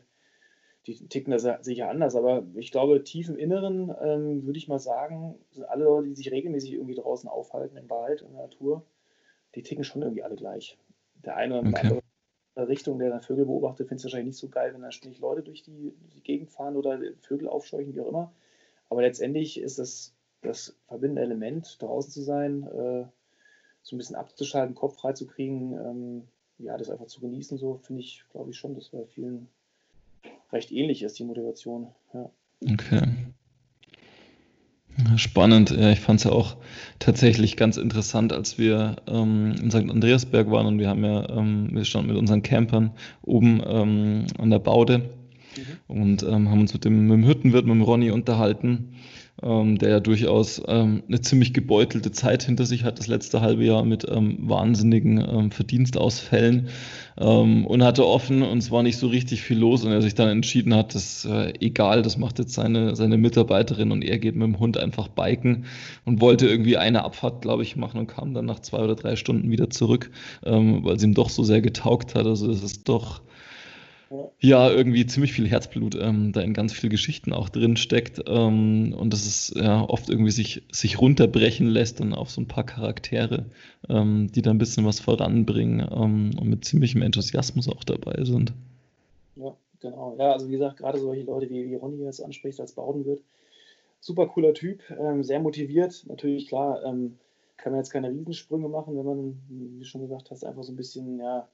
die 0.88 1.08
ticken 1.08 1.32
da 1.32 1.62
sicher 1.62 1.90
anders. 1.90 2.16
Aber 2.16 2.44
ich 2.56 2.72
glaube, 2.72 3.04
tief 3.04 3.30
im 3.30 3.38
Inneren 3.38 3.94
ähm, 4.02 4.46
würde 4.46 4.58
ich 4.58 4.68
mal 4.68 4.80
sagen, 4.80 5.36
sind 5.52 5.66
alle 5.66 5.86
Leute, 5.86 6.08
die 6.08 6.16
sich 6.16 6.32
regelmäßig 6.32 6.74
irgendwie 6.74 6.96
draußen 6.96 7.30
aufhalten 7.30 7.78
im 7.78 7.90
Wald, 7.90 8.22
in 8.22 8.34
der 8.34 8.44
Natur, 8.44 8.86
die 9.56 9.64
ticken 9.64 9.84
schon 9.84 10.02
irgendwie 10.02 10.24
alle 10.24 10.36
gleich. 10.36 10.78
Der 11.24 11.36
eine 11.36 11.60
oder 11.60 11.70
okay. 11.70 11.80
andere 11.80 12.68
Richtung, 12.68 13.00
der 13.00 13.10
dann 13.10 13.22
Vögel 13.22 13.46
beobachtet, 13.46 13.88
findet 13.88 14.00
es 14.00 14.06
wahrscheinlich 14.06 14.34
nicht 14.34 14.40
so 14.40 14.50
geil, 14.50 14.74
wenn 14.74 14.82
da 14.82 14.92
ständig 14.92 15.20
Leute 15.20 15.44
durch 15.44 15.64
die, 15.64 15.94
die 16.14 16.22
Gegend 16.22 16.50
fahren 16.50 16.76
oder 16.76 17.00
Vögel 17.22 17.48
aufscheuchen, 17.48 17.94
wie 17.94 18.02
auch 18.02 18.10
immer. 18.10 18.34
Aber 18.90 19.02
letztendlich 19.02 19.60
ist 19.60 19.80
das 19.80 20.14
das 20.42 20.76
verbindende 20.88 21.22
Element, 21.22 21.82
draußen 21.82 22.12
zu 22.12 22.22
sein, 22.22 22.64
äh, 22.64 23.06
so 23.84 23.96
ein 23.96 23.98
bisschen 24.00 24.16
abzuschalten, 24.16 24.76
Kopf 24.76 24.98
frei 24.98 25.14
zu 25.14 25.28
kriegen, 25.28 25.74
ähm, 25.74 26.28
ja, 26.58 26.78
das 26.78 26.90
einfach 26.90 27.08
zu 27.08 27.22
genießen, 27.22 27.58
so 27.58 27.78
finde 27.78 28.02
ich, 28.02 28.26
glaube 28.32 28.52
ich 28.52 28.58
schon, 28.58 28.76
dass 28.76 28.90
bei 28.90 29.06
vielen 29.06 29.50
recht 30.52 30.72
ähnlich 30.72 31.04
ist, 31.04 31.18
die 31.20 31.24
Motivation. 31.24 31.88
Ja. 32.14 32.30
Okay. 32.74 33.02
Spannend, 35.16 35.72
ja, 35.72 35.92
ich 35.92 36.00
fand 36.00 36.20
es 36.20 36.26
ja 36.26 36.32
auch 36.32 36.58
tatsächlich 37.00 37.56
ganz 37.58 37.78
interessant, 37.78 38.34
als 38.34 38.58
wir 38.58 38.98
ähm, 39.08 39.56
in 39.62 39.72
St. 39.72 39.90
Andreasberg 39.90 40.52
waren 40.52 40.68
und 40.68 40.80
wir 40.80 40.90
haben 40.90 41.04
ja, 41.04 41.30
ähm, 41.30 41.70
wir 41.72 41.86
standen 41.86 42.10
mit 42.10 42.18
unseren 42.18 42.44
Campern 42.44 42.92
oben 43.22 43.62
ähm, 43.66 44.26
an 44.38 44.50
der 44.50 44.60
Baude 44.60 45.00
mhm. 45.00 45.64
und 45.88 46.24
ähm, 46.24 46.50
haben 46.50 46.60
uns 46.60 46.74
mit 46.74 46.86
dem, 46.86 47.08
mit 47.08 47.14
dem 47.14 47.28
Hüttenwirt, 47.28 47.66
mit 47.66 47.74
dem 47.74 47.82
Ronny 47.82 48.12
unterhalten 48.12 48.96
ähm, 49.44 49.78
der 49.78 49.90
ja 49.90 50.00
durchaus 50.00 50.62
ähm, 50.68 51.04
eine 51.08 51.22
ziemlich 51.22 51.54
gebeutelte 51.54 52.12
Zeit 52.12 52.44
hinter 52.44 52.66
sich 52.66 52.84
hat, 52.84 53.00
das 53.00 53.08
letzte 53.08 53.42
halbe 53.42 53.64
Jahr 53.64 53.84
mit 53.84 54.06
ähm, 54.10 54.38
wahnsinnigen 54.42 55.18
ähm, 55.18 55.52
Verdienstausfällen 55.52 56.70
ähm, 57.18 57.66
und 57.66 57.84
hatte 57.84 58.06
offen 58.06 58.44
und 58.44 58.60
es 58.60 58.72
war 58.72 58.84
nicht 58.84 58.98
so 58.98 59.08
richtig 59.08 59.42
viel 59.42 59.58
los 59.58 59.84
und 59.84 59.92
er 59.92 60.02
sich 60.02 60.16
dann 60.16 60.30
entschieden 60.30 60.76
hat, 60.76 60.96
das 60.96 61.26
äh, 61.26 61.54
egal, 61.60 62.02
das 62.02 62.18
macht 62.18 62.40
jetzt 62.40 62.54
seine, 62.54 62.96
seine 62.96 63.18
Mitarbeiterin 63.18 63.92
und 63.92 64.04
er 64.04 64.20
geht 64.20 64.36
mit 64.36 64.48
dem 64.48 64.60
Hund 64.60 64.78
einfach 64.78 65.08
biken 65.08 65.66
und 66.06 66.22
wollte 66.22 66.48
irgendwie 66.48 66.78
eine 66.78 67.04
Abfahrt, 67.04 67.42
glaube 67.42 67.64
ich, 67.64 67.76
machen 67.76 68.00
und 68.00 68.08
kam 68.08 68.34
dann 68.34 68.46
nach 68.46 68.60
zwei 68.60 68.80
oder 68.80 68.96
drei 68.96 69.16
Stunden 69.16 69.50
wieder 69.50 69.70
zurück, 69.70 70.12
ähm, 70.46 70.84
weil 70.84 70.96
es 70.96 71.04
ihm 71.04 71.14
doch 71.14 71.30
so 71.30 71.44
sehr 71.44 71.62
getaugt 71.62 72.16
hat. 72.16 72.26
Also 72.26 72.50
es 72.50 72.64
ist 72.64 72.88
doch 72.88 73.22
ja, 74.40 74.70
irgendwie 74.70 75.06
ziemlich 75.06 75.34
viel 75.34 75.48
Herzblut 75.48 75.96
ähm, 75.96 76.32
da 76.34 76.42
in 76.42 76.54
ganz 76.54 76.74
viele 76.74 76.90
Geschichten 76.90 77.32
auch 77.34 77.50
drin 77.50 77.78
steckt 77.78 78.22
ähm, 78.28 78.94
und 78.98 79.14
dass 79.14 79.26
es 79.26 79.54
ja 79.56 79.82
oft 79.82 80.10
irgendwie 80.10 80.32
sich, 80.32 80.64
sich 80.72 81.00
runterbrechen 81.00 81.68
lässt 81.68 82.02
und 82.02 82.14
auf 82.14 82.30
so 82.30 82.42
ein 82.42 82.48
paar 82.48 82.66
Charaktere, 82.66 83.46
ähm, 83.90 84.32
die 84.34 84.42
da 84.42 84.52
ein 84.52 84.58
bisschen 84.58 84.86
was 84.86 85.00
voranbringen 85.00 85.88
ähm, 85.92 86.32
und 86.40 86.50
mit 86.50 86.66
ziemlichem 86.66 87.02
Enthusiasmus 87.02 87.70
auch 87.70 87.84
dabei 87.84 88.24
sind. 88.24 88.54
Ja, 89.36 89.56
genau. 89.80 90.16
Ja, 90.20 90.34
also 90.34 90.48
wie 90.48 90.54
gesagt, 90.54 90.78
gerade 90.78 91.00
solche 91.00 91.24
Leute 91.24 91.50
wie, 91.50 91.70
wie 91.70 91.76
Ronny 91.76 92.04
jetzt 92.04 92.24
anspricht 92.24 92.60
als 92.60 92.74
Baudenwirt, 92.74 93.22
super 94.02 94.28
cooler 94.28 94.54
Typ, 94.54 94.82
ähm, 95.00 95.24
sehr 95.24 95.40
motiviert. 95.40 96.04
Natürlich, 96.08 96.48
klar, 96.48 96.84
ähm, 96.84 97.18
kann 97.58 97.72
man 97.72 97.80
jetzt 97.80 97.92
keine 97.92 98.10
Riesensprünge 98.10 98.68
machen, 98.68 98.98
wenn 98.98 99.06
man, 99.06 99.40
wie 99.48 99.80
du 99.80 99.86
schon 99.86 100.02
gesagt 100.02 100.32
hast, 100.32 100.44
einfach 100.44 100.64
so 100.64 100.74
ein 100.74 100.78
bisschen, 100.78 101.20
ja, 101.20 101.48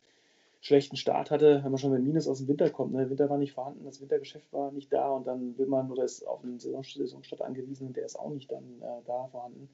schlechten 0.61 0.97
Start 0.97 1.31
hatte, 1.31 1.61
wenn 1.63 1.71
man 1.71 1.77
schon 1.77 1.91
mit 1.91 2.03
Minus 2.03 2.27
aus 2.27 2.39
dem 2.39 2.47
Winter 2.47 2.69
kommt. 2.69 2.93
Ne? 2.93 2.99
Der 2.99 3.09
Winter 3.09 3.29
war 3.29 3.37
nicht 3.37 3.53
vorhanden, 3.53 3.85
das 3.85 4.01
Wintergeschäft 4.01 4.51
war 4.51 4.71
nicht 4.71 4.91
da 4.91 5.09
und 5.09 5.27
dann 5.27 5.57
will 5.57 5.67
man 5.67 5.91
oder 5.91 6.03
ist 6.03 6.27
auf 6.27 6.43
einen 6.43 6.59
Saisonstart 6.59 7.41
angewiesen 7.41 7.87
und 7.87 7.97
der 7.97 8.05
ist 8.05 8.19
auch 8.19 8.29
nicht 8.29 8.51
dann 8.51 8.63
äh, 8.81 9.01
da 9.05 9.27
vorhanden. 9.27 9.69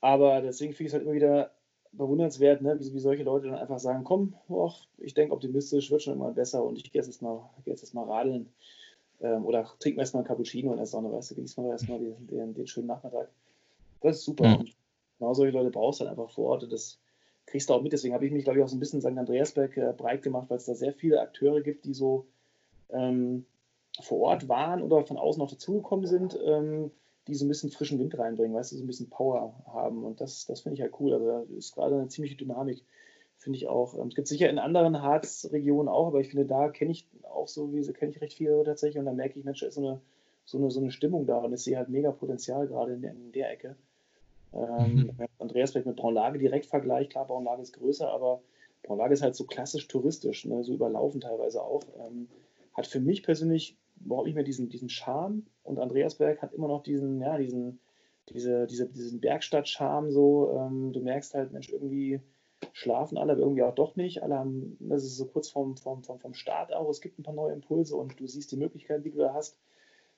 Aber 0.00 0.40
deswegen 0.40 0.72
finde 0.72 0.88
ich 0.88 0.88
es 0.88 0.94
halt 0.94 1.04
immer 1.04 1.14
wieder 1.14 1.50
bewundernswert, 1.92 2.62
ne? 2.62 2.78
wie, 2.78 2.92
wie, 2.92 3.00
solche 3.00 3.22
Leute 3.22 3.48
dann 3.48 3.58
einfach 3.58 3.78
sagen, 3.78 4.04
komm, 4.04 4.34
och, 4.48 4.86
ich 4.98 5.14
denke 5.14 5.34
optimistisch, 5.34 5.90
wird 5.90 6.02
schon 6.02 6.14
immer 6.14 6.30
besser 6.32 6.64
und 6.64 6.76
ich 6.76 6.90
gehe 6.90 7.02
jetzt 7.02 7.22
mal, 7.22 7.48
geh 7.64 7.70
jetzt 7.70 7.94
mal 7.94 8.04
radeln. 8.04 8.48
Ähm, 9.20 9.44
oder 9.44 9.68
trinken 9.78 9.98
wir 9.98 10.02
erstmal 10.02 10.22
ein 10.22 10.26
Cappuccino 10.26 10.70
in 10.70 10.78
der 10.78 10.86
Sonne, 10.86 11.12
weißt 11.12 11.32
du, 11.32 11.34
genießen 11.34 11.62
wir 11.62 11.72
erstmal 11.72 11.98
den, 11.98 12.26
den, 12.26 12.54
den, 12.54 12.66
schönen 12.66 12.86
Nachmittag. 12.86 13.28
Das 14.00 14.18
ist 14.18 14.24
super. 14.24 14.48
Mhm. 14.48 14.56
Und 14.56 14.76
genau 15.18 15.34
solche 15.34 15.52
Leute 15.52 15.70
brauchst 15.70 16.00
du 16.00 16.04
dann 16.04 16.12
einfach 16.12 16.30
vor 16.30 16.50
Ort. 16.50 16.72
Das, 16.72 16.98
kriegst 17.50 17.68
du 17.68 17.74
auch 17.74 17.82
mit. 17.82 17.92
Deswegen 17.92 18.14
habe 18.14 18.24
ich 18.24 18.32
mich, 18.32 18.44
glaube 18.44 18.58
ich, 18.58 18.64
auch 18.64 18.68
so 18.68 18.76
ein 18.76 18.80
bisschen 18.80 19.00
in 19.00 19.10
St. 19.10 19.18
Andreasberg 19.18 19.76
äh, 19.76 19.92
breit 19.96 20.22
gemacht, 20.22 20.48
weil 20.48 20.58
es 20.58 20.66
da 20.66 20.74
sehr 20.74 20.92
viele 20.92 21.20
Akteure 21.20 21.60
gibt, 21.60 21.84
die 21.84 21.94
so 21.94 22.26
ähm, 22.90 23.44
vor 24.00 24.20
Ort 24.20 24.48
waren 24.48 24.82
oder 24.82 25.04
von 25.04 25.18
außen 25.18 25.40
noch 25.40 25.50
dazugekommen 25.50 26.06
sind, 26.06 26.38
ähm, 26.44 26.90
die 27.26 27.34
so 27.34 27.44
ein 27.44 27.48
bisschen 27.48 27.70
frischen 27.70 27.98
Wind 27.98 28.16
reinbringen, 28.18 28.56
weißt 28.56 28.72
du, 28.72 28.76
so 28.76 28.84
ein 28.84 28.86
bisschen 28.86 29.10
Power 29.10 29.54
haben. 29.66 30.04
Und 30.04 30.20
das, 30.20 30.46
das 30.46 30.60
finde 30.60 30.74
ich 30.74 30.80
halt 30.80 30.94
cool. 31.00 31.12
Also 31.12 31.26
da 31.26 31.42
ist 31.56 31.74
gerade 31.74 31.96
eine 31.96 32.08
ziemliche 32.08 32.36
Dynamik, 32.36 32.84
finde 33.36 33.58
ich 33.58 33.66
auch. 33.66 33.94
Ähm, 33.94 34.08
es 34.08 34.14
gibt 34.14 34.28
sicher 34.28 34.48
in 34.48 34.58
anderen 34.58 35.02
Harzregionen 35.02 35.88
auch, 35.88 36.08
aber 36.08 36.20
ich 36.20 36.28
finde, 36.28 36.46
da 36.46 36.68
kenne 36.68 36.92
ich 36.92 37.08
auch 37.24 37.48
so, 37.48 37.72
wie 37.72 37.84
kenne 37.92 38.12
ich 38.12 38.20
recht 38.20 38.36
viele 38.36 38.62
tatsächlich 38.64 38.98
und 38.98 39.06
da 39.06 39.12
merke 39.12 39.38
ich, 39.38 39.44
Mensch, 39.44 39.60
da 39.60 39.66
ist 39.66 39.74
so 39.74 39.86
eine, 39.86 40.00
so 40.44 40.58
eine, 40.58 40.70
so 40.70 40.80
eine 40.80 40.92
Stimmung 40.92 41.26
da 41.26 41.38
und 41.38 41.52
ich 41.52 41.62
sehe 41.62 41.76
halt 41.76 41.88
mega 41.88 42.12
Potenzial 42.12 42.66
gerade 42.68 42.94
in, 42.94 43.02
in 43.02 43.32
der 43.32 43.50
Ecke. 43.50 43.76
Ähm, 44.52 44.94
mhm. 44.94 45.26
Andreas 45.38 45.72
vielleicht 45.72 45.86
mit 45.86 45.96
Braunlage 45.96 46.38
direkt 46.38 46.66
vergleicht, 46.66 47.10
klar, 47.10 47.26
Braunlage 47.26 47.62
ist 47.62 47.72
größer, 47.72 48.10
aber 48.10 48.42
Braunlage 48.82 49.14
ist 49.14 49.22
halt 49.22 49.36
so 49.36 49.44
klassisch 49.44 49.86
touristisch, 49.88 50.44
ne, 50.44 50.64
so 50.64 50.74
überlaufen 50.74 51.20
teilweise 51.20 51.62
auch. 51.62 51.82
Ähm, 51.98 52.28
hat 52.74 52.86
für 52.86 53.00
mich 53.00 53.22
persönlich 53.22 53.76
überhaupt 54.04 54.26
nicht 54.26 54.34
mehr 54.34 54.44
diesen, 54.44 54.68
diesen 54.68 54.88
Charme 54.88 55.46
und 55.62 55.78
Andreasberg 55.78 56.40
hat 56.42 56.54
immer 56.54 56.68
noch 56.68 56.82
diesen, 56.82 57.20
ja, 57.20 57.36
diesen, 57.36 57.80
diese, 58.28 58.66
diese, 58.66 58.88
diesen 58.88 59.20
Bergstadt-Charme 59.20 60.10
so. 60.10 60.52
Ähm, 60.56 60.92
du 60.92 61.00
merkst 61.00 61.34
halt, 61.34 61.52
Mensch, 61.52 61.68
irgendwie 61.68 62.20
schlafen 62.72 63.18
alle, 63.18 63.32
aber 63.32 63.42
irgendwie 63.42 63.62
auch 63.62 63.74
doch 63.74 63.96
nicht. 63.96 64.22
Alle 64.22 64.38
haben, 64.38 64.76
das 64.80 65.04
ist 65.04 65.16
so 65.16 65.26
kurz 65.26 65.48
vom, 65.48 65.76
vom, 65.76 66.02
vom, 66.02 66.18
vom 66.18 66.34
Start 66.34 66.72
auch, 66.72 66.88
es 66.88 67.00
gibt 67.00 67.18
ein 67.18 67.22
paar 67.22 67.34
neue 67.34 67.52
Impulse 67.52 67.96
und 67.96 68.18
du 68.18 68.26
siehst 68.26 68.52
die 68.52 68.56
Möglichkeiten, 68.56 69.02
die 69.02 69.10
du 69.10 69.18
da 69.18 69.34
hast 69.34 69.58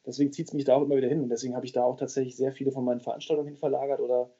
deswegen 0.06 0.32
zieht 0.32 0.48
es 0.48 0.54
mich 0.54 0.64
da 0.64 0.74
auch 0.74 0.82
immer 0.82 0.96
wieder 0.96 1.08
hin. 1.08 1.20
Und 1.20 1.28
deswegen 1.28 1.54
habe 1.54 1.66
ich 1.66 1.72
da 1.72 1.84
auch 1.84 1.96
tatsächlich 1.96 2.36
sehr 2.36 2.52
viele 2.52 2.72
von 2.72 2.84
meinen 2.84 3.00
Veranstaltungen 3.00 3.48
hin 3.48 3.56
verlagert 3.56 4.00
oder 4.00 4.30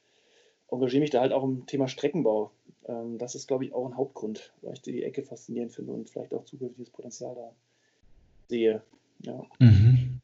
engagiere 0.70 1.00
mich 1.00 1.10
da 1.10 1.20
halt 1.20 1.32
auch 1.32 1.44
im 1.44 1.66
Thema 1.66 1.88
Streckenbau. 1.88 2.52
Ähm, 2.86 3.18
das 3.18 3.34
ist, 3.34 3.46
glaube 3.46 3.64
ich, 3.64 3.74
auch 3.74 3.86
ein 3.86 3.96
Hauptgrund, 3.96 4.52
weil 4.62 4.74
ich 4.74 4.82
die 4.82 5.02
Ecke 5.02 5.22
faszinierend 5.22 5.72
finde 5.72 5.92
und 5.92 6.10
vielleicht 6.10 6.34
auch 6.34 6.44
zukünftiges 6.44 6.90
Potenzial 6.90 7.34
da 7.34 7.52
sehe. 8.48 8.82
Ja. 9.20 9.44
Mhm. 9.58 10.20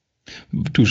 Du 0.73 0.85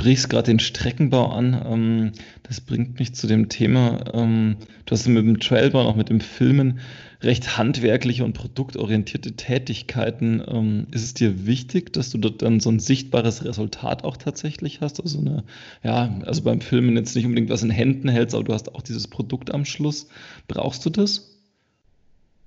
sprichst 0.00 0.30
gerade 0.30 0.46
den 0.46 0.60
Streckenbau 0.60 1.26
an. 1.26 1.62
Ähm, 1.66 2.12
das 2.42 2.62
bringt 2.62 2.98
mich 2.98 3.14
zu 3.14 3.26
dem 3.26 3.50
Thema. 3.50 4.02
Ähm, 4.14 4.56
du 4.86 4.92
hast 4.92 5.06
mit 5.06 5.18
dem 5.18 5.40
Trailbau, 5.40 5.82
auch 5.82 5.94
mit 5.94 6.08
dem 6.08 6.20
Filmen, 6.20 6.80
recht 7.22 7.58
handwerkliche 7.58 8.24
und 8.24 8.32
produktorientierte 8.32 9.32
Tätigkeiten. 9.32 10.42
Ähm, 10.48 10.86
ist 10.90 11.02
es 11.02 11.12
dir 11.12 11.46
wichtig, 11.46 11.92
dass 11.92 12.08
du 12.08 12.16
dort 12.16 12.40
dann 12.40 12.60
so 12.60 12.70
ein 12.70 12.80
sichtbares 12.80 13.44
Resultat 13.44 14.04
auch 14.04 14.16
tatsächlich 14.16 14.80
hast? 14.80 15.02
Also 15.02 15.20
eine, 15.20 15.44
ja, 15.84 16.18
also 16.24 16.42
beim 16.44 16.62
Filmen 16.62 16.96
jetzt 16.96 17.14
nicht 17.14 17.26
unbedingt 17.26 17.50
was 17.50 17.62
in 17.62 17.68
Händen 17.68 18.08
hältst, 18.08 18.34
aber 18.34 18.44
du 18.44 18.54
hast 18.54 18.74
auch 18.74 18.82
dieses 18.82 19.06
Produkt 19.06 19.52
am 19.52 19.66
Schluss. 19.66 20.08
Brauchst 20.48 20.86
du 20.86 20.88
das? 20.88 21.39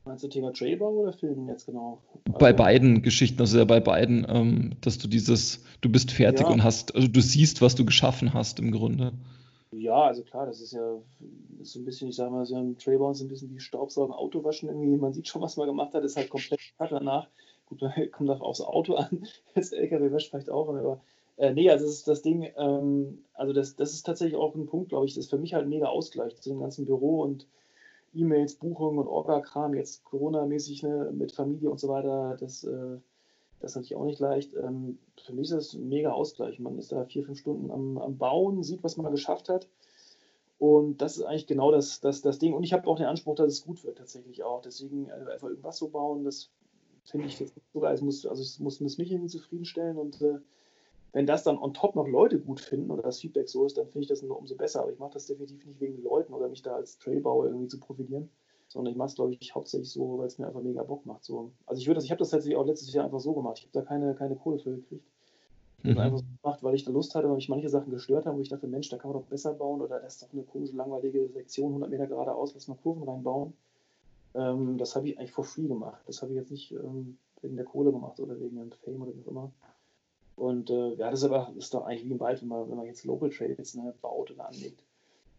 Meinst 0.06 0.24
du 0.24 0.28
Thema 0.28 0.52
Trailbau 0.52 0.92
oder 0.92 1.14
Filmen 1.14 1.48
jetzt 1.48 1.66
genau? 1.66 2.02
Also, 2.26 2.38
bei 2.38 2.52
beiden 2.52 3.02
Geschichten, 3.02 3.40
also 3.40 3.58
ja 3.58 3.66
bei 3.66 3.80
beiden, 3.80 4.26
ähm, 4.28 4.76
dass 4.82 4.98
du 4.98 5.08
dieses, 5.08 5.64
du 5.82 5.90
bist 5.90 6.12
fertig 6.12 6.46
ja. 6.46 6.52
und 6.52 6.64
hast, 6.64 6.94
also 6.94 7.08
du 7.08 7.22
siehst, 7.22 7.62
was 7.62 7.76
du 7.76 7.86
geschaffen 7.86 8.34
hast 8.34 8.60
im 8.60 8.72
Grunde. 8.72 9.14
Ja, 9.72 10.04
also 10.04 10.24
klar, 10.24 10.46
das 10.46 10.62
ist 10.62 10.74
ja 10.74 10.98
ist 11.64 11.72
so 11.72 11.80
ein 11.80 11.86
bisschen, 11.86 12.10
ich 12.10 12.16
sag 12.16 12.32
mal, 12.32 12.46
so 12.46 12.56
ein 12.56 12.78
Trailbound 12.78 13.16
ist 13.16 13.22
ein 13.22 13.30
bisschen 13.30 13.54
wie 13.56 13.60
Staubsaugen, 13.60 14.14
Autowaschen 14.14 14.70
irgendwie. 14.70 14.98
Man 14.98 15.14
sieht 15.14 15.28
schon, 15.28 15.42
was 15.42 15.58
man 15.58 15.68
gemacht 15.68 15.94
hat, 15.94 16.04
ist 16.04 16.18
halt 16.18 16.30
komplett 16.30 16.60
danach. 16.78 17.28
Gut, 17.66 17.82
kommt 18.12 18.30
auch 18.30 18.42
aufs 18.42 18.62
Auto 18.62 18.96
an. 18.96 19.26
Das 19.56 19.72
LKW 19.72 20.12
wäscht 20.12 20.30
vielleicht 20.30 20.50
auch, 20.50 20.68
aber 20.68 21.02
äh, 21.38 21.54
nee, 21.54 21.70
also 21.70 21.86
das 21.86 21.96
ist 21.96 22.08
das 22.08 22.22
Ding, 22.22 22.52
ähm, 22.58 23.24
also 23.34 23.54
das, 23.54 23.76
das 23.76 23.94
ist 23.94 24.06
tatsächlich 24.06 24.36
auch 24.36 24.54
ein 24.54 24.68
Punkt, 24.68 24.90
glaube 24.90 25.06
ich, 25.06 25.16
das 25.16 25.26
ist 25.26 25.30
für 25.30 25.40
mich 25.40 25.54
halt 25.54 25.68
mega 25.68 25.88
Ausgleich 25.88 26.40
zu 26.40 26.50
dem 26.50 26.60
ganzen 26.60 26.86
Büro 26.86 27.22
und 27.22 27.48
E-Mails, 28.14 28.56
Buchungen 28.56 29.00
und 29.00 29.08
Orga-Kram, 29.08 29.74
jetzt 29.74 30.04
Corona-mäßig 30.04 30.84
ne, 30.84 31.12
mit 31.14 31.32
Familie 31.32 31.70
und 31.70 31.80
so 31.80 31.88
weiter, 31.88 32.38
das, 32.40 32.64
äh, 32.64 32.98
das 33.60 33.72
ist 33.72 33.76
natürlich 33.76 33.96
auch 33.96 34.06
nicht 34.06 34.20
leicht. 34.20 34.54
Ähm, 34.56 35.00
für 35.24 35.34
mich 35.34 35.46
ist 35.46 35.54
das 35.54 35.74
ein 35.74 35.88
mega 35.88 36.12
Ausgleich. 36.12 36.60
Man 36.60 36.78
ist 36.78 36.92
da 36.92 37.06
vier, 37.06 37.24
fünf 37.24 37.40
Stunden 37.40 37.72
am, 37.72 37.98
am 37.98 38.18
Bauen, 38.18 38.64
sieht, 38.64 38.84
was 38.84 38.98
man 38.98 39.12
geschafft 39.12 39.50
hat. 39.50 39.68
Und 40.60 41.02
das 41.02 41.18
ist 41.18 41.24
eigentlich 41.24 41.48
genau 41.48 41.72
das, 41.72 42.00
das, 42.00 42.22
das 42.22 42.40
Ding. 42.40 42.54
Und 42.54 42.64
ich 42.64 42.74
habe 42.74 42.88
auch 42.88 42.98
den 42.98 43.06
Anspruch, 43.06 43.36
dass 43.36 43.52
es 43.52 43.66
gut 43.66 43.84
wird, 43.84 43.98
tatsächlich 43.98 44.44
auch. 44.44 44.62
Deswegen 44.62 45.10
äh, 45.10 45.32
einfach 45.32 45.50
irgendwas 45.50 45.78
so 45.78 45.90
bauen, 45.90 46.24
das 46.24 46.50
finde 47.04 47.28
ich 47.28 47.40
jetzt 47.40 47.54
sogar, 47.74 47.94
es 47.94 48.02
muss, 48.02 48.26
also 48.26 48.42
es 48.42 48.60
muss, 48.60 48.80
muss 48.80 48.98
mich 48.98 49.12
irgendwie 49.12 49.30
zufriedenstellen 49.30 49.98
und 49.98 50.22
äh, 50.22 50.40
wenn 51.14 51.28
das 51.28 51.44
dann 51.44 51.60
on 51.60 51.74
top 51.74 51.96
noch 51.96 52.08
Leute 52.08 52.40
gut 52.40 52.60
finden 52.60 52.90
oder 52.90 53.04
das 53.04 53.20
Feedback 53.20 53.48
so 53.48 53.66
ist, 53.66 53.78
dann 53.78 53.88
finde 53.88 54.02
ich 54.02 54.08
das 54.10 54.24
nur 54.24 54.38
umso 54.38 54.56
besser. 54.56 54.82
Aber 54.82 54.92
ich 54.92 55.00
mache 55.00 55.14
das 55.14 55.28
definitiv 55.28 55.66
nicht 55.66 55.80
wegen 55.80 56.04
Leuten 56.04 56.34
oder 56.34 56.50
mich 56.50 56.64
da 56.64 56.76
als 56.76 56.98
Trailbauer 56.98 57.46
irgendwie 57.46 57.68
zu 57.68 57.80
profitieren, 57.80 58.30
sondern 58.68 58.92
ich 58.92 58.98
mache 58.98 59.10
es, 59.10 59.16
glaube 59.16 59.36
ich, 59.40 59.56
hauptsächlich 59.56 59.92
so, 59.92 60.18
weil 60.18 60.26
es 60.26 60.40
mir 60.40 60.48
einfach 60.48 60.64
mega 60.64 60.82
Bock 60.82 61.06
macht. 61.06 61.24
So. 61.24 61.52
Also 61.68 61.80
ich 61.80 61.88
würde 61.88 62.00
das, 62.00 62.06
ich 62.06 62.12
habe 62.12 62.20
das 62.20 62.32
tatsächlich 62.32 62.58
auch 62.58 62.66
letztes 62.66 62.92
Jahr 62.92 63.06
einfach 63.06 63.20
so 63.20 63.34
gemacht. 63.34 63.60
Ich 63.60 63.66
habe 63.66 63.74
da 63.74 63.82
keine, 63.82 64.16
keine 64.16 64.36
Kohle 64.36 64.58
für 64.58 64.76
gekriegt. 64.76 65.06
Ich 65.84 65.90
habe 65.90 65.94
mhm. 65.94 66.00
einfach 66.00 66.18
so 66.20 66.26
gemacht, 66.42 66.64
weil 66.64 66.76
ich 66.76 66.84
da 66.84 66.92
Lust 66.92 67.14
hatte, 67.14 67.28
weil 67.28 67.36
mich 67.36 67.50
manche 67.50 67.70
Sachen 67.70 67.92
gestört 67.92 68.26
haben, 68.26 68.38
wo 68.38 68.42
ich 68.42 68.50
dachte, 68.50 68.68
Mensch, 68.68 68.90
da 68.90 68.98
kann 68.98 69.12
man 69.12 69.22
doch 69.22 69.28
besser 69.28 69.54
bauen 69.54 69.82
oder 69.82 70.00
das 70.00 70.16
ist 70.16 70.24
doch 70.24 70.34
eine 70.34 70.44
komische, 70.44 70.76
langweilige 70.76 71.28
Sektion, 71.30 71.68
100 71.68 71.92
Meter 71.92 72.08
geradeaus, 72.08 72.56
lass 72.56 72.68
mal 72.68 72.78
Kurven 72.82 73.04
reinbauen. 73.04 73.54
Ähm, 74.34 74.80
das 74.80 74.96
habe 74.96 75.10
ich 75.10 75.20
eigentlich 75.20 75.32
for 75.32 75.44
free 75.44 75.68
gemacht. 75.68 76.02
Das 76.08 76.24
habe 76.24 76.32
ich 76.32 76.38
jetzt 76.38 76.50
nicht 76.50 76.72
ähm, 76.72 77.20
wegen 77.42 77.56
der 77.56 77.66
Kohle 77.66 77.92
gemacht 77.92 78.20
oder 78.20 78.40
wegen 78.40 78.56
dem 78.56 78.72
Fame 78.72 79.02
oder 79.02 79.12
wie 79.14 79.22
auch 79.22 79.32
immer. 79.32 79.52
Und 80.36 80.70
äh, 80.70 80.96
ja, 80.96 81.12
das 81.12 81.20
ist 81.20 81.26
aber 81.26 81.54
ist 81.58 81.74
doch 81.74 81.86
eigentlich 81.86 82.06
wie 82.06 82.12
im 82.12 82.20
Wald, 82.20 82.42
wenn 82.42 82.50
man, 82.50 82.70
wenn 82.70 82.78
man 82.78 82.86
jetzt 82.86 83.06
Local 83.06 83.30
Trails 83.30 83.76
ne, 83.76 83.94
baut 84.02 84.32
oder 84.32 84.48
anlegt, 84.48 84.84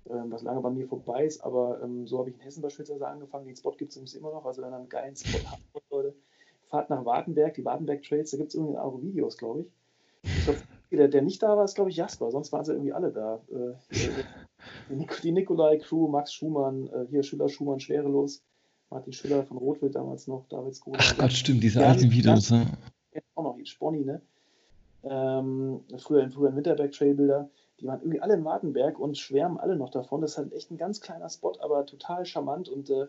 ähm, 0.08 0.30
was 0.30 0.42
lange 0.42 0.60
bei 0.60 0.70
mir 0.70 0.86
vorbei 0.86 1.24
ist. 1.24 1.44
Aber 1.44 1.80
ähm, 1.82 2.06
so 2.06 2.18
habe 2.18 2.30
ich 2.30 2.36
in 2.36 2.42
Hessen 2.42 2.62
beispielsweise 2.62 3.06
angefangen. 3.06 3.46
Den 3.46 3.56
Spot 3.56 3.72
gibt 3.72 3.90
es 3.90 3.96
übrigens 3.96 4.14
immer 4.14 4.30
noch. 4.30 4.44
Also 4.44 4.62
wenn 4.62 4.72
ihr 4.72 4.76
einen 4.76 4.88
geilen 4.88 5.16
Spot 5.16 5.50
habt, 5.50 5.90
Leute, 5.90 6.14
fahrt 6.68 6.90
nach 6.90 7.04
Wartenberg, 7.04 7.54
die 7.54 7.64
Wartenberg 7.64 8.02
Trails, 8.02 8.30
da 8.30 8.36
gibt 8.36 8.50
es 8.50 8.54
irgendwie 8.54 8.78
auch 8.78 9.00
Videos, 9.00 9.36
glaube 9.36 9.62
ich. 9.62 9.66
Ich 10.22 10.44
glaube, 10.44 10.60
der, 10.90 11.08
der 11.08 11.22
nicht 11.22 11.42
da 11.42 11.56
war, 11.56 11.64
ist, 11.64 11.74
glaube 11.74 11.90
ich, 11.90 11.96
Jasper. 11.96 12.30
Sonst 12.30 12.52
waren 12.52 12.64
sie 12.64 12.72
irgendwie 12.72 12.92
alle 12.92 13.10
da. 13.10 13.40
Äh, 13.50 13.74
die, 14.88 15.06
die 15.22 15.32
Nikolai-Crew, 15.32 16.08
Max 16.08 16.32
Schumann, 16.32 16.88
äh, 16.88 17.06
hier 17.10 17.22
Schüler 17.22 17.48
Schumann, 17.48 17.80
Schwerelos. 17.80 18.42
Martin 18.90 19.12
Schüller 19.12 19.42
von 19.42 19.56
Rotwild 19.56 19.96
damals 19.96 20.28
noch, 20.28 20.46
David 20.48 20.76
Skoda. 20.76 20.98
Ach 21.00 21.18
Gott, 21.18 21.32
stimmt, 21.32 21.64
diese 21.64 21.84
alten 21.84 22.10
Videos. 22.10 22.50
Ja. 22.50 22.64
Auch 23.34 23.42
noch, 23.42 23.58
Sponny, 23.64 24.04
ne? 24.04 24.22
Ähm, 25.04 25.84
früher, 25.98 26.22
in 26.22 26.30
früheren 26.30 26.56
Winterberg-Trailbilder, 26.56 27.50
die 27.80 27.86
waren 27.86 28.00
irgendwie 28.00 28.20
alle 28.20 28.34
in 28.34 28.44
Wartenberg 28.44 28.98
und 28.98 29.18
schwärmen 29.18 29.58
alle 29.58 29.76
noch 29.76 29.90
davon. 29.90 30.20
Das 30.20 30.32
ist 30.32 30.38
halt 30.38 30.52
echt 30.52 30.70
ein 30.70 30.78
ganz 30.78 31.00
kleiner 31.00 31.28
Spot, 31.28 31.52
aber 31.60 31.86
total 31.86 32.24
charmant 32.24 32.68
und 32.68 32.90
äh, 32.90 33.06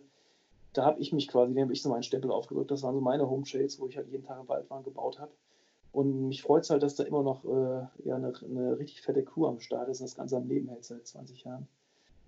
da 0.73 0.85
habe 0.85 0.99
ich 0.99 1.13
mich 1.13 1.27
quasi, 1.27 1.53
da 1.53 1.61
habe 1.61 1.73
ich 1.73 1.81
so 1.81 1.89
meinen 1.89 2.03
Stempel 2.03 2.31
aufgedrückt. 2.31 2.71
Das 2.71 2.83
waren 2.83 2.95
so 2.95 3.01
meine 3.01 3.29
Home 3.29 3.43
Trails, 3.43 3.79
wo 3.79 3.87
ich 3.87 3.95
halt 3.95 4.09
jeden 4.09 4.23
Tag 4.23 4.39
im 4.41 4.49
Wald 4.49 4.69
war 4.69 4.77
und 4.77 4.83
gebaut 4.83 5.19
habe. 5.19 5.31
Und 5.93 6.27
mich 6.27 6.41
freut 6.41 6.63
es 6.63 6.69
halt, 6.69 6.83
dass 6.83 6.95
da 6.95 7.05
immer 7.05 7.23
noch 7.23 7.45
äh, 7.45 7.87
ja, 8.03 8.17
eine, 8.17 8.33
eine, 8.43 8.77
richtig 8.77 9.01
fette 9.01 9.23
Crew 9.23 9.45
am 9.45 9.61
Start 9.61 9.87
ist 9.87 10.01
und 10.01 10.09
das 10.09 10.15
Ganze 10.15 10.35
am 10.35 10.47
Leben 10.49 10.67
hält 10.67 10.83
seit 10.83 11.07
20 11.07 11.45
Jahren. 11.45 11.69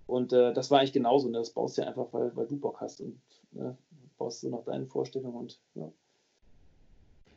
Und 0.06 0.32
äh, 0.32 0.54
das 0.54 0.70
war 0.70 0.78
eigentlich 0.78 0.94
genauso. 0.94 1.28
Ne? 1.28 1.36
Das 1.36 1.50
baust 1.50 1.76
du 1.76 1.82
ja 1.82 1.88
einfach, 1.88 2.06
weil, 2.12 2.34
weil 2.34 2.46
du 2.46 2.56
Bock 2.56 2.80
hast 2.80 3.02
und 3.02 3.20
ne? 3.52 3.76
baust 4.16 4.42
du 4.42 4.48
nach 4.48 4.64
deinen 4.64 4.86
Vorstellungen 4.86 5.36
und 5.36 5.60
ja. 5.74 5.92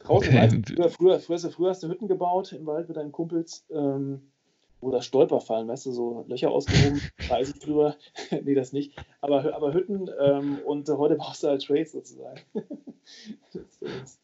Draußen. 0.04 0.34
Wald, 0.34 0.68
früher, 0.68 0.90
früher, 0.90 1.20
früher, 1.20 1.52
früher, 1.52 1.70
hast 1.70 1.84
du 1.84 1.88
Hütten 1.88 2.08
gebaut 2.08 2.54
im 2.54 2.66
Wald 2.66 2.88
mit 2.88 2.98
deinen 2.98 3.12
Kumpels. 3.12 3.66
Ähm, 3.70 4.32
oder 4.82 5.02
Stolperfallen, 5.02 5.68
weißt 5.68 5.86
du, 5.86 5.92
so 5.92 6.26
Löcher 6.28 6.50
ausgehoben, 6.50 7.02
weiß 7.30 7.50
ich 7.50 7.60
drüber. 7.60 7.96
nee, 8.44 8.56
das 8.56 8.74
nicht. 8.74 8.98
Aber, 9.22 9.56
aber 9.56 9.74
Hütten 9.74 10.10
ähm, 10.20 10.60
und 10.66 10.90
heute 10.90 11.16
baust 11.16 11.44
du 11.44 11.48
halt 11.48 11.64
Trades 11.64 11.92
sozusagen. 11.92 12.42
das 13.54 14.20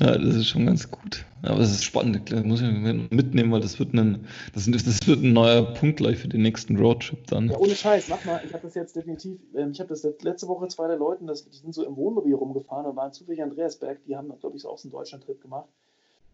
ja, 0.00 0.18
das 0.18 0.34
ist 0.34 0.48
schon 0.48 0.66
ganz 0.66 0.90
gut. 0.90 1.24
Aber 1.42 1.60
es 1.60 1.70
ist 1.70 1.84
spannend, 1.84 2.30
das 2.30 2.44
muss 2.44 2.60
ich 2.60 2.70
mitnehmen, 2.70 3.52
weil 3.52 3.60
das 3.60 3.78
wird 3.78 3.94
ein, 3.94 4.26
das, 4.54 4.66
das 4.66 5.06
wird 5.06 5.22
ein 5.22 5.32
neuer 5.32 5.62
Punkt 5.74 5.98
gleich 5.98 6.18
für 6.18 6.28
den 6.28 6.42
nächsten 6.42 6.76
Roadtrip 6.76 7.26
dann. 7.26 7.48
Ja, 7.50 7.58
ohne 7.58 7.74
Scheiß, 7.74 8.08
mach 8.08 8.24
mal. 8.24 8.42
Ich 8.44 8.52
habe 8.52 8.62
das 8.62 8.74
jetzt 8.74 8.96
definitiv, 8.96 9.38
ähm, 9.54 9.70
ich 9.70 9.80
habe 9.80 9.88
das 9.88 10.02
letzte 10.22 10.48
Woche 10.48 10.68
zwei 10.68 10.88
der 10.88 10.96
Leuten, 10.96 11.26
das, 11.26 11.48
die 11.48 11.56
sind 11.56 11.74
so 11.74 11.84
im 11.84 11.96
Wohnmobil 11.96 12.34
rumgefahren 12.34 12.86
und 12.86 12.96
waren 12.96 13.12
zufällig 13.12 13.42
Andreasberg, 13.42 14.04
die 14.06 14.16
haben, 14.16 14.32
glaube 14.40 14.56
ich, 14.56 14.62
so 14.62 14.70
auch 14.70 14.78
so 14.78 14.88
einen 14.88 14.92
Deutschland-Trip 14.92 15.40
gemacht, 15.40 15.68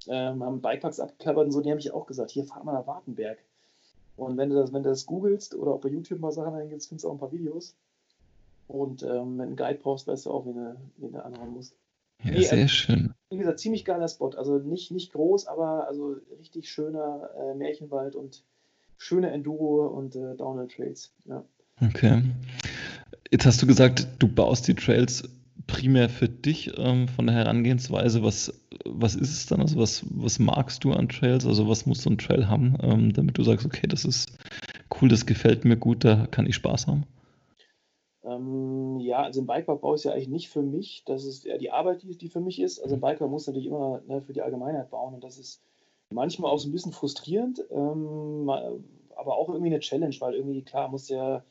ähm, 0.08 0.42
haben 0.42 0.60
Bikepacks 0.60 0.98
abgeklappert 0.98 1.46
und 1.46 1.52
so, 1.52 1.60
die 1.60 1.70
haben 1.70 1.76
mich 1.76 1.92
auch 1.92 2.06
gesagt, 2.06 2.30
hier 2.30 2.44
fahr 2.44 2.64
mal 2.64 2.72
nach 2.72 2.86
Wartenberg. 2.86 3.38
Und 4.16 4.36
wenn 4.36 4.50
du 4.50 4.56
das, 4.56 4.72
wenn 4.72 4.82
du 4.82 4.90
das 4.90 5.06
googelst 5.06 5.54
oder 5.54 5.72
auch 5.72 5.80
bei 5.80 5.88
YouTube 5.88 6.20
mal 6.20 6.32
Sachen 6.32 6.54
eingibst, 6.54 6.88
findest 6.88 7.04
du 7.04 7.08
auch 7.08 7.12
ein 7.12 7.18
paar 7.18 7.32
Videos. 7.32 7.74
Und 8.68 9.02
ähm, 9.02 9.08
wenn 9.08 9.36
du 9.36 9.42
einen 9.42 9.56
Guide 9.56 9.78
brauchst, 9.82 10.06
weißt 10.06 10.26
du 10.26 10.30
auch, 10.30 10.46
wen 10.46 10.54
du, 10.54 10.76
wen 10.98 11.12
du 11.12 11.24
anhauen 11.24 11.52
musst. 11.52 11.74
Ja, 12.24 12.32
nee, 12.32 12.42
sehr 12.42 12.52
also, 12.52 12.68
schön. 12.68 13.14
Wie 13.30 13.38
gesagt, 13.38 13.58
ziemlich 13.58 13.84
geiler 13.84 14.08
Spot. 14.08 14.30
Also 14.30 14.58
nicht, 14.58 14.90
nicht 14.90 15.12
groß, 15.12 15.46
aber 15.46 15.88
also 15.88 16.16
richtig 16.38 16.70
schöner 16.70 17.30
äh, 17.36 17.54
Märchenwald 17.54 18.14
und 18.14 18.44
schöne 18.96 19.30
Enduro 19.30 19.86
und 19.88 20.14
äh, 20.14 20.36
Downhill 20.36 20.68
Trails. 20.68 21.12
Ja. 21.24 21.44
Okay. 21.80 22.22
Jetzt 23.30 23.46
hast 23.46 23.62
du 23.62 23.66
gesagt, 23.66 24.06
du 24.18 24.28
baust 24.28 24.68
die 24.68 24.74
Trails 24.74 25.28
primär 25.66 26.08
für 26.08 26.28
dich 26.28 26.72
ähm, 26.76 27.08
von 27.08 27.26
der 27.26 27.34
Herangehensweise. 27.36 28.22
Was, 28.22 28.52
was 28.84 29.14
ist 29.14 29.32
es 29.32 29.46
dann? 29.46 29.60
Also 29.60 29.78
was, 29.78 30.04
was 30.10 30.38
magst 30.38 30.84
du 30.84 30.92
an 30.92 31.08
Trails? 31.08 31.46
Also 31.46 31.68
was 31.68 31.86
muss 31.86 32.02
so 32.02 32.10
ein 32.10 32.18
Trail 32.18 32.48
haben, 32.48 32.76
ähm, 32.82 33.12
damit 33.12 33.38
du 33.38 33.42
sagst, 33.42 33.66
okay, 33.66 33.86
das 33.86 34.04
ist 34.04 34.38
cool, 35.00 35.08
das 35.08 35.26
gefällt 35.26 35.64
mir 35.64 35.76
gut, 35.76 36.04
da 36.04 36.26
kann 36.30 36.46
ich 36.46 36.54
Spaß 36.56 36.86
haben? 36.86 37.04
Ähm, 38.24 38.81
ja, 39.02 39.22
also 39.22 39.40
im 39.40 39.46
Bikepark 39.46 39.82
ist 39.94 40.04
ja 40.04 40.12
eigentlich 40.12 40.28
nicht 40.28 40.48
für 40.48 40.62
mich. 40.62 41.04
Das 41.04 41.24
ist 41.24 41.46
eher 41.46 41.58
die 41.58 41.70
Arbeit, 41.70 42.02
die, 42.02 42.16
die 42.16 42.28
für 42.28 42.40
mich 42.40 42.60
ist. 42.60 42.80
Also 42.80 42.94
ein 42.94 43.00
Bikepark 43.00 43.30
muss 43.30 43.46
natürlich 43.46 43.68
immer 43.68 44.00
ne, 44.06 44.22
für 44.22 44.32
die 44.32 44.42
Allgemeinheit 44.42 44.90
bauen 44.90 45.14
und 45.14 45.24
das 45.24 45.38
ist 45.38 45.62
manchmal 46.10 46.50
auch 46.50 46.58
so 46.58 46.68
ein 46.68 46.72
bisschen 46.72 46.92
frustrierend, 46.92 47.64
ähm, 47.70 48.50
aber 49.16 49.36
auch 49.36 49.48
irgendwie 49.48 49.70
eine 49.70 49.80
Challenge, 49.80 50.14
weil 50.20 50.34
irgendwie, 50.34 50.62
klar, 50.62 50.88
muss 50.88 51.08
ja 51.08 51.42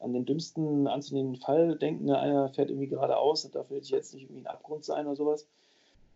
an 0.00 0.12
den 0.12 0.24
dümmsten 0.24 0.86
anzunehmenden 0.86 1.40
Fall 1.40 1.76
denken. 1.76 2.06
Ne? 2.06 2.18
Einer 2.18 2.48
fährt 2.50 2.70
irgendwie 2.70 2.88
geradeaus, 2.88 3.42
das 3.42 3.50
darf 3.52 3.70
jetzt 3.70 3.92
nicht 3.92 4.24
irgendwie 4.24 4.42
ein 4.42 4.46
Abgrund 4.46 4.84
sein 4.84 5.06
oder 5.06 5.16
sowas. 5.16 5.46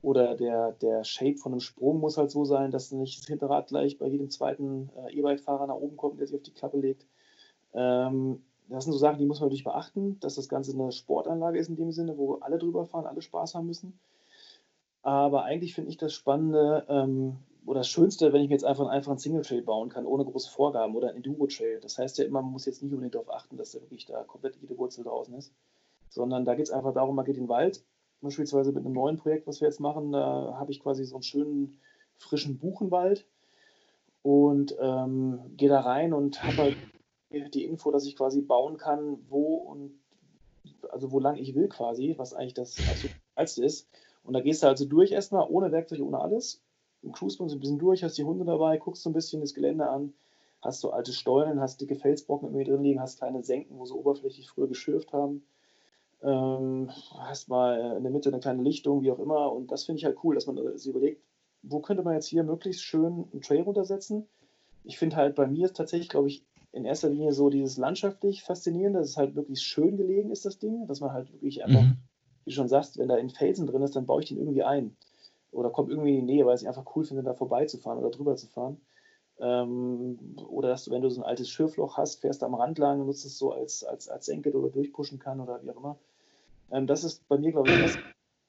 Oder 0.02 0.34
der, 0.34 0.72
der 0.72 1.04
Shape 1.04 1.36
von 1.36 1.52
einem 1.52 1.60
Sprung 1.60 2.00
muss 2.00 2.18
halt 2.18 2.30
so 2.30 2.44
sein, 2.44 2.72
dass 2.72 2.90
nicht 2.90 3.20
das 3.20 3.26
Hinterrad 3.26 3.68
gleich 3.68 3.98
bei 3.98 4.06
jedem 4.06 4.30
zweiten 4.30 4.90
äh, 4.96 5.12
E-Bike-Fahrer 5.12 5.68
nach 5.68 5.76
oben 5.76 5.96
kommt, 5.96 6.18
der 6.18 6.26
sich 6.26 6.36
auf 6.36 6.42
die 6.42 6.52
Klappe 6.52 6.78
legt. 6.78 7.06
Ähm, 7.72 8.42
das 8.72 8.84
sind 8.84 8.92
so 8.92 8.98
Sachen, 8.98 9.18
die 9.18 9.26
muss 9.26 9.40
man 9.40 9.48
natürlich 9.48 9.64
beachten, 9.64 10.18
dass 10.20 10.36
das 10.36 10.48
Ganze 10.48 10.72
eine 10.72 10.92
Sportanlage 10.92 11.58
ist 11.58 11.68
in 11.68 11.76
dem 11.76 11.92
Sinne, 11.92 12.16
wo 12.16 12.34
alle 12.36 12.58
drüber 12.58 12.84
fahren, 12.86 13.06
alle 13.06 13.22
Spaß 13.22 13.54
haben 13.54 13.66
müssen. 13.66 13.98
Aber 15.02 15.44
eigentlich 15.44 15.74
finde 15.74 15.90
ich 15.90 15.96
das 15.96 16.12
Spannende 16.12 16.86
ähm, 16.88 17.36
oder 17.66 17.80
das 17.80 17.88
Schönste, 17.88 18.32
wenn 18.32 18.42
ich 18.42 18.48
mir 18.48 18.54
jetzt 18.54 18.64
einfach, 18.64 18.88
einen 18.88 19.18
Single 19.18 19.42
Trail 19.42 19.62
bauen 19.62 19.88
kann, 19.88 20.06
ohne 20.06 20.24
große 20.24 20.50
Vorgaben 20.50 20.94
oder 20.94 21.10
ein 21.10 21.16
Enduro 21.16 21.46
Trail. 21.46 21.80
Das 21.80 21.98
heißt 21.98 22.18
ja 22.18 22.24
immer, 22.24 22.42
man 22.42 22.52
muss 22.52 22.66
jetzt 22.66 22.82
nicht 22.82 22.92
unbedingt 22.92 23.14
darauf 23.14 23.32
achten, 23.32 23.56
dass 23.56 23.72
da 23.72 23.80
wirklich 23.80 24.06
da 24.06 24.22
komplett 24.24 24.56
jede 24.56 24.78
Wurzel 24.78 25.04
draußen 25.04 25.34
ist, 25.34 25.52
sondern 26.08 26.44
da 26.44 26.54
geht 26.54 26.66
es 26.66 26.72
einfach 26.72 26.94
darum, 26.94 27.16
man 27.16 27.24
geht 27.24 27.36
in 27.36 27.44
den 27.44 27.48
Wald, 27.48 27.84
beispielsweise 28.20 28.72
mit 28.72 28.84
einem 28.84 28.94
neuen 28.94 29.16
Projekt, 29.16 29.46
was 29.46 29.60
wir 29.60 29.68
jetzt 29.68 29.80
machen, 29.80 30.12
da 30.12 30.56
habe 30.58 30.70
ich 30.70 30.80
quasi 30.80 31.04
so 31.04 31.16
einen 31.16 31.22
schönen, 31.22 31.80
frischen 32.16 32.58
Buchenwald 32.58 33.26
und 34.22 34.76
ähm, 34.80 35.40
gehe 35.56 35.68
da 35.68 35.80
rein 35.80 36.12
und 36.12 36.42
habe 36.42 36.56
halt 36.58 36.76
die 37.32 37.64
Info, 37.64 37.90
dass 37.90 38.06
ich 38.06 38.16
quasi 38.16 38.40
bauen 38.40 38.76
kann, 38.76 39.18
wo 39.28 39.54
und 39.56 39.98
also 40.90 41.10
wo 41.10 41.20
lang 41.20 41.36
ich 41.36 41.54
will 41.54 41.68
quasi, 41.68 42.14
was 42.16 42.34
eigentlich 42.34 42.54
das 42.54 42.76
Geilste 43.36 43.64
ist. 43.64 43.88
Und 44.24 44.34
da 44.34 44.40
gehst 44.40 44.62
du 44.62 44.68
also 44.68 44.84
durch 44.84 45.12
erstmal, 45.12 45.46
ohne 45.48 45.72
Werkzeug, 45.72 46.00
ohne 46.00 46.20
alles. 46.20 46.62
Im 47.02 47.12
Cruise 47.12 47.42
ein 47.42 47.58
bisschen 47.58 47.78
durch, 47.78 48.04
hast 48.04 48.16
die 48.18 48.24
Hunde 48.24 48.44
dabei, 48.44 48.78
guckst 48.78 49.02
so 49.02 49.10
ein 49.10 49.14
bisschen 49.14 49.40
das 49.40 49.54
Gelände 49.54 49.88
an, 49.88 50.14
hast 50.60 50.80
so 50.80 50.92
alte 50.92 51.12
Stollen, 51.12 51.60
hast 51.60 51.80
dicke 51.80 51.96
Felsbrocken 51.96 52.48
irgendwie 52.48 52.70
drin 52.70 52.84
liegen, 52.84 53.00
hast 53.00 53.18
kleine 53.18 53.42
Senken, 53.42 53.76
wo 53.78 53.86
so 53.86 53.96
oberflächlich 53.96 54.48
früher 54.48 54.68
geschürft 54.68 55.12
haben. 55.12 55.44
Ähm, 56.22 56.90
hast 57.18 57.48
mal 57.48 57.96
in 57.96 58.04
der 58.04 58.12
Mitte 58.12 58.28
eine 58.28 58.38
kleine 58.38 58.62
Lichtung, 58.62 59.02
wie 59.02 59.10
auch 59.10 59.18
immer. 59.18 59.50
Und 59.52 59.72
das 59.72 59.84
finde 59.84 59.98
ich 59.98 60.04
halt 60.04 60.22
cool, 60.22 60.36
dass 60.36 60.46
man 60.46 60.78
sich 60.78 60.88
überlegt, 60.88 61.20
wo 61.62 61.80
könnte 61.80 62.04
man 62.04 62.14
jetzt 62.14 62.26
hier 62.26 62.44
möglichst 62.44 62.82
schön 62.82 63.28
einen 63.32 63.42
Trail 63.42 63.62
runtersetzen. 63.62 64.28
Ich 64.84 64.98
finde 64.98 65.16
halt 65.16 65.34
bei 65.34 65.48
mir 65.48 65.66
ist 65.66 65.76
tatsächlich, 65.76 66.08
glaube 66.08 66.28
ich, 66.28 66.44
in 66.72 66.84
erster 66.86 67.10
Linie 67.10 67.32
so 67.32 67.50
dieses 67.50 67.76
landschaftlich 67.76 68.42
Faszinierende, 68.42 69.00
dass 69.00 69.10
es 69.10 69.16
halt 69.16 69.34
wirklich 69.34 69.60
schön 69.60 69.96
gelegen 69.96 70.30
ist, 70.30 70.46
das 70.46 70.58
Ding, 70.58 70.86
dass 70.86 71.00
man 71.00 71.12
halt 71.12 71.32
wirklich 71.32 71.64
einfach, 71.64 71.82
mhm. 71.82 71.98
wie 72.44 72.50
du 72.50 72.56
schon 72.56 72.68
sagst, 72.68 72.98
wenn 72.98 73.08
da 73.08 73.14
ein 73.14 73.30
Felsen 73.30 73.66
drin 73.66 73.82
ist, 73.82 73.94
dann 73.94 74.06
baue 74.06 74.22
ich 74.22 74.28
den 74.28 74.38
irgendwie 74.38 74.62
ein. 74.64 74.96
Oder 75.52 75.68
komme 75.68 75.90
irgendwie 75.90 76.16
in 76.18 76.26
die 76.26 76.32
Nähe, 76.32 76.46
weil 76.46 76.54
ich 76.54 76.62
es 76.62 76.66
einfach 76.66 76.96
cool 76.96 77.04
finde, 77.04 77.22
da 77.22 77.34
vorbeizufahren 77.34 77.98
oder 77.98 78.10
drüber 78.10 78.36
zu 78.36 78.46
fahren. 78.46 78.80
Ähm, 79.38 80.18
oder 80.48 80.68
dass 80.68 80.84
du, 80.84 80.90
wenn 80.90 81.02
du 81.02 81.10
so 81.10 81.20
ein 81.20 81.26
altes 81.26 81.50
Schürfloch 81.50 81.98
hast, 81.98 82.20
fährst 82.20 82.42
am 82.42 82.54
Rand 82.54 82.78
lang, 82.78 83.04
nutzt 83.04 83.26
es 83.26 83.36
so 83.36 83.52
als, 83.52 83.84
als, 83.84 84.08
als 84.08 84.26
Senket 84.26 84.54
oder 84.54 84.70
durchpushen 84.70 85.18
kann 85.18 85.40
oder 85.40 85.62
wie 85.62 85.70
auch 85.70 85.76
immer. 85.76 85.98
Ähm, 86.70 86.86
das 86.86 87.04
ist 87.04 87.28
bei 87.28 87.36
mir, 87.36 87.52
glaube 87.52 87.70
ich, 87.70 87.82
das. 87.82 87.98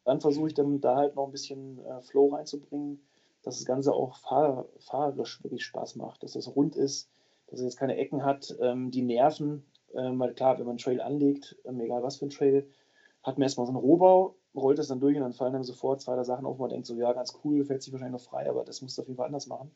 Dann 0.05 0.21
versuche 0.21 0.47
ich 0.47 0.53
dann 0.53 0.81
da 0.81 0.97
halt 0.97 1.15
noch 1.15 1.25
ein 1.25 1.31
bisschen 1.31 1.79
äh, 1.85 2.01
Flow 2.01 2.27
reinzubringen, 2.27 3.01
dass 3.41 3.57
das 3.57 3.65
Ganze 3.65 3.93
auch 3.93 4.17
fahr 4.17 4.65
fahrerisch 4.79 5.41
wirklich 5.43 5.63
Spaß 5.63 5.95
macht, 5.95 6.23
dass 6.23 6.33
das 6.33 6.53
rund 6.55 6.75
ist, 6.75 7.09
dass 7.53 7.59
es 7.59 7.65
jetzt 7.65 7.77
keine 7.77 7.97
Ecken 7.97 8.25
hat, 8.25 8.55
ähm, 8.61 8.89
die 8.89 9.03
nerven. 9.03 9.63
Ähm, 9.93 10.17
weil 10.19 10.33
klar, 10.33 10.57
wenn 10.57 10.65
man 10.65 10.71
einen 10.71 10.79
Trail 10.79 11.01
anlegt, 11.01 11.55
ähm, 11.65 11.79
egal 11.79 12.01
was 12.01 12.17
für 12.17 12.25
ein 12.25 12.31
Trail, 12.31 12.67
hat 13.21 13.37
man 13.37 13.43
erstmal 13.43 13.67
so 13.67 13.71
einen 13.71 13.79
Rohbau, 13.79 14.35
rollt 14.55 14.79
das 14.79 14.87
dann 14.87 14.99
durch 14.99 15.15
und 15.15 15.21
dann 15.21 15.33
fallen 15.33 15.53
dann 15.53 15.63
sofort 15.63 16.01
zwei, 16.01 16.15
drei 16.15 16.23
Sachen 16.23 16.47
auf, 16.47 16.57
man 16.57 16.71
denkt 16.71 16.87
so, 16.87 16.95
ja, 16.95 17.13
ganz 17.13 17.39
cool, 17.43 17.63
fällt 17.63 17.83
sich 17.83 17.93
wahrscheinlich 17.93 18.23
noch 18.23 18.27
frei, 18.27 18.49
aber 18.49 18.63
das 18.63 18.81
muss 18.81 18.97
auf 18.97 19.05
jeden 19.05 19.17
Fall 19.17 19.27
anders 19.27 19.45
machen. 19.45 19.69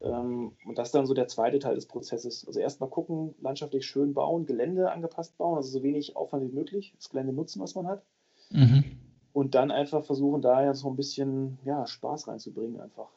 Ähm, 0.00 0.52
und 0.66 0.76
das 0.76 0.88
ist 0.88 0.94
dann 0.96 1.06
so 1.06 1.14
der 1.14 1.28
zweite 1.28 1.60
Teil 1.60 1.76
des 1.76 1.86
Prozesses. 1.86 2.44
Also 2.44 2.58
erstmal 2.58 2.90
gucken, 2.90 3.36
landschaftlich 3.40 3.86
schön 3.86 4.12
bauen, 4.12 4.44
Gelände 4.44 4.90
angepasst 4.90 5.38
bauen, 5.38 5.56
also 5.56 5.70
so 5.70 5.84
wenig 5.84 6.16
Aufwand 6.16 6.42
wie 6.42 6.54
möglich, 6.54 6.92
das 6.96 7.08
Gelände 7.08 7.32
nutzen, 7.32 7.62
was 7.62 7.76
man 7.76 7.86
hat. 7.86 8.02
Mhm. 8.50 8.84
Und 9.32 9.54
dann 9.54 9.70
einfach 9.70 10.04
versuchen, 10.04 10.42
da 10.42 10.64
ja 10.64 10.74
so 10.74 10.88
ein 10.88 10.96
bisschen 10.96 11.58
ja, 11.64 11.86
Spaß 11.86 12.26
reinzubringen, 12.26 12.80
einfach. 12.80 13.10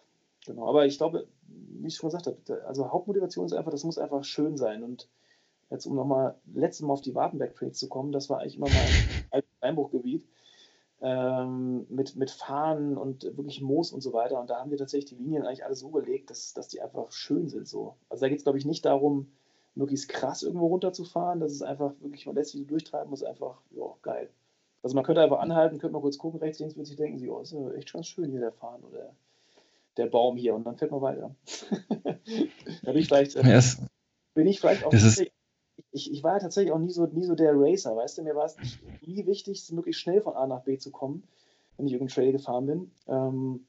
Genau. 0.46 0.68
Aber 0.68 0.86
ich 0.86 0.98
glaube, 0.98 1.28
wie 1.48 1.88
ich 1.88 1.96
schon 1.96 2.10
gesagt 2.10 2.28
habe, 2.28 2.66
also 2.66 2.92
Hauptmotivation 2.92 3.46
ist 3.46 3.54
einfach, 3.54 3.72
das 3.72 3.84
muss 3.84 3.98
einfach 3.98 4.24
schön 4.24 4.58
sein. 4.58 4.84
Und 4.84 5.10
jetzt, 5.70 5.86
um 5.86 5.96
nochmal 5.96 6.40
letztes 6.54 6.86
Mal 6.86 6.94
auf 6.94 7.02
die 7.02 7.16
Wartenberg-Trades 7.16 7.80
zu 7.80 7.90
kommen, 7.90 8.12
das 8.12 8.30
war 8.30 8.40
eigentlich 8.40 8.58
immer 8.58 8.70
mein 8.70 9.04
Einbruchgebiet 9.62 10.28
ähm, 11.02 11.86
mit, 11.90 12.16
mit 12.16 12.32
Fahnen 12.32 12.98
und 12.98 13.24
wirklich 13.38 13.62
Moos 13.62 13.92
und 13.92 14.02
so 14.02 14.14
weiter. 14.14 14.40
Und 14.40 14.50
da 14.50 14.60
haben 14.60 14.72
wir 14.72 14.78
tatsächlich 14.78 15.10
die 15.12 15.24
Linien 15.24 15.44
eigentlich 15.46 15.66
alle 15.66 15.76
so 15.76 15.90
gelegt, 15.92 16.30
dass, 16.30 16.54
dass 16.54 16.68
die 16.70 16.82
einfach 16.82 17.12
schön 17.12 17.50
sind. 17.50 17.68
So. 17.68 17.98
Also 18.10 18.22
da 18.22 18.30
geht 18.30 18.40
es, 18.40 18.44
glaube 18.44 18.58
ich, 18.58 18.66
nicht 18.66 18.86
darum, 18.86 19.32
möglichst 19.76 20.10
krass 20.10 20.44
irgendwo 20.44 20.68
runterzufahren. 20.68 21.40
Das 21.40 21.54
ist 21.54 21.62
einfach 21.62 21.94
wirklich, 22.02 22.26
man 22.26 22.36
lässt 22.36 22.52
sich 22.52 22.62
so 22.62 22.68
durchtreiben, 22.68 23.14
ist 23.14 23.24
einfach, 23.24 23.62
ja, 23.72 23.86
geil. 24.02 24.30
Also 24.84 24.96
man 24.96 25.04
könnte 25.06 25.22
einfach 25.22 25.40
anhalten, 25.40 25.78
könnte 25.80 25.94
mal 25.94 26.02
kurz 26.02 26.18
gucken, 26.18 26.40
rechts, 26.40 26.60
links, 26.60 26.76
würde 26.76 26.88
sich 26.88 26.98
denken, 26.98 27.28
oh, 27.30 27.40
ist 27.42 27.52
ja 27.54 27.72
echt 27.74 27.90
schon 27.90 28.04
schön 28.04 28.32
hier 28.32 28.40
der 28.42 28.52
Fahren 28.54 28.84
oder 28.84 29.16
der 29.98 30.08
Baum 30.08 30.38
hier 30.38 30.56
und 30.56 30.64
dann 30.64 30.78
fährt 30.78 30.92
man 30.92 31.02
weiter. 31.02 31.36
da 32.84 32.92
bin 32.92 32.98
ich 32.98 33.08
vielleicht, 33.08 33.36
äh, 33.36 33.48
yes. 33.48 33.82
bin 34.34 34.48
ich 34.48 34.60
vielleicht 34.60 34.86
auch 34.86 34.94
ich, 35.92 36.12
ich 36.12 36.24
war 36.24 36.34
ja 36.34 36.40
tatsächlich 36.40 36.72
auch 36.72 36.80
nie 36.80 36.92
so, 36.92 37.06
nie 37.06 37.24
so 37.24 37.36
der 37.36 37.54
Racer, 37.56 37.96
weißt 37.96 38.18
du, 38.18 38.24
mir 38.24 38.36
war 38.36 38.46
es 38.46 38.58
nie 39.02 39.26
wichtig, 39.26 39.72
möglichst 39.72 40.02
schnell 40.02 40.22
von 40.22 40.36
A 40.36 40.46
nach 40.48 40.64
B 40.64 40.78
zu 40.78 40.92
kommen, 40.92 41.24
wenn 41.78 41.88
ich 41.88 41.94
irgendeinen 41.94 42.16
Trail 42.16 42.32
gefahren 42.32 42.66
bin. 42.66 42.92
Ähm, 43.08 43.66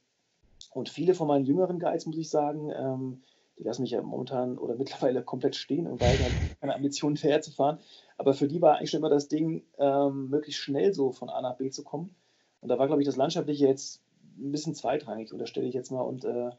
und 0.72 0.88
viele 0.88 1.14
von 1.14 1.28
meinen 1.28 1.44
jüngeren 1.44 1.78
Guides, 1.78 2.06
muss 2.06 2.18
ich 2.18 2.28
sagen, 2.28 2.70
ähm, 2.74 3.22
die 3.58 3.64
lassen 3.64 3.82
mich 3.82 3.90
ja 3.90 4.02
momentan 4.02 4.58
oder 4.58 4.74
mittlerweile 4.74 5.22
komplett 5.22 5.56
stehen 5.56 5.86
im 5.86 6.00
Wald, 6.00 6.18
haben 6.18 6.56
keine 6.60 6.74
Ambitionen 6.74 7.16
hinterher 7.16 7.42
zu 7.42 7.50
fahren. 7.50 7.78
Aber 8.16 8.34
für 8.34 8.48
die 8.48 8.60
war 8.62 8.76
eigentlich 8.76 8.90
schon 8.90 8.98
immer 8.98 9.10
das 9.10 9.28
Ding, 9.28 9.64
ähm, 9.78 10.28
möglichst 10.30 10.60
schnell 10.60 10.94
so 10.94 11.12
von 11.12 11.28
A 11.28 11.40
nach 11.40 11.56
B 11.56 11.70
zu 11.70 11.84
kommen. 11.84 12.14
Und 12.60 12.68
da 12.68 12.78
war, 12.78 12.86
glaube 12.86 13.02
ich, 13.02 13.06
das 13.06 13.16
Landschaftliche 13.16 13.66
jetzt 13.66 14.02
ein 14.38 14.52
bisschen 14.52 14.74
zweitrangig, 14.74 15.32
unterstelle 15.32 15.66
ich 15.66 15.74
jetzt 15.74 15.90
mal. 15.90 16.02
Und 16.02 16.24
äh, 16.24 16.50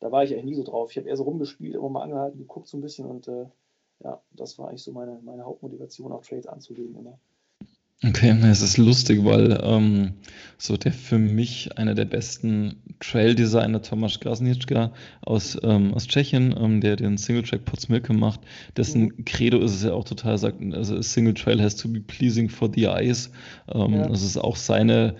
da 0.00 0.12
war 0.12 0.24
ich 0.24 0.32
eigentlich 0.32 0.44
nie 0.44 0.54
so 0.54 0.64
drauf. 0.64 0.90
Ich 0.90 0.96
habe 0.96 1.08
eher 1.08 1.16
so 1.16 1.24
rumgespielt, 1.24 1.74
immer 1.74 1.88
mal 1.88 2.02
angehalten, 2.02 2.38
geguckt 2.38 2.68
so 2.68 2.76
ein 2.76 2.80
bisschen 2.80 3.06
und 3.06 3.28
äh, 3.28 3.46
ja, 4.02 4.20
das 4.32 4.58
war 4.58 4.68
eigentlich 4.68 4.82
so 4.82 4.92
meine, 4.92 5.20
meine 5.22 5.44
Hauptmotivation, 5.44 6.12
auch 6.12 6.24
Trades 6.24 6.46
anzulegen 6.46 6.96
immer. 6.96 7.18
Okay, 8.02 8.34
es 8.44 8.62
ist 8.62 8.78
lustig, 8.78 9.26
weil 9.26 9.60
ähm, 9.62 10.14
so 10.56 10.78
der 10.78 10.90
für 10.90 11.18
mich 11.18 11.76
einer 11.76 11.94
der 11.94 12.06
besten 12.06 12.82
Trail-Designer, 12.98 13.82
Tomasz 13.82 14.18
Grasniczka 14.20 14.90
aus, 15.20 15.58
ähm, 15.62 15.92
aus 15.92 16.06
Tschechien, 16.06 16.54
ähm, 16.58 16.80
der 16.80 16.96
den 16.96 17.18
Single-Track 17.18 17.66
Potsmilke 17.66 18.14
macht, 18.14 18.40
dessen 18.78 19.02
mhm. 19.02 19.24
Credo 19.26 19.58
ist 19.58 19.74
es 19.74 19.82
ja 19.82 19.92
auch 19.92 20.04
total, 20.04 20.38
sagt, 20.38 20.62
also 20.72 21.02
Single 21.02 21.34
Trail 21.34 21.60
has 21.60 21.76
to 21.76 21.88
be 21.88 22.00
pleasing 22.00 22.48
for 22.48 22.70
the 22.74 22.86
eyes. 22.86 23.30
Ähm, 23.68 23.92
ja. 23.92 24.08
Das 24.08 24.22
ist 24.22 24.38
auch 24.38 24.56
seine 24.56 25.16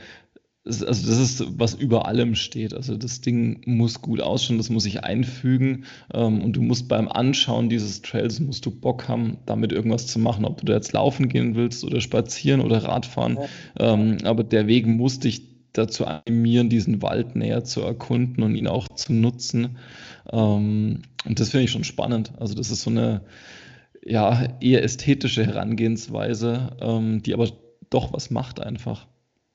also 0.70 1.06
das 1.08 1.18
ist, 1.18 1.44
was 1.58 1.74
über 1.74 2.06
allem 2.06 2.34
steht. 2.34 2.74
Also 2.74 2.96
das 2.96 3.20
Ding 3.20 3.60
muss 3.66 4.00
gut 4.00 4.20
ausschauen, 4.20 4.58
das 4.58 4.70
muss 4.70 4.84
sich 4.84 5.04
einfügen 5.04 5.84
ähm, 6.14 6.42
und 6.42 6.54
du 6.54 6.62
musst 6.62 6.88
beim 6.88 7.08
Anschauen 7.08 7.68
dieses 7.68 8.02
Trails, 8.02 8.40
musst 8.40 8.64
du 8.66 8.70
Bock 8.70 9.08
haben, 9.08 9.38
damit 9.46 9.72
irgendwas 9.72 10.06
zu 10.06 10.18
machen, 10.18 10.44
ob 10.44 10.58
du 10.58 10.66
da 10.66 10.74
jetzt 10.74 10.92
laufen 10.92 11.28
gehen 11.28 11.54
willst 11.54 11.84
oder 11.84 12.00
spazieren 12.00 12.60
oder 12.60 12.84
Radfahren. 12.84 13.38
Ja. 13.78 13.94
Ähm, 13.94 14.18
aber 14.24 14.44
der 14.44 14.66
Weg 14.66 14.86
muss 14.86 15.18
dich 15.18 15.42
dazu 15.72 16.04
animieren, 16.06 16.68
diesen 16.68 17.02
Wald 17.02 17.36
näher 17.36 17.64
zu 17.64 17.80
erkunden 17.82 18.42
und 18.42 18.54
ihn 18.54 18.66
auch 18.66 18.88
zu 18.88 19.12
nutzen. 19.12 19.76
Ähm, 20.32 21.02
und 21.24 21.40
das 21.40 21.50
finde 21.50 21.64
ich 21.64 21.70
schon 21.70 21.84
spannend. 21.84 22.32
Also 22.38 22.54
das 22.54 22.70
ist 22.70 22.82
so 22.82 22.90
eine 22.90 23.22
ja, 24.04 24.56
eher 24.60 24.82
ästhetische 24.82 25.44
Herangehensweise, 25.44 26.76
ähm, 26.80 27.22
die 27.22 27.34
aber 27.34 27.48
doch 27.90 28.12
was 28.12 28.30
macht 28.30 28.60
einfach. 28.60 29.06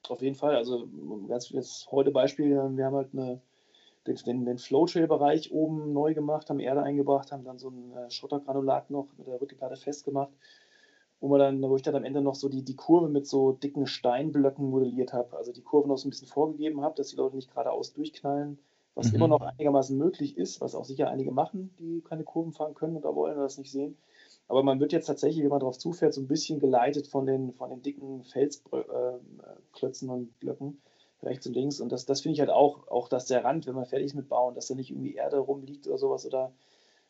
Auf 0.10 0.22
jeden 0.22 0.36
Fall. 0.36 0.56
Also 0.56 0.88
ganz 1.28 1.50
jetzt 1.50 1.92
heute 1.92 2.12
Beispiel, 2.12 2.50
wir 2.50 2.86
haben 2.86 2.96
halt 2.96 3.10
eine, 3.14 3.42
den, 4.08 4.46
den 4.46 4.58
Flowtrail-Bereich 4.58 5.52
oben 5.52 5.94
neu 5.94 6.14
gemacht, 6.14 6.50
haben 6.50 6.60
Erde 6.60 6.84
eingebracht, 6.84 7.32
haben 7.32 7.44
dann 7.44 7.60
so 7.60 7.70
ein 7.70 7.92
äh, 7.94 8.10
Schottergranulat 8.10 8.90
noch 8.90 9.08
mit 9.18 9.28
der 9.28 9.42
Rückenplatte 9.42 9.78
festgemacht, 9.78 10.32
wo, 11.20 11.30
wir 11.30 11.40
dann, 11.40 11.62
wo 11.62 11.76
ich 11.76 11.82
dann 11.82 11.96
am 11.96 12.04
Ende 12.04 12.22
noch 12.22 12.36
so 12.36 12.50
die, 12.50 12.64
die 12.64 12.76
Kurve 12.76 13.10
mit 13.10 13.28
so 13.28 13.54
dicken 13.54 13.88
Steinblöcken 13.88 14.70
modelliert 14.70 15.14
habe. 15.14 15.36
Also 15.38 15.52
die 15.52 15.64
Kurve 15.64 15.88
noch 15.88 15.98
so 15.98 16.08
ein 16.08 16.12
bisschen 16.12 16.28
vorgegeben 16.28 16.82
habe, 16.82 16.96
dass 16.96 17.10
die 17.10 17.18
Leute 17.18 17.36
nicht 17.36 17.52
geradeaus 17.52 17.94
durchknallen, 17.94 18.60
was 18.94 19.10
mhm. 19.10 19.16
immer 19.16 19.28
noch 19.28 19.42
einigermaßen 19.42 19.98
möglich 19.98 20.38
ist, 20.38 20.62
was 20.62 20.76
auch 20.76 20.86
sicher 20.86 21.10
einige 21.10 21.32
machen, 21.32 21.74
die 21.80 22.02
keine 22.02 22.24
Kurven 22.24 22.52
fahren 22.52 22.76
können 22.76 22.98
oder 22.98 23.16
wollen 23.16 23.34
oder 23.34 23.44
das 23.44 23.58
nicht 23.58 23.72
sehen. 23.72 23.98
Aber 24.48 24.64
man 24.64 24.80
wird 24.80 24.94
jetzt 24.94 25.08
tatsächlich, 25.08 25.44
wenn 25.44 25.50
man 25.50 25.60
darauf 25.60 25.78
zufährt, 25.78 26.14
so 26.14 26.22
ein 26.22 26.28
bisschen 26.28 26.60
geleitet 26.60 27.08
von 27.08 27.26
den, 27.26 27.54
von 27.54 27.70
den 27.70 27.82
dicken 27.82 28.24
Felsklötzen 28.24 30.10
äh, 30.10 30.12
und 30.12 30.40
Blöcken 30.40 30.82
rechts 31.24 31.48
und 31.48 31.56
links. 31.56 31.80
Und 31.80 31.92
das, 31.92 32.06
das 32.06 32.22
finde 32.22 32.34
ich 32.34 32.40
halt 32.40 32.52
auch, 32.52 32.88
auch, 32.88 33.10
dass 33.10 33.26
der 33.26 33.44
Rand, 33.44 33.66
wenn 33.66 33.76
man 33.76 33.86
fertig 33.86 34.08
ist 34.08 34.14
mit 34.14 34.30
Bauen, 34.30 34.54
dass 34.54 34.68
da 34.68 34.76
nicht 34.76 34.92
irgendwie 34.92 35.16
Erde 35.16 35.38
rumliegt 35.38 35.88
oder 35.88 35.98
sowas 35.98 36.26
oder 36.26 36.54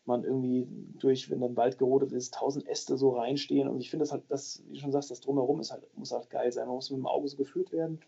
man 0.06 0.24
irgendwie 0.24 0.68
durch, 1.00 1.30
wenn 1.30 1.42
dann 1.42 1.58
Wald 1.58 1.78
gerodet 1.78 2.12
ist, 2.12 2.36
tausend 2.36 2.68
Äste 2.68 2.96
so 2.96 3.12
reinstehen. 3.12 3.68
Und 3.68 3.82
ich 3.82 3.90
finde 3.90 4.04
das 4.04 4.12
halt, 4.12 4.24
das, 4.30 4.64
wie 4.68 4.76
du 4.76 4.80
schon 4.80 4.92
sagst, 4.92 5.12
das 5.12 5.20
Drumherum 5.20 5.60
ist 5.60 5.72
halt, 5.72 5.84
muss 5.98 6.12
halt 6.12 6.30
geil 6.30 6.52
sein. 6.52 6.68
Man 6.68 6.76
muss 6.76 6.92
mit 6.92 7.00
dem 7.00 7.08
Auge 7.08 7.28
so 7.28 7.38
geführt 7.38 7.72
werden, 7.72 8.00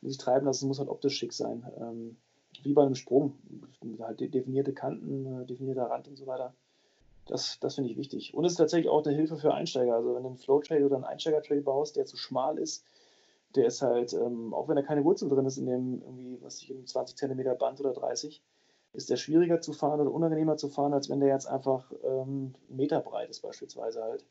muss 0.00 0.12
sich 0.12 0.18
treiben 0.18 0.46
lassen, 0.46 0.66
muss 0.66 0.78
halt 0.78 0.88
optisch 0.88 1.16
schick 1.16 1.32
sein. 1.32 1.64
Ähm, 1.78 2.16
wie 2.62 2.72
bei 2.72 2.82
einem 2.82 2.94
Sprung. 2.94 3.38
Halt 4.00 4.20
definierte 4.20 4.72
Kanten, 4.72 5.42
äh, 5.42 5.46
definierter 5.46 5.84
Rand 5.84 6.08
und 6.08 6.16
so 6.16 6.26
weiter. 6.26 6.54
Das, 7.26 7.58
das 7.60 7.76
finde 7.76 7.90
ich 7.90 7.96
wichtig. 7.96 8.34
Und 8.34 8.44
es 8.44 8.52
ist 8.52 8.58
tatsächlich 8.58 8.90
auch 8.90 9.04
eine 9.04 9.14
Hilfe 9.14 9.36
für 9.36 9.54
Einsteiger. 9.54 9.94
Also 9.94 10.14
wenn 10.14 10.22
du 10.22 10.30
einen 10.30 10.38
Flow-Trail 10.38 10.84
oder 10.84 10.96
einen 10.96 11.04
Einsteiger-Trail 11.04 11.62
baust, 11.62 11.96
der 11.96 12.06
zu 12.06 12.16
schmal 12.16 12.58
ist, 12.58 12.84
der 13.54 13.66
ist 13.66 13.82
halt, 13.82 14.12
ähm, 14.12 14.54
auch 14.54 14.68
wenn 14.68 14.76
da 14.76 14.82
keine 14.82 15.04
Wurzel 15.04 15.28
drin 15.28 15.46
ist 15.46 15.58
in 15.58 15.66
dem 15.66 16.02
irgendwie, 16.02 16.38
was 16.42 16.60
ich, 16.62 16.70
in 16.70 16.86
20 16.86 17.16
cm 17.16 17.58
Band 17.58 17.80
oder 17.80 17.92
30, 17.92 18.42
ist 18.94 19.10
der 19.10 19.16
schwieriger 19.16 19.60
zu 19.60 19.72
fahren 19.72 20.00
oder 20.00 20.12
unangenehmer 20.12 20.56
zu 20.56 20.68
fahren, 20.68 20.92
als 20.92 21.08
wenn 21.08 21.20
der 21.20 21.30
jetzt 21.30 21.46
einfach 21.46 21.90
ähm, 22.04 22.54
Meter 22.68 23.00
breit 23.00 23.30
ist 23.30 23.40
beispielsweise 23.40 24.02
halt. 24.02 24.24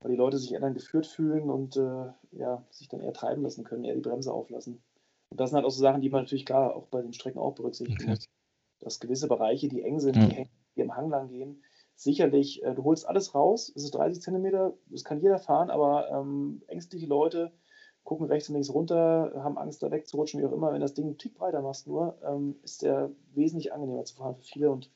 Weil 0.00 0.12
die 0.12 0.16
Leute 0.16 0.38
sich 0.38 0.52
eher 0.52 0.60
dann 0.60 0.74
geführt 0.74 1.06
fühlen 1.06 1.50
und 1.50 1.76
äh, 1.76 2.06
ja, 2.32 2.64
sich 2.70 2.88
dann 2.88 3.00
eher 3.00 3.12
treiben 3.12 3.42
lassen 3.42 3.64
können, 3.64 3.84
eher 3.84 3.94
die 3.94 4.00
Bremse 4.00 4.32
auflassen. 4.32 4.82
Und 5.28 5.40
das 5.40 5.50
sind 5.50 5.56
halt 5.56 5.66
auch 5.66 5.70
so 5.70 5.80
Sachen, 5.80 6.00
die 6.00 6.08
man 6.08 6.22
natürlich 6.22 6.46
klar 6.46 6.74
auch 6.74 6.86
bei 6.86 7.02
den 7.02 7.12
Strecken 7.12 7.38
auch 7.38 7.54
berücksichtigen 7.54 8.00
okay. 8.00 8.10
muss. 8.10 8.28
Dass 8.80 9.00
gewisse 9.00 9.28
Bereiche, 9.28 9.68
die 9.68 9.82
eng 9.82 10.00
sind, 10.00 10.16
ja. 10.16 10.26
die, 10.26 10.34
hängen, 10.34 10.50
die 10.74 10.80
im 10.80 10.96
Hang 10.96 11.10
lang 11.10 11.28
gehen, 11.28 11.62
sicherlich, 12.02 12.62
äh, 12.62 12.74
du 12.74 12.84
holst 12.84 13.06
alles 13.06 13.34
raus, 13.34 13.70
es 13.74 13.84
ist 13.84 13.94
30 13.94 14.22
Zentimeter, 14.22 14.72
das 14.86 15.04
kann 15.04 15.20
jeder 15.20 15.38
fahren, 15.38 15.70
aber 15.70 16.10
ähm, 16.10 16.62
ängstliche 16.66 17.06
Leute 17.06 17.52
gucken 18.04 18.26
rechts 18.26 18.48
und 18.48 18.54
links 18.54 18.72
runter, 18.72 19.32
haben 19.36 19.58
Angst, 19.58 19.82
da 19.82 19.90
wegzurutschen, 19.90 20.40
wie 20.40 20.46
auch 20.46 20.52
immer. 20.52 20.72
Wenn 20.72 20.80
das 20.80 20.94
Ding 20.94 21.04
einen 21.06 21.18
Tick 21.18 21.34
breiter 21.34 21.60
machst, 21.60 21.86
nur 21.86 22.16
ist 22.64 22.82
der 22.82 23.10
wesentlich 23.34 23.74
angenehmer 23.74 24.04
zu 24.04 24.16
fahren 24.16 24.34
für 24.36 24.42
viele. 24.42 24.70
Und 24.70 24.90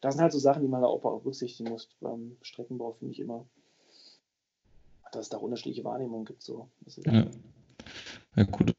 das 0.00 0.14
sind 0.14 0.22
halt 0.22 0.32
so 0.32 0.40
Sachen, 0.40 0.60
die 0.60 0.68
man 0.68 0.82
da 0.82 0.88
auch 0.88 1.00
berücksichtigen 1.00 1.70
muss 1.70 1.88
beim 2.00 2.36
Streckenbau, 2.42 2.92
finde 2.92 3.12
ich 3.12 3.20
immer. 3.20 3.46
Dass 5.12 5.26
es 5.26 5.28
da 5.28 5.38
unterschiedliche 5.38 5.84
Wahrnehmungen 5.84 6.24
gibt. 6.24 6.42
So. 6.42 6.68
Ja. 7.06 7.26
ja, 8.34 8.42
gut. 8.42 8.74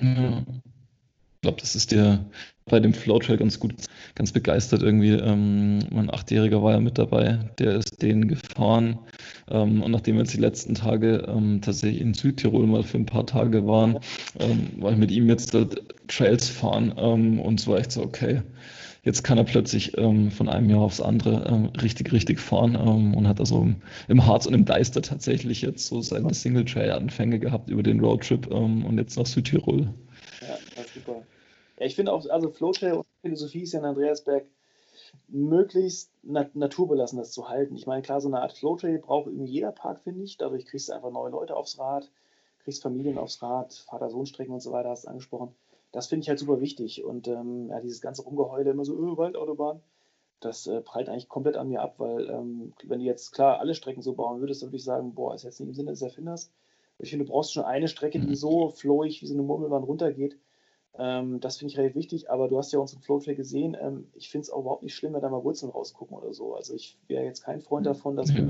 Ja. 0.00 0.42
Ich 1.42 1.44
glaube, 1.44 1.60
das 1.60 1.74
ist 1.74 1.90
dir 1.90 2.24
bei 2.66 2.78
dem 2.78 2.94
Flowtrail 2.94 3.36
ganz 3.36 3.58
gut, 3.58 3.74
ganz 4.14 4.30
begeistert 4.30 4.80
irgendwie. 4.80 5.10
Ähm, 5.10 5.80
mein 5.90 6.08
Achtjähriger 6.08 6.62
war 6.62 6.74
ja 6.74 6.78
mit 6.78 6.98
dabei, 6.98 7.50
der 7.58 7.74
ist 7.78 8.00
den 8.00 8.28
gefahren. 8.28 9.00
Ähm, 9.50 9.82
und 9.82 9.90
nachdem 9.90 10.14
wir 10.14 10.22
jetzt 10.22 10.34
die 10.34 10.40
letzten 10.40 10.76
Tage 10.76 11.26
ähm, 11.26 11.60
tatsächlich 11.60 12.00
in 12.00 12.14
Südtirol 12.14 12.68
mal 12.68 12.84
für 12.84 12.98
ein 12.98 13.06
paar 13.06 13.26
Tage 13.26 13.66
waren, 13.66 13.98
ähm, 14.38 14.68
war 14.76 14.92
ich 14.92 14.98
mit 14.98 15.10
ihm 15.10 15.28
jetzt 15.28 15.50
Trails 16.06 16.48
fahren. 16.48 16.94
Ähm, 16.96 17.40
und 17.40 17.58
es 17.58 17.66
war 17.66 17.80
echt 17.80 17.90
so, 17.90 18.04
okay, 18.04 18.42
jetzt 19.02 19.24
kann 19.24 19.36
er 19.36 19.42
plötzlich 19.42 19.98
ähm, 19.98 20.30
von 20.30 20.48
einem 20.48 20.70
Jahr 20.70 20.82
aufs 20.82 21.00
andere 21.00 21.72
richtig, 21.82 22.12
richtig 22.12 22.38
fahren 22.38 22.76
und 22.76 23.26
hat 23.26 23.40
also 23.40 23.62
im, 23.62 23.76
im, 24.06 24.24
Harz 24.24 24.46
und 24.46 24.54
im 24.54 24.64
Deister 24.64 25.02
tatsächlich 25.02 25.62
jetzt 25.62 25.88
so 25.88 26.02
seine 26.02 26.32
Single-Trail-Anfänge 26.32 27.40
gehabt 27.40 27.68
über 27.68 27.82
den 27.82 27.98
Roadtrip 27.98 28.46
und 28.46 28.96
jetzt 28.96 29.18
nach 29.18 29.26
Südtirol. 29.26 29.92
Super. 30.94 31.22
Ja, 31.78 31.86
ich 31.86 31.94
finde 31.94 32.12
auch, 32.12 32.28
also 32.28 32.50
Flowtrail 32.50 32.94
und 32.94 33.06
Philosophie 33.22 33.62
ist 33.62 33.72
ja 33.72 33.80
in 33.80 33.84
Andreasberg 33.84 34.46
möglichst 35.28 36.12
nat 36.22 36.54
naturbelassen 36.54 37.18
das 37.18 37.32
zu 37.32 37.48
halten. 37.48 37.74
Ich 37.76 37.86
meine, 37.86 38.02
klar, 38.02 38.20
so 38.20 38.28
eine 38.28 38.40
Art 38.40 38.52
Flowtrail 38.52 38.98
braucht 38.98 39.26
irgendwie 39.26 39.52
jeder 39.52 39.72
Park, 39.72 40.00
finde 40.00 40.22
ich. 40.22 40.36
Dadurch 40.36 40.66
kriegst 40.66 40.88
du 40.88 40.92
einfach 40.92 41.10
neue 41.10 41.30
Leute 41.30 41.56
aufs 41.56 41.78
Rad, 41.78 42.10
kriegst 42.60 42.82
Familien 42.82 43.18
aufs 43.18 43.42
Rad, 43.42 43.72
Vater-Sohn-Strecken 43.72 44.52
und 44.52 44.60
so 44.60 44.72
weiter, 44.72 44.90
hast 44.90 45.04
du 45.04 45.08
angesprochen. 45.08 45.54
Das 45.92 46.06
finde 46.06 46.22
ich 46.22 46.28
halt 46.28 46.38
super 46.38 46.60
wichtig. 46.60 47.04
Und 47.04 47.28
ähm, 47.28 47.68
ja, 47.68 47.80
dieses 47.80 48.00
ganze 48.00 48.22
Rumgeheule, 48.22 48.70
immer 48.70 48.84
so, 48.84 48.94
öh, 48.94 49.16
Waldautobahn, 49.16 49.82
das 50.40 50.66
äh, 50.66 50.80
prallt 50.80 51.08
eigentlich 51.08 51.28
komplett 51.28 51.56
an 51.56 51.68
mir 51.68 51.82
ab, 51.82 51.94
weil 51.98 52.28
ähm, 52.30 52.72
wenn 52.84 53.00
du 53.00 53.04
jetzt 53.04 53.32
klar 53.32 53.60
alle 53.60 53.74
Strecken 53.74 54.02
so 54.02 54.14
bauen 54.14 54.40
würdest, 54.40 54.62
dann 54.62 54.68
würde 54.68 54.76
ich 54.76 54.84
sagen, 54.84 55.14
boah, 55.14 55.34
ist 55.34 55.44
jetzt 55.44 55.60
nicht 55.60 55.68
im 55.68 55.74
Sinne 55.74 55.90
des 55.90 56.02
Erfinders. 56.02 56.50
Ich 56.98 57.10
finde, 57.10 57.24
du 57.24 57.32
brauchst 57.32 57.52
schon 57.52 57.64
eine 57.64 57.88
Strecke, 57.88 58.20
die 58.20 58.34
so 58.34 58.68
flowig 58.68 59.22
wie 59.22 59.26
so 59.26 59.34
eine 59.34 59.42
Murmelbahn 59.42 59.82
runtergeht. 59.82 60.38
Ähm, 60.98 61.40
das 61.40 61.56
finde 61.56 61.72
ich 61.72 61.78
relativ 61.78 61.96
wichtig, 61.96 62.30
aber 62.30 62.48
du 62.48 62.58
hast 62.58 62.72
ja 62.72 62.78
unseren 62.78 63.00
Flowtrail 63.00 63.34
gesehen. 63.34 63.76
Ähm, 63.80 64.08
ich 64.14 64.30
finde 64.30 64.42
es 64.42 64.50
auch 64.50 64.60
überhaupt 64.60 64.82
nicht 64.82 64.94
schlimm, 64.94 65.14
wenn 65.14 65.22
da 65.22 65.30
mal 65.30 65.42
Wurzeln 65.42 65.70
rausgucken 65.70 66.16
oder 66.16 66.34
so. 66.34 66.54
Also 66.54 66.74
ich 66.74 66.98
wäre 67.08 67.24
jetzt 67.24 67.42
kein 67.42 67.60
Freund 67.60 67.86
davon, 67.86 68.16
dass 68.16 68.30
ja, 68.30 68.46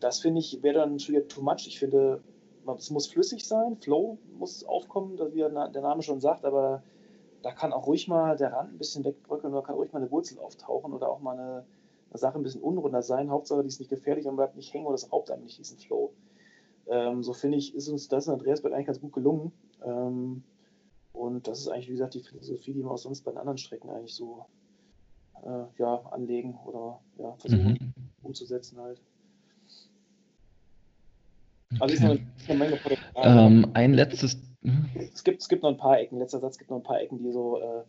das 0.00 0.20
finde 0.20 0.40
ich 0.40 0.62
wäre 0.62 0.74
dann 0.74 0.98
schon 0.98 1.14
wieder 1.14 1.26
too 1.28 1.42
much. 1.42 1.66
Ich 1.66 1.78
finde, 1.78 2.22
es 2.76 2.90
muss 2.90 3.06
flüssig 3.06 3.46
sein, 3.46 3.76
Flow 3.76 4.18
muss 4.38 4.64
aufkommen, 4.64 5.18
wie 5.32 5.38
der 5.38 5.82
Name 5.82 6.02
schon 6.02 6.20
sagt, 6.20 6.44
aber 6.44 6.82
da 7.42 7.52
kann 7.52 7.72
auch 7.72 7.86
ruhig 7.86 8.08
mal 8.08 8.36
der 8.36 8.52
Rand 8.52 8.74
ein 8.74 8.78
bisschen 8.78 9.04
wegbröckeln 9.04 9.54
oder 9.54 9.62
kann 9.62 9.76
ruhig 9.76 9.92
mal 9.92 10.00
eine 10.00 10.10
Wurzel 10.10 10.38
auftauchen 10.38 10.92
oder 10.92 11.08
auch 11.08 11.20
mal 11.20 11.38
eine, 11.38 11.64
eine 12.10 12.18
Sache 12.18 12.38
ein 12.38 12.42
bisschen 12.42 12.60
unrunder 12.60 13.02
sein. 13.02 13.30
Hauptsache, 13.30 13.62
die 13.62 13.68
ist 13.68 13.78
nicht 13.78 13.88
gefährlich 13.88 14.26
und 14.26 14.36
bleibt 14.36 14.56
nicht 14.56 14.74
hängen 14.74 14.86
oder 14.86 14.94
das 14.94 15.10
raubt 15.10 15.30
einem 15.30 15.44
nicht 15.44 15.58
diesen 15.58 15.78
Flow. 15.78 16.12
Ähm, 16.88 17.22
so 17.22 17.32
finde 17.32 17.58
ich, 17.58 17.74
ist 17.74 17.88
uns 17.88 18.08
das 18.08 18.26
in 18.26 18.34
Andreasberg 18.34 18.74
eigentlich 18.74 18.86
ganz 18.86 19.00
gut 19.00 19.12
gelungen. 19.12 19.52
Ähm, 19.84 20.42
und 21.12 21.46
das 21.46 21.60
ist 21.60 21.68
eigentlich, 21.68 21.88
wie 21.88 21.92
gesagt, 21.92 22.14
die 22.14 22.22
Philosophie, 22.22 22.72
die 22.72 22.82
wir 22.82 22.90
auch 22.90 22.98
sonst 22.98 23.22
bei 23.22 23.32
den 23.32 23.38
anderen 23.38 23.58
Strecken 23.58 23.90
eigentlich 23.90 24.14
so 24.14 24.46
äh, 25.44 25.64
ja, 25.78 26.02
anlegen 26.10 26.58
oder 26.64 27.00
ja, 27.18 27.34
versuchen 27.38 27.78
mhm. 27.80 27.92
umzusetzen 28.22 28.78
halt. 28.80 29.00
Also 31.80 31.94
okay. 31.94 32.22
ist 32.36 32.48
eine, 32.50 32.58
Menge 32.58 32.80
ähm, 33.16 33.70
Ein 33.74 33.94
letztes. 33.94 34.38
Hm? 34.62 34.86
Es 34.94 35.22
gibt, 35.22 35.42
es 35.42 35.48
gibt 35.48 35.62
noch 35.62 35.70
ein 35.70 35.76
paar 35.76 35.98
Ecken, 35.98 36.18
letzter 36.18 36.40
Satz, 36.40 36.52
es 36.54 36.58
gibt 36.58 36.70
noch 36.70 36.78
ein 36.78 36.82
paar 36.82 37.00
Ecken, 37.00 37.18
die 37.18 37.30
so, 37.30 37.58
äh, 37.58 37.82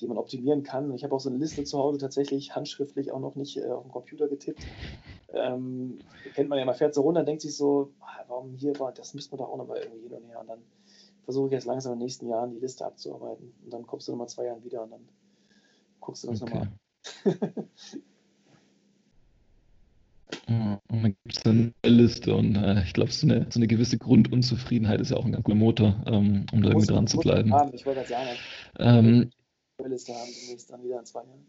die 0.00 0.08
man 0.08 0.18
optimieren 0.18 0.62
kann. 0.62 0.92
Ich 0.94 1.04
habe 1.04 1.14
auch 1.14 1.20
so 1.20 1.30
eine 1.30 1.38
Liste 1.38 1.62
zu 1.64 1.78
Hause 1.78 1.98
tatsächlich 1.98 2.54
handschriftlich 2.54 3.12
auch 3.12 3.20
noch 3.20 3.36
nicht 3.36 3.56
äh, 3.56 3.66
auf 3.66 3.84
dem 3.84 3.92
Computer 3.92 4.26
getippt. 4.26 4.60
Ähm, 5.32 5.98
kennt 6.34 6.48
man 6.48 6.58
ja, 6.58 6.64
man 6.64 6.74
fährt 6.74 6.94
so 6.94 7.02
runter 7.02 7.22
denkt 7.22 7.42
sich 7.42 7.56
so, 7.56 7.92
ah, 8.00 8.24
warum 8.26 8.54
hier 8.56 8.78
war, 8.80 8.92
das 8.92 9.14
müsste 9.14 9.36
man 9.36 9.38
doch 9.38 9.52
auch 9.52 9.58
noch 9.58 9.68
mal 9.68 9.78
irgendwie 9.78 10.08
hin 10.08 10.12
und 10.12 10.24
her. 10.24 10.40
Und 10.40 10.48
dann 10.48 10.58
versuche 11.30 11.46
ich 11.46 11.52
jetzt 11.52 11.66
langsam 11.66 11.92
in 11.92 12.00
den 12.00 12.06
nächsten 12.06 12.28
Jahren 12.28 12.50
die 12.50 12.58
Liste 12.58 12.84
abzuarbeiten. 12.84 13.52
Und 13.64 13.72
dann 13.72 13.86
kommst 13.86 14.08
du 14.08 14.12
nochmal 14.12 14.28
zwei 14.28 14.46
Jahren 14.46 14.64
wieder 14.64 14.82
und 14.82 14.90
dann 14.90 15.08
guckst 16.00 16.24
du 16.24 16.28
das 16.28 16.42
okay. 16.42 16.54
nochmal 16.54 16.72
an. 20.48 20.80
Und 20.88 21.02
dann 21.02 21.16
gibt 21.22 21.36
es 21.36 21.46
eine 21.46 21.72
Liste 21.84 22.34
und 22.34 22.56
äh, 22.56 22.82
ich 22.82 22.94
glaube, 22.94 23.12
so 23.12 23.28
eine, 23.28 23.46
so 23.48 23.60
eine 23.60 23.68
gewisse 23.68 23.96
Grundunzufriedenheit 23.96 25.00
ist 25.00 25.12
ja 25.12 25.18
auch 25.18 25.24
ein 25.24 25.30
ganz 25.30 25.44
guter 25.44 25.56
Motor, 25.56 26.02
ähm, 26.06 26.46
um 26.52 26.62
da 26.62 26.70
irgendwie 26.70 26.88
dran 26.88 27.06
zu 27.06 27.18
bleiben. 27.18 27.52
Haben. 27.54 27.74
Ich 27.74 27.86
wollte 27.86 28.00
gerade 28.00 28.08
sagen, 28.08 28.30
ähm, 28.80 29.30
Liste 29.88 30.12
haben 30.12 30.30
demnächst 30.42 30.68
dann 30.68 30.82
wieder 30.82 30.98
in 30.98 31.06
zwei 31.06 31.22
Jahren. 31.22 31.46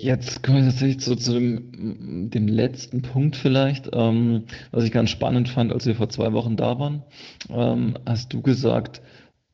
Jetzt 0.00 0.44
kommen 0.44 0.58
wir 0.58 0.70
tatsächlich 0.70 1.00
zu, 1.00 1.16
zu 1.16 1.32
dem, 1.32 2.30
dem, 2.30 2.46
letzten 2.46 3.02
Punkt 3.02 3.34
vielleicht, 3.34 3.90
ähm, 3.92 4.44
was 4.70 4.84
ich 4.84 4.92
ganz 4.92 5.10
spannend 5.10 5.48
fand, 5.48 5.72
als 5.72 5.86
wir 5.86 5.96
vor 5.96 6.08
zwei 6.08 6.32
Wochen 6.32 6.56
da 6.56 6.78
waren. 6.78 7.02
Ähm, 7.50 7.94
hast 8.06 8.32
du 8.32 8.40
gesagt, 8.40 9.02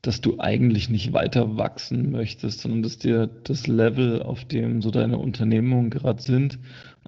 dass 0.03 0.21
du 0.21 0.39
eigentlich 0.39 0.89
nicht 0.89 1.13
weiter 1.13 1.57
wachsen 1.57 2.11
möchtest, 2.11 2.61
sondern 2.61 2.83
dass 2.83 2.99
dir 2.99 3.27
das 3.43 3.65
Level, 3.65 4.21
auf 4.21 4.45
dem 4.45 4.83
so 4.83 4.91
deine 4.91 5.17
Unternehmungen 5.17 5.89
gerade 5.89 6.21
sind, 6.21 6.59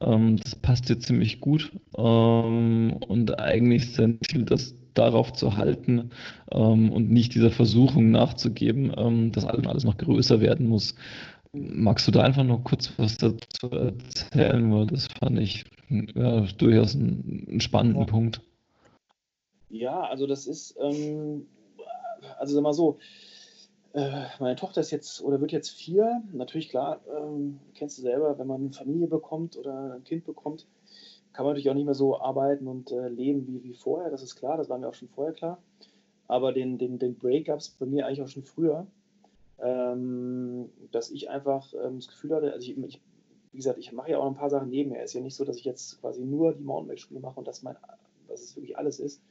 ähm, 0.02 0.38
das 0.38 0.56
passt 0.56 0.90
dir 0.90 0.98
ziemlich 0.98 1.40
gut. 1.40 1.72
Ähm, 1.96 2.94
und 3.08 3.40
eigentlich 3.40 3.84
ist 3.84 4.00
dein 4.00 4.18
Ziel, 4.28 4.46
das 4.46 4.74
darauf 4.98 5.34
zu 5.34 5.58
halten 5.58 6.10
ähm, 6.52 6.92
und 6.92 7.12
nicht 7.12 7.36
dieser 7.36 7.52
Versuchung 7.52 8.10
nachzugeben, 8.12 8.92
ähm, 8.98 9.32
dass 9.32 9.46
alles 9.46 9.84
noch 9.84 9.98
größer 9.98 10.42
werden 10.42 10.68
muss. 10.68 10.96
Magst 11.54 12.08
du 12.08 12.12
da 12.12 12.22
einfach 12.24 12.44
noch 12.44 12.64
kurz 12.64 12.92
was 12.98 13.18
dazu 13.18 13.70
erzählen, 13.70 14.74
weil 14.74 14.88
das 14.88 15.08
fand 15.08 15.40
ich 15.40 15.66
ja, 15.90 16.42
durchaus 16.58 16.96
einen, 16.96 17.60
spannenden 17.60 18.02
ja. 18.02 18.08
Punkt. 18.08 18.42
Ja, 19.70 20.02
also 20.02 20.28
das 20.28 20.48
ist, 20.48 20.78
ähm, 20.80 21.48
also 22.40 22.56
sag 22.56 22.64
mal 22.64 22.74
so, 22.74 22.98
äh, 23.94 24.26
meine 24.40 24.56
Tochter 24.56 24.82
ist 24.82 24.92
jetzt 24.92 25.22
oder 25.22 25.42
wird 25.42 25.52
jetzt 25.52 25.70
vier. 25.70 26.22
Natürlich, 26.34 26.70
klar, 26.70 27.02
ähm, 27.18 27.60
kennst 27.74 27.98
du 27.98 28.02
selber, 28.02 28.38
wenn 28.38 28.48
man 28.48 28.62
eine 28.62 28.74
Familie 28.74 29.08
bekommt 29.08 29.58
oder 29.58 29.96
ein 29.96 30.04
Kind 30.04 30.26
bekommt, 30.26 30.68
kann 31.34 31.46
man 31.46 31.54
natürlich 31.54 31.70
auch 31.70 31.76
nicht 31.76 31.86
mehr 31.86 31.94
so 31.94 32.20
arbeiten 32.20 32.68
und 32.68 32.92
äh, 32.92 33.10
leben 33.10 33.48
wie, 33.48 33.64
wie 33.64 33.74
vorher. 33.74 34.10
Das 34.10 34.24
ist 34.24 34.36
klar, 34.36 34.58
das 34.58 34.70
war 34.70 34.78
mir 34.78 34.88
auch 34.88 34.94
schon 34.94 35.10
vorher 35.10 35.34
klar. 35.34 35.58
Aber 36.28 36.52
den, 36.52 36.78
den, 36.78 37.00
den 37.00 37.18
Break 37.18 37.48
gab 37.48 37.60
es 37.60 37.70
bei 37.70 37.86
mir 37.86 38.06
eigentlich 38.06 38.22
auch 38.22 38.28
schon 38.28 38.44
früher 38.44 38.88
ähm, 39.60 40.70
dass 40.92 41.10
ich 41.12 41.30
einfach 41.30 41.74
ähm, 41.74 41.98
das 41.98 42.08
Gefühl 42.08 42.36
hatte, 42.36 42.54
also 42.54 42.70
ich, 42.70 42.78
ich, 42.78 43.02
wie 43.52 43.58
gesagt, 43.58 43.80
ich 43.80 43.92
mache 43.92 44.12
ja 44.12 44.20
auch 44.20 44.28
ein 44.28 44.36
paar 44.36 44.50
Sachen 44.50 44.70
nebenher. 44.70 45.04
Es 45.04 45.12
ist 45.12 45.16
ja 45.16 45.22
nicht 45.22 45.36
so, 45.36 45.46
dass 45.46 45.58
ich 45.58 45.66
jetzt 45.66 46.00
quasi 46.02 46.24
nur 46.24 46.54
die 46.54 46.64
Mountainbike-Schule 46.64 47.20
mache 47.20 47.40
und 47.40 47.48
das 47.48 47.64
mein, 47.64 47.76
dass 48.28 48.42
es 48.42 48.56
wirklich 48.56 48.78
alles 48.78 49.00
ist. 49.00 49.22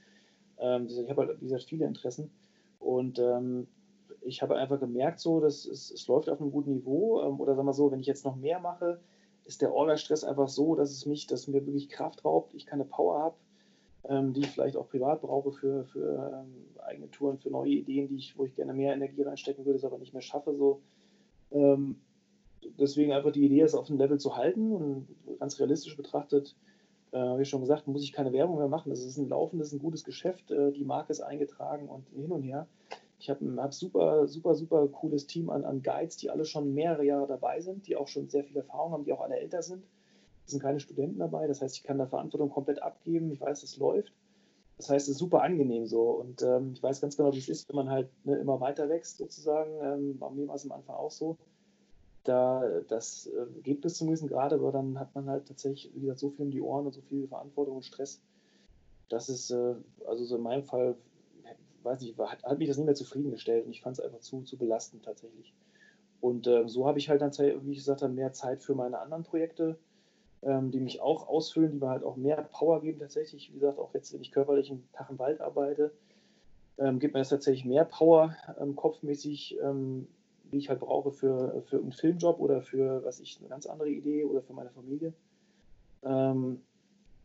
Ähm, 0.58 0.86
ich 0.88 1.08
habe 1.08 1.26
halt, 1.26 1.40
wie 1.40 1.44
gesagt, 1.44 1.64
viele 1.64 1.86
Interessen 1.86 2.30
und 2.80 3.18
ähm, 3.18 3.68
ich 4.22 4.42
habe 4.42 4.56
einfach 4.56 4.80
gemerkt, 4.80 5.20
so, 5.20 5.40
dass 5.40 5.64
es, 5.66 5.90
es 5.90 6.08
läuft 6.08 6.28
auf 6.28 6.40
einem 6.40 6.50
guten 6.50 6.72
Niveau 6.72 7.22
ähm, 7.22 7.40
oder 7.40 7.54
sagen 7.54 7.68
wir 7.68 7.72
so, 7.72 7.92
wenn 7.92 8.00
ich 8.00 8.06
jetzt 8.06 8.24
noch 8.24 8.36
mehr 8.36 8.58
mache, 8.58 9.00
ist 9.44 9.62
der 9.62 9.72
Orga-Stress 9.72 10.24
einfach 10.24 10.48
so, 10.48 10.74
dass 10.74 10.90
es 10.90 11.06
mich, 11.06 11.28
dass 11.28 11.46
mir 11.46 11.64
wirklich 11.64 11.88
Kraft 11.88 12.24
raubt, 12.24 12.54
ich 12.54 12.66
keine 12.66 12.84
Power 12.84 13.20
habe 13.20 13.36
ähm, 14.08 14.32
die 14.32 14.40
ich 14.40 14.50
vielleicht 14.50 14.76
auch 14.76 14.88
privat 14.88 15.20
brauche 15.20 15.52
für, 15.52 15.84
für 15.84 16.44
ähm, 16.44 16.80
eigene 16.84 17.10
Touren, 17.10 17.38
für 17.38 17.50
neue 17.50 17.70
Ideen, 17.70 18.08
die 18.08 18.16
ich, 18.16 18.38
wo 18.38 18.44
ich 18.44 18.54
gerne 18.54 18.72
mehr 18.72 18.94
Energie 18.94 19.22
reinstecken 19.22 19.64
würde, 19.64 19.78
es 19.78 19.84
aber 19.84 19.98
nicht 19.98 20.12
mehr 20.12 20.22
schaffe. 20.22 20.54
So. 20.54 20.80
Ähm, 21.50 21.96
deswegen 22.78 23.12
einfach 23.12 23.32
die 23.32 23.44
Idee, 23.44 23.62
es 23.62 23.74
auf 23.74 23.86
dem 23.86 23.98
Level 23.98 24.18
zu 24.18 24.36
halten 24.36 24.72
und 24.72 25.08
ganz 25.38 25.58
realistisch 25.58 25.96
betrachtet, 25.96 26.56
äh, 27.12 27.42
ich 27.42 27.48
schon 27.48 27.60
gesagt, 27.60 27.86
muss 27.88 28.04
ich 28.04 28.12
keine 28.12 28.32
Werbung 28.32 28.58
mehr 28.58 28.68
machen. 28.68 28.90
Das 28.90 29.02
ist 29.02 29.16
ein 29.16 29.28
laufendes, 29.28 29.72
ein 29.72 29.78
gutes 29.78 30.04
Geschäft. 30.04 30.50
Äh, 30.50 30.72
die 30.72 30.84
Marke 30.84 31.12
ist 31.12 31.20
eingetragen 31.20 31.88
und 31.88 32.08
hin 32.10 32.30
und 32.30 32.42
her. 32.42 32.68
Ich 33.18 33.30
habe 33.30 33.44
ein 33.44 33.58
hab 33.58 33.72
super, 33.72 34.28
super, 34.28 34.54
super 34.54 34.86
cooles 34.88 35.26
Team 35.26 35.48
an, 35.48 35.64
an 35.64 35.82
Guides, 35.82 36.18
die 36.18 36.30
alle 36.30 36.44
schon 36.44 36.74
mehrere 36.74 37.04
Jahre 37.04 37.26
dabei 37.26 37.60
sind, 37.60 37.86
die 37.86 37.96
auch 37.96 38.08
schon 38.08 38.28
sehr 38.28 38.44
viel 38.44 38.56
Erfahrung 38.56 38.92
haben, 38.92 39.04
die 39.04 39.12
auch 39.12 39.22
alle 39.22 39.38
älter 39.38 39.62
sind 39.62 39.82
sind 40.46 40.62
keine 40.62 40.80
Studenten 40.80 41.18
dabei, 41.18 41.46
das 41.46 41.60
heißt, 41.60 41.76
ich 41.76 41.82
kann 41.82 41.98
da 41.98 42.06
Verantwortung 42.06 42.50
komplett 42.50 42.82
abgeben. 42.82 43.30
Ich 43.32 43.40
weiß, 43.40 43.62
es 43.62 43.76
läuft. 43.76 44.12
Das 44.78 44.90
heißt, 44.90 45.08
es 45.08 45.12
ist 45.12 45.18
super 45.18 45.42
angenehm 45.42 45.86
so. 45.86 46.02
Und 46.10 46.42
ähm, 46.42 46.72
ich 46.74 46.82
weiß 46.82 47.00
ganz 47.00 47.16
genau, 47.16 47.32
wie 47.32 47.38
es 47.38 47.48
ist, 47.48 47.68
wenn 47.68 47.76
man 47.76 47.90
halt 47.90 48.08
ne, 48.24 48.36
immer 48.36 48.60
weiter 48.60 48.88
wächst, 48.88 49.18
sozusagen. 49.18 49.72
Ähm, 49.82 50.18
bei 50.18 50.30
mir 50.30 50.46
war 50.48 50.54
es 50.54 50.64
am 50.64 50.72
Anfang 50.72 50.96
auch 50.96 51.10
so. 51.10 51.36
Da, 52.24 52.80
das 52.88 53.26
äh, 53.26 53.46
geht 53.62 53.80
bis 53.80 53.94
zum 53.94 54.08
gewissen 54.08 54.28
Grade, 54.28 54.56
aber 54.56 54.72
dann 54.72 54.98
hat 54.98 55.14
man 55.14 55.28
halt 55.28 55.46
tatsächlich, 55.46 55.94
wie 55.94 56.00
gesagt, 56.00 56.18
so 56.18 56.30
viel 56.30 56.44
um 56.44 56.50
die 56.50 56.60
Ohren 56.60 56.86
und 56.86 56.92
so 56.92 57.00
viel 57.00 57.26
Verantwortung 57.28 57.76
und 57.76 57.84
Stress. 57.84 58.20
Das 59.08 59.28
ist, 59.28 59.50
äh, 59.50 59.76
also 60.06 60.24
so 60.24 60.36
in 60.36 60.42
meinem 60.42 60.64
Fall, 60.64 60.96
weiß 61.84 62.00
nicht, 62.00 62.18
hat, 62.18 62.42
hat 62.42 62.58
mich 62.58 62.68
das 62.68 62.76
nicht 62.76 62.86
mehr 62.86 62.94
zufriedengestellt 62.96 63.64
und 63.64 63.70
ich 63.70 63.80
fand 63.80 63.98
es 63.98 64.04
einfach 64.04 64.20
zu, 64.20 64.42
zu 64.42 64.58
belastend 64.58 65.04
tatsächlich. 65.04 65.54
Und 66.20 66.46
äh, 66.48 66.68
so 66.68 66.86
habe 66.86 66.98
ich 66.98 67.08
halt 67.08 67.22
dann, 67.22 67.32
wie 67.32 67.70
ich 67.70 67.78
gesagt 67.78 68.02
habe, 68.02 68.12
mehr 68.12 68.32
Zeit 68.32 68.62
für 68.62 68.74
meine 68.74 68.98
anderen 68.98 69.22
Projekte 69.22 69.78
ähm, 70.42 70.70
die 70.70 70.80
mich 70.80 71.00
auch 71.00 71.28
ausfüllen, 71.28 71.72
die 71.72 71.78
mir 71.78 71.88
halt 71.88 72.04
auch 72.04 72.16
mehr 72.16 72.42
Power 72.42 72.80
geben 72.80 72.98
tatsächlich. 72.98 73.50
Wie 73.52 73.58
gesagt, 73.58 73.78
auch 73.78 73.94
jetzt, 73.94 74.12
wenn 74.12 74.20
ich 74.20 74.32
körperlich 74.32 74.70
einen 74.70 74.88
Tag 74.92 75.10
im 75.10 75.18
Wald 75.18 75.40
arbeite, 75.40 75.92
ähm, 76.78 76.98
gibt 76.98 77.14
mir 77.14 77.20
das 77.20 77.30
tatsächlich 77.30 77.64
mehr 77.64 77.84
Power 77.84 78.36
ähm, 78.60 78.76
kopfmäßig, 78.76 79.58
ähm, 79.62 80.08
wie 80.50 80.58
ich 80.58 80.68
halt 80.68 80.80
brauche 80.80 81.10
für, 81.10 81.62
für 81.66 81.78
einen 81.78 81.92
Filmjob 81.92 82.38
oder 82.38 82.62
für, 82.62 83.04
was 83.04 83.18
ich, 83.20 83.38
eine 83.40 83.48
ganz 83.48 83.66
andere 83.66 83.88
Idee 83.88 84.24
oder 84.24 84.42
für 84.42 84.52
meine 84.52 84.70
Familie. 84.70 85.12
Ähm, 86.04 86.60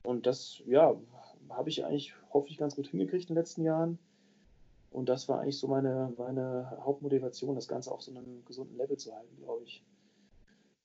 und 0.04 0.26
das, 0.26 0.62
ja, 0.66 0.96
habe 1.50 1.70
ich 1.70 1.86
eigentlich, 1.86 2.16
hoffe 2.34 2.50
ich, 2.50 2.58
ganz 2.58 2.76
gut 2.76 2.88
hingekriegt 2.88 3.30
in 3.30 3.36
den 3.36 3.42
letzten 3.42 3.64
Jahren. 3.64 4.00
Und 4.90 5.10
das 5.10 5.30
war 5.30 5.40
eigentlich 5.40 5.60
so 5.60 5.68
meine, 5.68 6.14
meine 6.18 6.78
Hauptmotivation, 6.82 7.56
das 7.56 7.68
Ganze 7.68 7.92
auf 7.92 8.02
so 8.02 8.12
einem 8.12 8.44
gesunden 8.46 8.78
Level 8.78 8.98
zu 8.98 9.14
halten, 9.14 9.38
glaube 9.38 9.64
ich. 9.64 9.86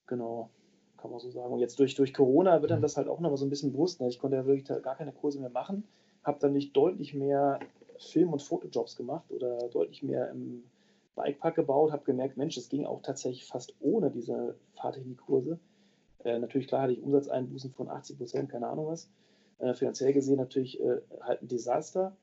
Genau 0.06 0.50
kann 0.96 1.10
man 1.10 1.20
so 1.20 1.30
sagen. 1.30 1.52
Und 1.52 1.60
jetzt 1.60 1.78
durch, 1.78 1.94
durch 1.94 2.12
Corona 2.12 2.60
wird 2.60 2.70
dann 2.70 2.82
das 2.82 2.96
halt 2.96 3.08
auch 3.08 3.20
noch 3.20 3.30
mal 3.30 3.36
so 3.36 3.46
ein 3.46 3.50
bisschen 3.50 3.72
bewusst. 3.72 4.00
Ne? 4.00 4.08
Ich 4.08 4.18
konnte 4.18 4.36
ja 4.36 4.46
wirklich 4.46 4.64
gar 4.82 4.96
keine 4.96 5.12
Kurse 5.12 5.40
mehr 5.40 5.50
machen, 5.50 5.84
habe 6.22 6.38
dann 6.40 6.52
nicht 6.52 6.76
deutlich 6.76 7.14
mehr 7.14 7.60
Film- 7.98 8.32
und 8.32 8.42
Fotojobs 8.42 8.96
gemacht 8.96 9.30
oder 9.30 9.68
deutlich 9.68 10.02
mehr 10.02 10.30
im 10.30 10.64
Bikepark 11.14 11.54
gebaut, 11.54 11.92
habe 11.92 12.04
gemerkt, 12.04 12.36
Mensch, 12.36 12.56
es 12.56 12.68
ging 12.68 12.84
auch 12.84 13.00
tatsächlich 13.02 13.46
fast 13.46 13.74
ohne 13.80 14.10
diese 14.10 14.54
Fahrtechnikkurse. 14.74 15.58
Äh, 16.24 16.38
natürlich, 16.38 16.68
klar 16.68 16.82
hatte 16.82 16.92
ich 16.92 17.02
Umsatzeinbußen 17.02 17.72
von 17.72 17.88
80 17.88 18.18
Prozent, 18.18 18.50
keine 18.50 18.68
Ahnung 18.68 18.88
was. 18.88 19.08
Äh, 19.58 19.72
finanziell 19.72 20.12
gesehen 20.12 20.36
natürlich 20.36 20.80
äh, 20.80 21.00
halt 21.22 21.42
ein 21.42 21.48
Desaster. 21.48 22.14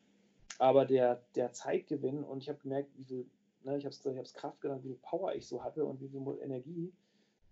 Aber 0.60 0.86
der, 0.86 1.22
der 1.36 1.52
Zeitgewinn 1.52 2.24
und 2.24 2.44
ich 2.44 2.50
habe 2.50 2.60
gemerkt, 2.60 2.90
wie 2.96 3.04
viel 3.04 3.26
Ne? 3.64 3.78
Ich 3.78 3.86
habe 3.86 4.22
es 4.22 4.34
Kraft 4.34 4.62
genannt, 4.62 4.84
wie 4.84 4.90
viel 4.90 5.00
Power 5.02 5.34
ich 5.34 5.48
so 5.48 5.64
hatte 5.64 5.86
und 5.86 6.02
wie 6.02 6.10
viel 6.10 6.22
Energie 6.42 6.92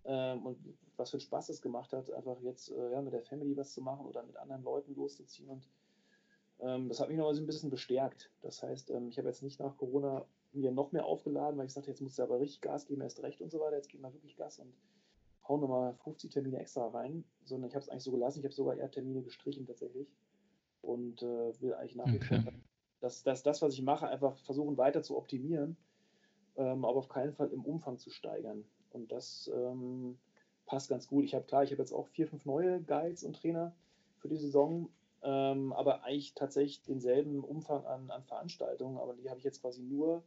ähm, 0.06 0.46
und 0.46 0.58
was 0.98 1.12
für 1.12 1.16
einen 1.16 1.22
Spaß 1.22 1.50
es 1.50 1.62
gemacht 1.62 1.94
hat, 1.94 2.12
einfach 2.12 2.40
jetzt 2.42 2.72
äh, 2.72 2.92
ja, 2.92 3.02
mit 3.02 3.14
der 3.14 3.24
Family 3.24 3.56
was 3.58 3.74
zu 3.74 3.82
machen 3.82 4.06
oder 4.06 4.24
mit 4.24 4.38
anderen 4.38 4.64
Leuten 4.64 4.96
loszuziehen. 4.96 5.50
Und 5.50 5.68
ähm, 6.60 6.90
das 6.90 7.00
hat 7.00 7.10
mich 7.10 7.18
noch 7.18 7.32
so 7.34 7.42
ein 7.42 7.46
bisschen 7.46 7.70
bestärkt. 7.70 8.32
Das 8.42 8.62
heißt, 8.62 8.92
ähm, 8.92 9.10
ich 9.10 9.18
habe 9.18 9.28
jetzt 9.28 9.44
nicht 9.44 9.60
nach 9.60 9.78
Corona 9.78 10.26
mir 10.54 10.72
noch 10.72 10.92
mehr 10.92 11.06
aufgeladen, 11.06 11.58
weil 11.58 11.66
ich 11.66 11.74
sagte, 11.74 11.90
jetzt 11.90 12.02
musst 12.02 12.20
du 12.20 12.24
aber 12.24 12.40
richtig 12.40 12.62
Gas 12.62 12.86
geben, 12.86 13.02
erst 13.02 13.24
recht 13.24 13.42
und 13.42 13.52
so 13.52 13.60
weiter. 13.60 13.78
Jetzt 13.78 13.90
geben 13.90 14.04
wir 14.04 14.14
wirklich 14.14 14.36
Gas 14.36 14.60
und 14.60 14.74
hauen 15.48 15.62
nochmal 15.62 15.96
50 16.04 16.32
Termine 16.32 16.60
extra 16.60 16.88
rein, 16.88 17.24
sondern 17.46 17.70
ich 17.70 17.76
habe 17.76 17.84
es 17.84 17.90
eigentlich 17.90 18.04
so 18.04 18.12
gelassen. 18.12 18.40
Ich 18.40 18.46
habe 18.46 18.54
sogar 18.54 18.76
eher 18.76 18.92
Termine 18.92 19.24
gestrichen 19.24 19.66
tatsächlich 19.66 20.08
und 20.82 21.22
äh, 21.22 21.62
will 21.62 21.74
eigentlich 21.74 21.96
nach 21.96 22.08
wie 22.08 22.18
okay. 22.18 22.42
vor 22.44 22.54
dass, 23.02 23.24
dass 23.24 23.44
das, 23.44 23.62
was 23.62 23.74
ich 23.74 23.82
mache, 23.82 24.08
einfach 24.08 24.38
versuchen 24.38 24.78
weiter 24.78 25.02
zu 25.02 25.18
optimieren, 25.18 25.76
ähm, 26.56 26.86
aber 26.86 26.98
auf 26.98 27.10
keinen 27.10 27.34
Fall 27.34 27.50
im 27.50 27.66
Umfang 27.66 27.98
zu 27.98 28.10
steigern. 28.10 28.64
Und 28.94 29.12
das 29.12 29.50
ähm, 29.54 30.18
passt 30.66 30.90
ganz 30.90 31.08
gut. 31.08 31.26
Ich 31.26 31.34
habe 31.34 31.46
klar, 31.46 31.64
ich 31.64 31.72
habe 31.72 31.82
jetzt 31.82 31.94
auch 31.94 32.08
vier, 32.08 32.28
fünf 32.28 32.46
neue 32.46 32.82
Guides 32.82 33.24
und 33.24 33.36
Trainer 33.36 33.76
für 34.20 34.28
die 34.28 34.38
Saison, 34.38 34.90
ähm, 35.24 35.74
aber 35.74 36.04
eigentlich 36.04 36.34
tatsächlich 36.34 36.82
denselben 36.84 37.44
Umfang 37.44 37.86
an, 37.86 38.10
an 38.10 38.24
Veranstaltungen, 38.24 38.98
aber 38.98 39.14
die 39.14 39.30
habe 39.30 39.40
ich 39.40 39.44
jetzt 39.44 39.62
quasi 39.62 39.82
nur 39.82 40.24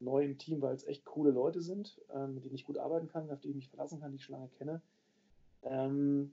neu 0.00 0.24
im 0.24 0.38
Team, 0.38 0.62
weil 0.62 0.74
es 0.74 0.86
echt 0.86 1.04
coole 1.04 1.30
Leute 1.30 1.60
sind, 1.60 2.00
ähm, 2.14 2.34
mit 2.34 2.44
denen 2.44 2.54
ich 2.54 2.64
gut 2.64 2.78
arbeiten 2.78 3.08
kann, 3.08 3.30
auf 3.30 3.40
die 3.40 3.48
ich 3.48 3.54
mich 3.54 3.68
verlassen 3.68 4.00
kann, 4.00 4.10
die 4.10 4.16
ich 4.16 4.24
schon 4.24 4.34
lange 4.34 4.48
kenne, 4.48 4.80
ähm, 5.62 6.32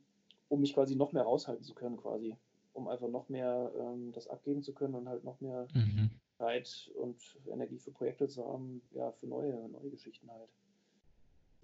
um 0.49 0.61
mich 0.61 0.73
quasi 0.73 0.95
noch 0.95 1.11
mehr 1.11 1.23
raushalten 1.23 1.63
zu 1.63 1.73
können, 1.73 1.97
quasi, 1.97 2.35
um 2.73 2.87
einfach 2.87 3.09
noch 3.09 3.29
mehr 3.29 3.71
ähm, 3.77 4.11
das 4.13 4.27
abgeben 4.27 4.63
zu 4.63 4.73
können 4.73 4.95
und 4.95 5.09
halt 5.09 5.23
noch 5.23 5.41
mehr 5.41 5.67
mhm. 5.73 6.11
Zeit 6.37 6.91
und 6.95 7.17
Energie 7.47 7.79
für 7.79 7.91
Projekte 7.91 8.27
zu 8.27 8.45
haben, 8.45 8.81
ja, 8.91 9.11
für 9.11 9.27
neue, 9.27 9.69
neue 9.69 9.89
Geschichten 9.89 10.31
halt. 10.31 10.49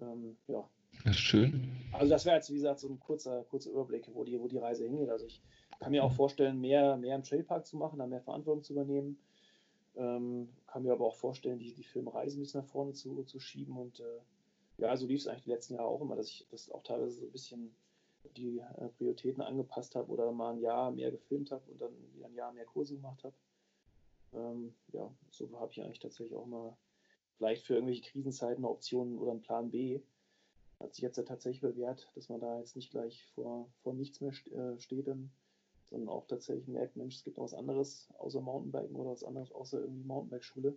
Ähm, 0.00 0.36
ja. 0.48 0.68
Das 1.04 1.16
ist 1.16 1.22
schön. 1.22 1.70
Also 1.92 2.10
das 2.10 2.24
wäre 2.24 2.36
jetzt, 2.36 2.50
wie 2.50 2.54
gesagt, 2.54 2.80
so 2.80 2.88
ein 2.88 3.00
kurzer, 3.00 3.44
kurzer 3.44 3.70
Überblick, 3.70 4.08
wo 4.12 4.24
die, 4.24 4.40
wo 4.40 4.48
die 4.48 4.58
Reise 4.58 4.84
hingeht. 4.84 5.10
Also 5.10 5.26
ich 5.26 5.42
kann 5.80 5.90
mir 5.90 6.04
auch 6.04 6.10
mhm. 6.10 6.16
vorstellen, 6.16 6.60
mehr, 6.60 6.96
mehr 6.96 7.16
im 7.16 7.22
Trailpark 7.22 7.66
zu 7.66 7.76
machen, 7.76 7.98
da 7.98 8.06
mehr 8.06 8.22
Verantwortung 8.22 8.62
zu 8.62 8.72
übernehmen. 8.72 9.18
Ähm, 9.96 10.48
kann 10.66 10.82
mir 10.82 10.92
aber 10.92 11.06
auch 11.06 11.14
vorstellen, 11.14 11.58
die, 11.58 11.72
die 11.72 11.84
Filmreise 11.84 12.38
ein 12.38 12.42
bisschen 12.42 12.60
nach 12.60 12.68
vorne 12.68 12.92
zu, 12.92 13.22
zu 13.24 13.38
schieben. 13.38 13.76
Und 13.76 14.00
äh, 14.00 14.20
ja, 14.78 14.96
so 14.96 15.06
lief 15.06 15.20
es 15.20 15.28
eigentlich 15.28 15.44
die 15.44 15.50
letzten 15.50 15.74
Jahre 15.74 15.88
auch 15.88 16.00
immer, 16.00 16.16
dass 16.16 16.28
ich 16.28 16.46
das 16.50 16.70
auch 16.70 16.82
teilweise 16.82 17.20
so 17.20 17.26
ein 17.26 17.32
bisschen 17.32 17.74
die 18.36 18.58
äh, 18.58 18.88
Prioritäten 18.96 19.42
angepasst 19.42 19.94
habe 19.94 20.10
oder 20.10 20.32
mal 20.32 20.54
ein 20.54 20.60
Jahr 20.60 20.90
mehr 20.90 21.10
gefilmt 21.10 21.50
habe 21.50 21.62
und 21.70 21.80
dann 21.80 21.92
wieder 22.14 22.26
ein 22.26 22.34
Jahr 22.34 22.52
mehr 22.52 22.64
Kurse 22.64 22.94
gemacht 22.94 23.22
habe. 23.22 23.34
Ähm, 24.32 24.74
ja, 24.92 25.12
so 25.30 25.48
habe 25.60 25.70
ich 25.70 25.82
eigentlich 25.82 26.00
tatsächlich 26.00 26.34
auch 26.34 26.46
mal 26.46 26.76
vielleicht 27.36 27.66
für 27.66 27.74
irgendwelche 27.74 28.02
Krisenzeiten 28.02 28.58
eine 28.64 28.70
Option 28.70 29.18
oder 29.18 29.32
einen 29.32 29.42
Plan 29.42 29.70
B. 29.70 30.00
Hat 30.80 30.94
sich 30.94 31.02
jetzt 31.02 31.16
ja 31.16 31.22
tatsächlich 31.22 31.60
bewährt, 31.60 32.10
dass 32.14 32.28
man 32.28 32.40
da 32.40 32.58
jetzt 32.58 32.76
nicht 32.76 32.90
gleich 32.90 33.24
vor, 33.34 33.70
vor 33.82 33.94
nichts 33.94 34.20
mehr 34.20 34.32
äh, 34.52 34.78
steht, 34.78 35.06
sondern 35.06 36.08
auch 36.08 36.26
tatsächlich 36.26 36.66
merkt, 36.66 36.96
Mensch, 36.96 37.16
es 37.16 37.24
gibt 37.24 37.36
noch 37.36 37.44
was 37.44 37.54
anderes 37.54 38.08
außer 38.18 38.40
Mountainbiken 38.40 38.96
oder 38.96 39.10
was 39.10 39.24
anderes 39.24 39.52
außer 39.52 39.80
irgendwie 39.80 40.04
Mountainbike-Schule. 40.04 40.76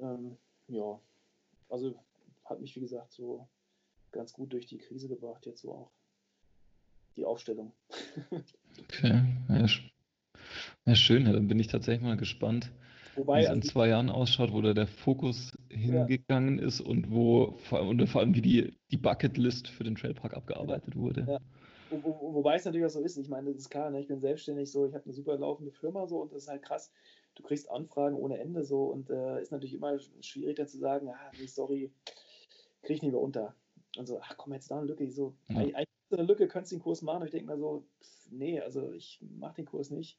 Ähm, 0.00 0.36
ja, 0.68 1.00
also 1.68 1.94
hat 2.44 2.60
mich, 2.60 2.74
wie 2.76 2.80
gesagt, 2.80 3.12
so 3.12 3.48
ganz 4.10 4.32
gut 4.32 4.52
durch 4.52 4.66
die 4.66 4.78
Krise 4.78 5.08
gebracht, 5.08 5.46
jetzt 5.46 5.62
so 5.62 5.72
auch 5.72 5.90
die 7.16 7.24
Aufstellung. 7.24 7.72
okay, 8.80 9.22
ja, 9.48 9.66
ja, 10.86 10.94
schön, 10.94 11.24
dann 11.24 11.48
bin 11.48 11.60
ich 11.60 11.68
tatsächlich 11.68 12.02
mal 12.02 12.16
gespannt, 12.16 12.72
Wobei, 13.16 13.38
wie 13.38 13.42
es 13.42 13.48
in 13.48 13.56
also 13.56 13.68
zwei 13.68 13.88
Jahren 13.88 14.10
ausschaut, 14.10 14.52
wo 14.52 14.60
da 14.60 14.72
der 14.72 14.86
Fokus 14.86 15.52
hingegangen 15.68 16.58
ja. 16.58 16.66
ist 16.66 16.80
und 16.80 17.10
wo 17.10 17.52
vor, 17.58 17.82
und 17.82 18.06
vor 18.08 18.20
allem 18.20 18.34
wie 18.34 18.42
die, 18.42 18.74
die 18.90 18.96
Bucketlist 18.96 19.68
für 19.68 19.84
den 19.84 19.96
Trailpark 19.96 20.34
abgearbeitet 20.34 20.94
ja. 20.94 21.00
wurde. 21.00 21.26
Ja. 21.28 21.40
Wo, 21.90 22.02
wo, 22.04 22.34
wobei 22.34 22.54
es 22.54 22.64
natürlich 22.64 22.86
auch 22.86 22.90
so 22.90 23.00
ist, 23.00 23.16
ich 23.16 23.28
meine, 23.28 23.50
das 23.50 23.62
ist 23.62 23.70
klar, 23.70 23.90
ne? 23.90 24.00
ich 24.00 24.06
bin 24.06 24.20
selbstständig 24.20 24.70
so, 24.70 24.86
ich 24.86 24.94
habe 24.94 25.04
eine 25.04 25.12
super 25.12 25.36
laufende 25.36 25.72
Firma 25.72 26.06
so 26.06 26.20
und 26.20 26.32
das 26.32 26.44
ist 26.44 26.48
halt 26.48 26.62
krass. 26.62 26.92
Du 27.34 27.42
kriegst 27.42 27.70
Anfragen 27.70 28.16
ohne 28.16 28.38
Ende 28.38 28.64
so 28.64 28.84
und 28.84 29.10
äh, 29.10 29.40
ist 29.40 29.50
natürlich 29.50 29.74
immer 29.74 29.98
schwierig 30.20 30.56
dann 30.56 30.68
zu 30.68 30.78
sagen, 30.78 31.08
ah, 31.08 31.30
nee, 31.38 31.46
sorry, 31.46 31.90
krieg 32.82 32.96
ich 32.96 33.02
nicht 33.02 33.12
mehr 33.12 33.20
unter. 33.20 33.54
Und 33.98 34.06
so, 34.06 34.20
ach 34.20 34.36
komm, 34.36 34.52
jetzt 34.52 34.70
da 34.70 34.78
eine 34.78 34.86
Lücke. 34.86 35.10
so, 35.10 35.34
ja. 35.48 35.56
eigentlich 35.56 35.86
eine 36.12 36.22
Lücke, 36.22 36.46
könntest 36.46 36.72
du 36.72 36.76
den 36.76 36.82
Kurs 36.82 37.02
machen. 37.02 37.22
Und 37.22 37.26
ich 37.26 37.32
denke 37.32 37.52
mir 37.52 37.58
so, 37.58 37.84
pff, 38.00 38.30
nee, 38.30 38.60
also 38.60 38.92
ich 38.92 39.20
mache 39.38 39.56
den 39.56 39.66
Kurs 39.66 39.90
nicht. 39.90 40.18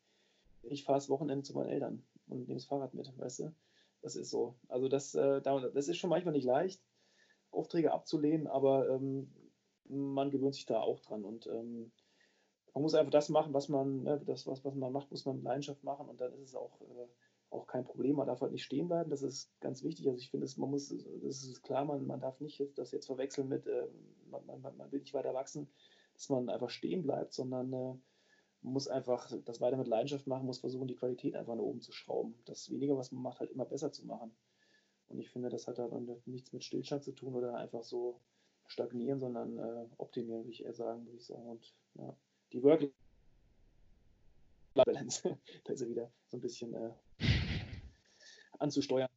Ich 0.64 0.84
fahre 0.84 0.98
das 0.98 1.10
Wochenende 1.10 1.44
zu 1.44 1.54
meinen 1.54 1.70
Eltern 1.70 2.04
und 2.32 2.48
nehme 2.48 2.60
das 2.60 2.66
Fahrrad 2.66 2.94
mit, 2.94 3.12
weißt 3.18 3.40
du? 3.40 3.56
Das 4.02 4.16
ist 4.16 4.32
so. 4.32 4.56
Also 4.68 4.88
das, 4.88 5.14
äh, 5.14 5.42
das 5.42 5.88
ist 5.88 5.98
schon 5.98 6.10
manchmal 6.10 6.34
nicht 6.34 6.46
leicht, 6.46 6.82
Aufträge 7.52 7.92
abzulehnen, 7.92 8.48
aber 8.48 8.90
ähm, 8.90 9.32
man 9.86 10.32
gewöhnt 10.32 10.56
sich 10.56 10.66
da 10.66 10.80
auch 10.80 11.00
dran 11.02 11.24
und 11.24 11.48
ähm, 11.48 11.92
man 12.74 12.84
muss 12.84 12.96
einfach 12.96 13.12
das 13.12 13.30
machen, 13.30 13.54
was 13.54 13.68
man, 13.70 14.04
ne, 14.04 14.22
das, 14.26 14.48
was, 14.48 14.64
was 14.64 14.76
man 14.76 14.94
macht, 14.94 15.12
muss 15.12 15.26
man 15.26 15.36
mit 15.38 15.44
Leidenschaft 15.44 15.84
machen 15.84 16.08
und 16.08 16.22
dann 16.22 16.34
ist 16.34 16.42
es 16.42 16.56
auch, 16.56 16.80
äh, 16.82 17.08
auch 17.50 17.68
kein 17.68 17.84
Problem. 17.84 18.16
Man 18.16 18.28
darf 18.28 18.42
halt 18.42 18.54
nicht 18.54 18.64
stehen 18.64 18.88
bleiben, 18.88 19.10
das 19.10 19.24
ist 19.24 19.52
ganz 19.60 19.84
wichtig. 19.84 20.08
Also 20.08 20.18
ich 20.20 20.30
finde, 20.30 20.48
man 20.58 20.70
muss, 20.70 20.88
das 20.88 21.44
ist 21.44 21.62
klar, 21.64 21.84
man, 21.84 22.08
man 22.08 22.22
darf 22.22 22.40
nicht 22.40 22.64
das 22.76 22.92
jetzt 22.92 23.08
verwechseln 23.08 23.50
mit, 23.50 23.68
äh, 23.68 23.88
man, 24.30 24.46
man, 24.46 24.62
man, 24.78 24.92
will 24.92 25.02
nicht 25.02 25.14
weiter 25.14 25.34
wachsen, 25.34 25.68
dass 26.14 26.30
man 26.30 26.50
einfach 26.50 26.70
stehen 26.70 27.04
bleibt, 27.04 27.34
sondern 27.34 27.74
äh, 27.74 27.96
muss 28.62 28.88
einfach 28.88 29.32
das 29.46 29.60
weiter 29.62 29.78
mit 29.78 29.88
Leidenschaft 29.88 30.28
machen, 30.28 30.46
muss 30.46 30.60
versuchen, 30.60 30.88
die 30.88 30.96
Qualität 30.96 31.36
einfach 31.36 31.56
nach 31.56 31.64
oben 31.64 31.82
zu 31.82 31.92
schrauben. 31.92 32.36
Das 32.46 32.70
weniger, 32.70 32.96
was 32.98 33.12
man 33.12 33.24
macht, 33.24 33.40
halt 33.40 33.52
immer 33.52 33.66
besser 33.66 33.92
zu 33.92 34.06
machen. 34.06 34.32
Und 35.10 35.20
ich 35.20 35.30
finde, 35.30 35.50
das 35.50 35.68
hat 35.68 35.80
halt 35.80 35.92
nichts 36.28 36.54
mit 36.54 36.64
Stillstand 36.64 37.04
zu 37.04 37.12
tun 37.12 37.36
oder 37.36 37.56
einfach 37.56 37.84
so 37.84 38.22
stagnieren, 38.68 39.20
sondern 39.20 39.58
äh, 39.58 39.86
optimieren, 39.98 40.44
würde 40.44 40.52
ich 40.52 40.64
eher 40.64 40.74
sagen, 40.74 41.06
würde 41.06 41.18
ich 41.18 41.26
sagen. 41.26 41.46
Und 41.46 41.74
ja, 41.96 42.16
die 42.54 42.64
Work-Balance, 42.64 42.94
da 45.66 45.74
ist 45.74 45.82
er 45.82 45.90
wieder 45.90 46.10
so 46.30 46.38
ein 46.38 46.42
bisschen 46.42 46.74
äh, 46.74 46.92
anzusteuern. 48.60 49.10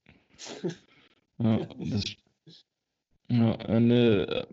Ja, 1.39 1.59
das 1.79 2.17
ja, 3.35 3.57
eine, 3.57 4.47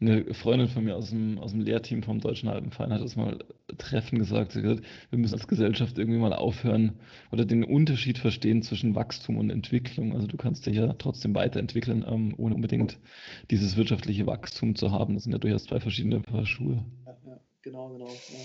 eine 0.00 0.34
Freundin 0.34 0.68
von 0.68 0.84
mir 0.84 0.96
aus 0.96 1.10
dem, 1.10 1.38
aus 1.38 1.52
dem 1.52 1.60
Lehrteam 1.60 2.02
vom 2.02 2.20
Deutschen 2.20 2.48
Alpenverein 2.48 2.92
hat 2.92 3.02
das 3.02 3.16
mal 3.16 3.38
treffen 3.78 4.18
gesagt. 4.18 4.52
Sie 4.52 4.58
hat 4.58 4.64
gesagt, 4.64 4.86
wir 5.10 5.18
müssen 5.18 5.34
als 5.34 5.48
Gesellschaft 5.48 5.98
irgendwie 5.98 6.18
mal 6.18 6.32
aufhören 6.32 6.98
oder 7.32 7.44
den 7.44 7.64
Unterschied 7.64 8.18
verstehen 8.18 8.62
zwischen 8.62 8.94
Wachstum 8.94 9.36
und 9.38 9.50
Entwicklung. 9.50 10.14
Also 10.14 10.26
du 10.26 10.36
kannst 10.36 10.66
dich 10.66 10.76
ja 10.76 10.92
trotzdem 10.94 11.34
weiterentwickeln, 11.34 12.04
ähm, 12.06 12.34
ohne 12.36 12.54
unbedingt 12.54 12.98
dieses 13.50 13.76
wirtschaftliche 13.76 14.26
Wachstum 14.26 14.74
zu 14.74 14.90
haben. 14.90 15.14
Das 15.14 15.24
sind 15.24 15.32
ja 15.32 15.38
durchaus 15.38 15.64
zwei 15.64 15.80
verschiedene 15.80 16.20
Paar 16.20 16.46
Schuhe. 16.46 16.84
Ja, 17.06 17.16
ja 17.26 17.40
genau, 17.62 17.90
genau. 17.90 18.08
Ja. 18.08 18.40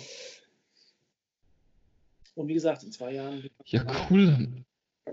Und 2.36 2.48
wie 2.48 2.54
gesagt, 2.54 2.84
in 2.84 2.92
zwei 2.92 3.14
Jahren. 3.14 3.44
Ja, 3.66 3.86
cool. 4.10 4.64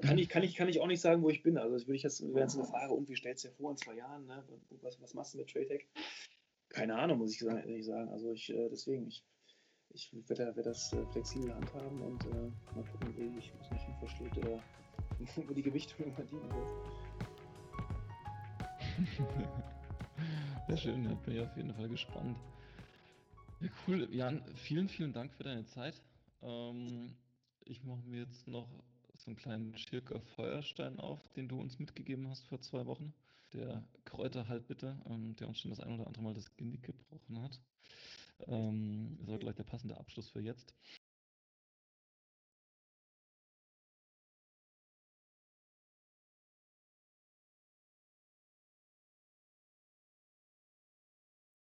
Kann 0.00 0.18
ich, 0.18 0.28
kann, 0.28 0.42
ich, 0.42 0.54
kann 0.54 0.68
ich 0.68 0.80
auch 0.80 0.86
nicht 0.86 1.00
sagen, 1.00 1.22
wo 1.22 1.30
ich 1.30 1.42
bin. 1.42 1.58
Also 1.58 1.86
würde 1.86 1.96
ich 1.96 2.02
jetzt, 2.02 2.22
wäre 2.22 2.40
jetzt 2.40 2.56
eine 2.56 2.64
Frage, 2.64 2.92
und 2.92 3.08
wie 3.08 3.16
stellst 3.16 3.44
du 3.44 3.48
dir 3.48 3.54
vor 3.54 3.70
in 3.70 3.76
zwei 3.76 3.94
Jahren? 3.94 4.26
Ne? 4.26 4.42
Was, 4.82 5.00
was 5.00 5.14
machst 5.14 5.34
du 5.34 5.38
mit 5.38 5.48
TradeTech? 5.50 5.86
Keine 6.68 6.96
Ahnung, 6.96 7.18
muss 7.18 7.34
ich 7.34 7.42
ehrlich 7.42 7.86
sagen. 7.86 8.08
Also 8.10 8.32
ich, 8.32 8.52
äh, 8.52 8.68
deswegen, 8.68 9.06
ich, 9.06 9.24
ich 9.90 10.12
werde, 10.28 10.46
werde 10.46 10.62
das 10.62 10.92
äh, 10.92 11.04
flexibel 11.12 11.54
handhaben 11.54 12.02
und 12.02 12.24
äh, 12.24 12.50
mal 12.74 12.84
gucken, 12.92 13.14
wie 13.16 13.38
ich 13.38 13.52
mich 13.54 13.70
nicht 13.70 13.98
verschlägt 13.98 14.38
oder 14.38 14.62
wo 15.36 15.54
die 15.54 15.62
Gewichtung 15.62 16.06
immer 16.06 16.24
dienen 16.24 16.50
wird. 16.50 16.68
Sehr 20.68 20.76
schön, 20.76 21.04
da 21.04 21.14
bin 21.14 21.36
ich 21.36 21.40
auf 21.40 21.56
jeden 21.56 21.74
Fall 21.74 21.88
gespannt. 21.88 22.36
Ja, 23.60 23.68
cool. 23.86 24.08
Jan, 24.10 24.42
vielen, 24.54 24.88
vielen 24.88 25.12
Dank 25.12 25.32
für 25.32 25.44
deine 25.44 25.64
Zeit. 25.64 26.02
Ähm, 26.42 27.14
ich 27.64 27.82
mache 27.84 28.02
mir 28.06 28.20
jetzt 28.20 28.46
noch 28.48 28.68
so 29.26 29.30
einen 29.30 29.36
kleinen 29.36 29.76
Schirker 29.76 30.20
Feuerstein 30.20 31.00
auf, 31.00 31.20
den 31.32 31.48
du 31.48 31.60
uns 31.60 31.80
mitgegeben 31.80 32.28
hast 32.28 32.46
vor 32.46 32.60
zwei 32.60 32.86
Wochen. 32.86 33.12
Der 33.52 33.82
Kräuterhalbbitter, 34.04 34.96
ähm, 35.10 35.34
der 35.34 35.48
uns 35.48 35.58
schon 35.58 35.70
das 35.70 35.80
ein 35.80 35.92
oder 35.92 36.06
andere 36.06 36.22
Mal 36.22 36.34
das 36.34 36.54
Genick 36.56 36.84
gebrochen 36.84 37.42
hat. 37.42 37.60
Ähm, 38.46 39.16
das 39.18 39.28
war 39.28 39.38
gleich 39.38 39.56
der 39.56 39.64
passende 39.64 39.96
Abschluss 39.98 40.28
für 40.28 40.40
jetzt. 40.40 40.74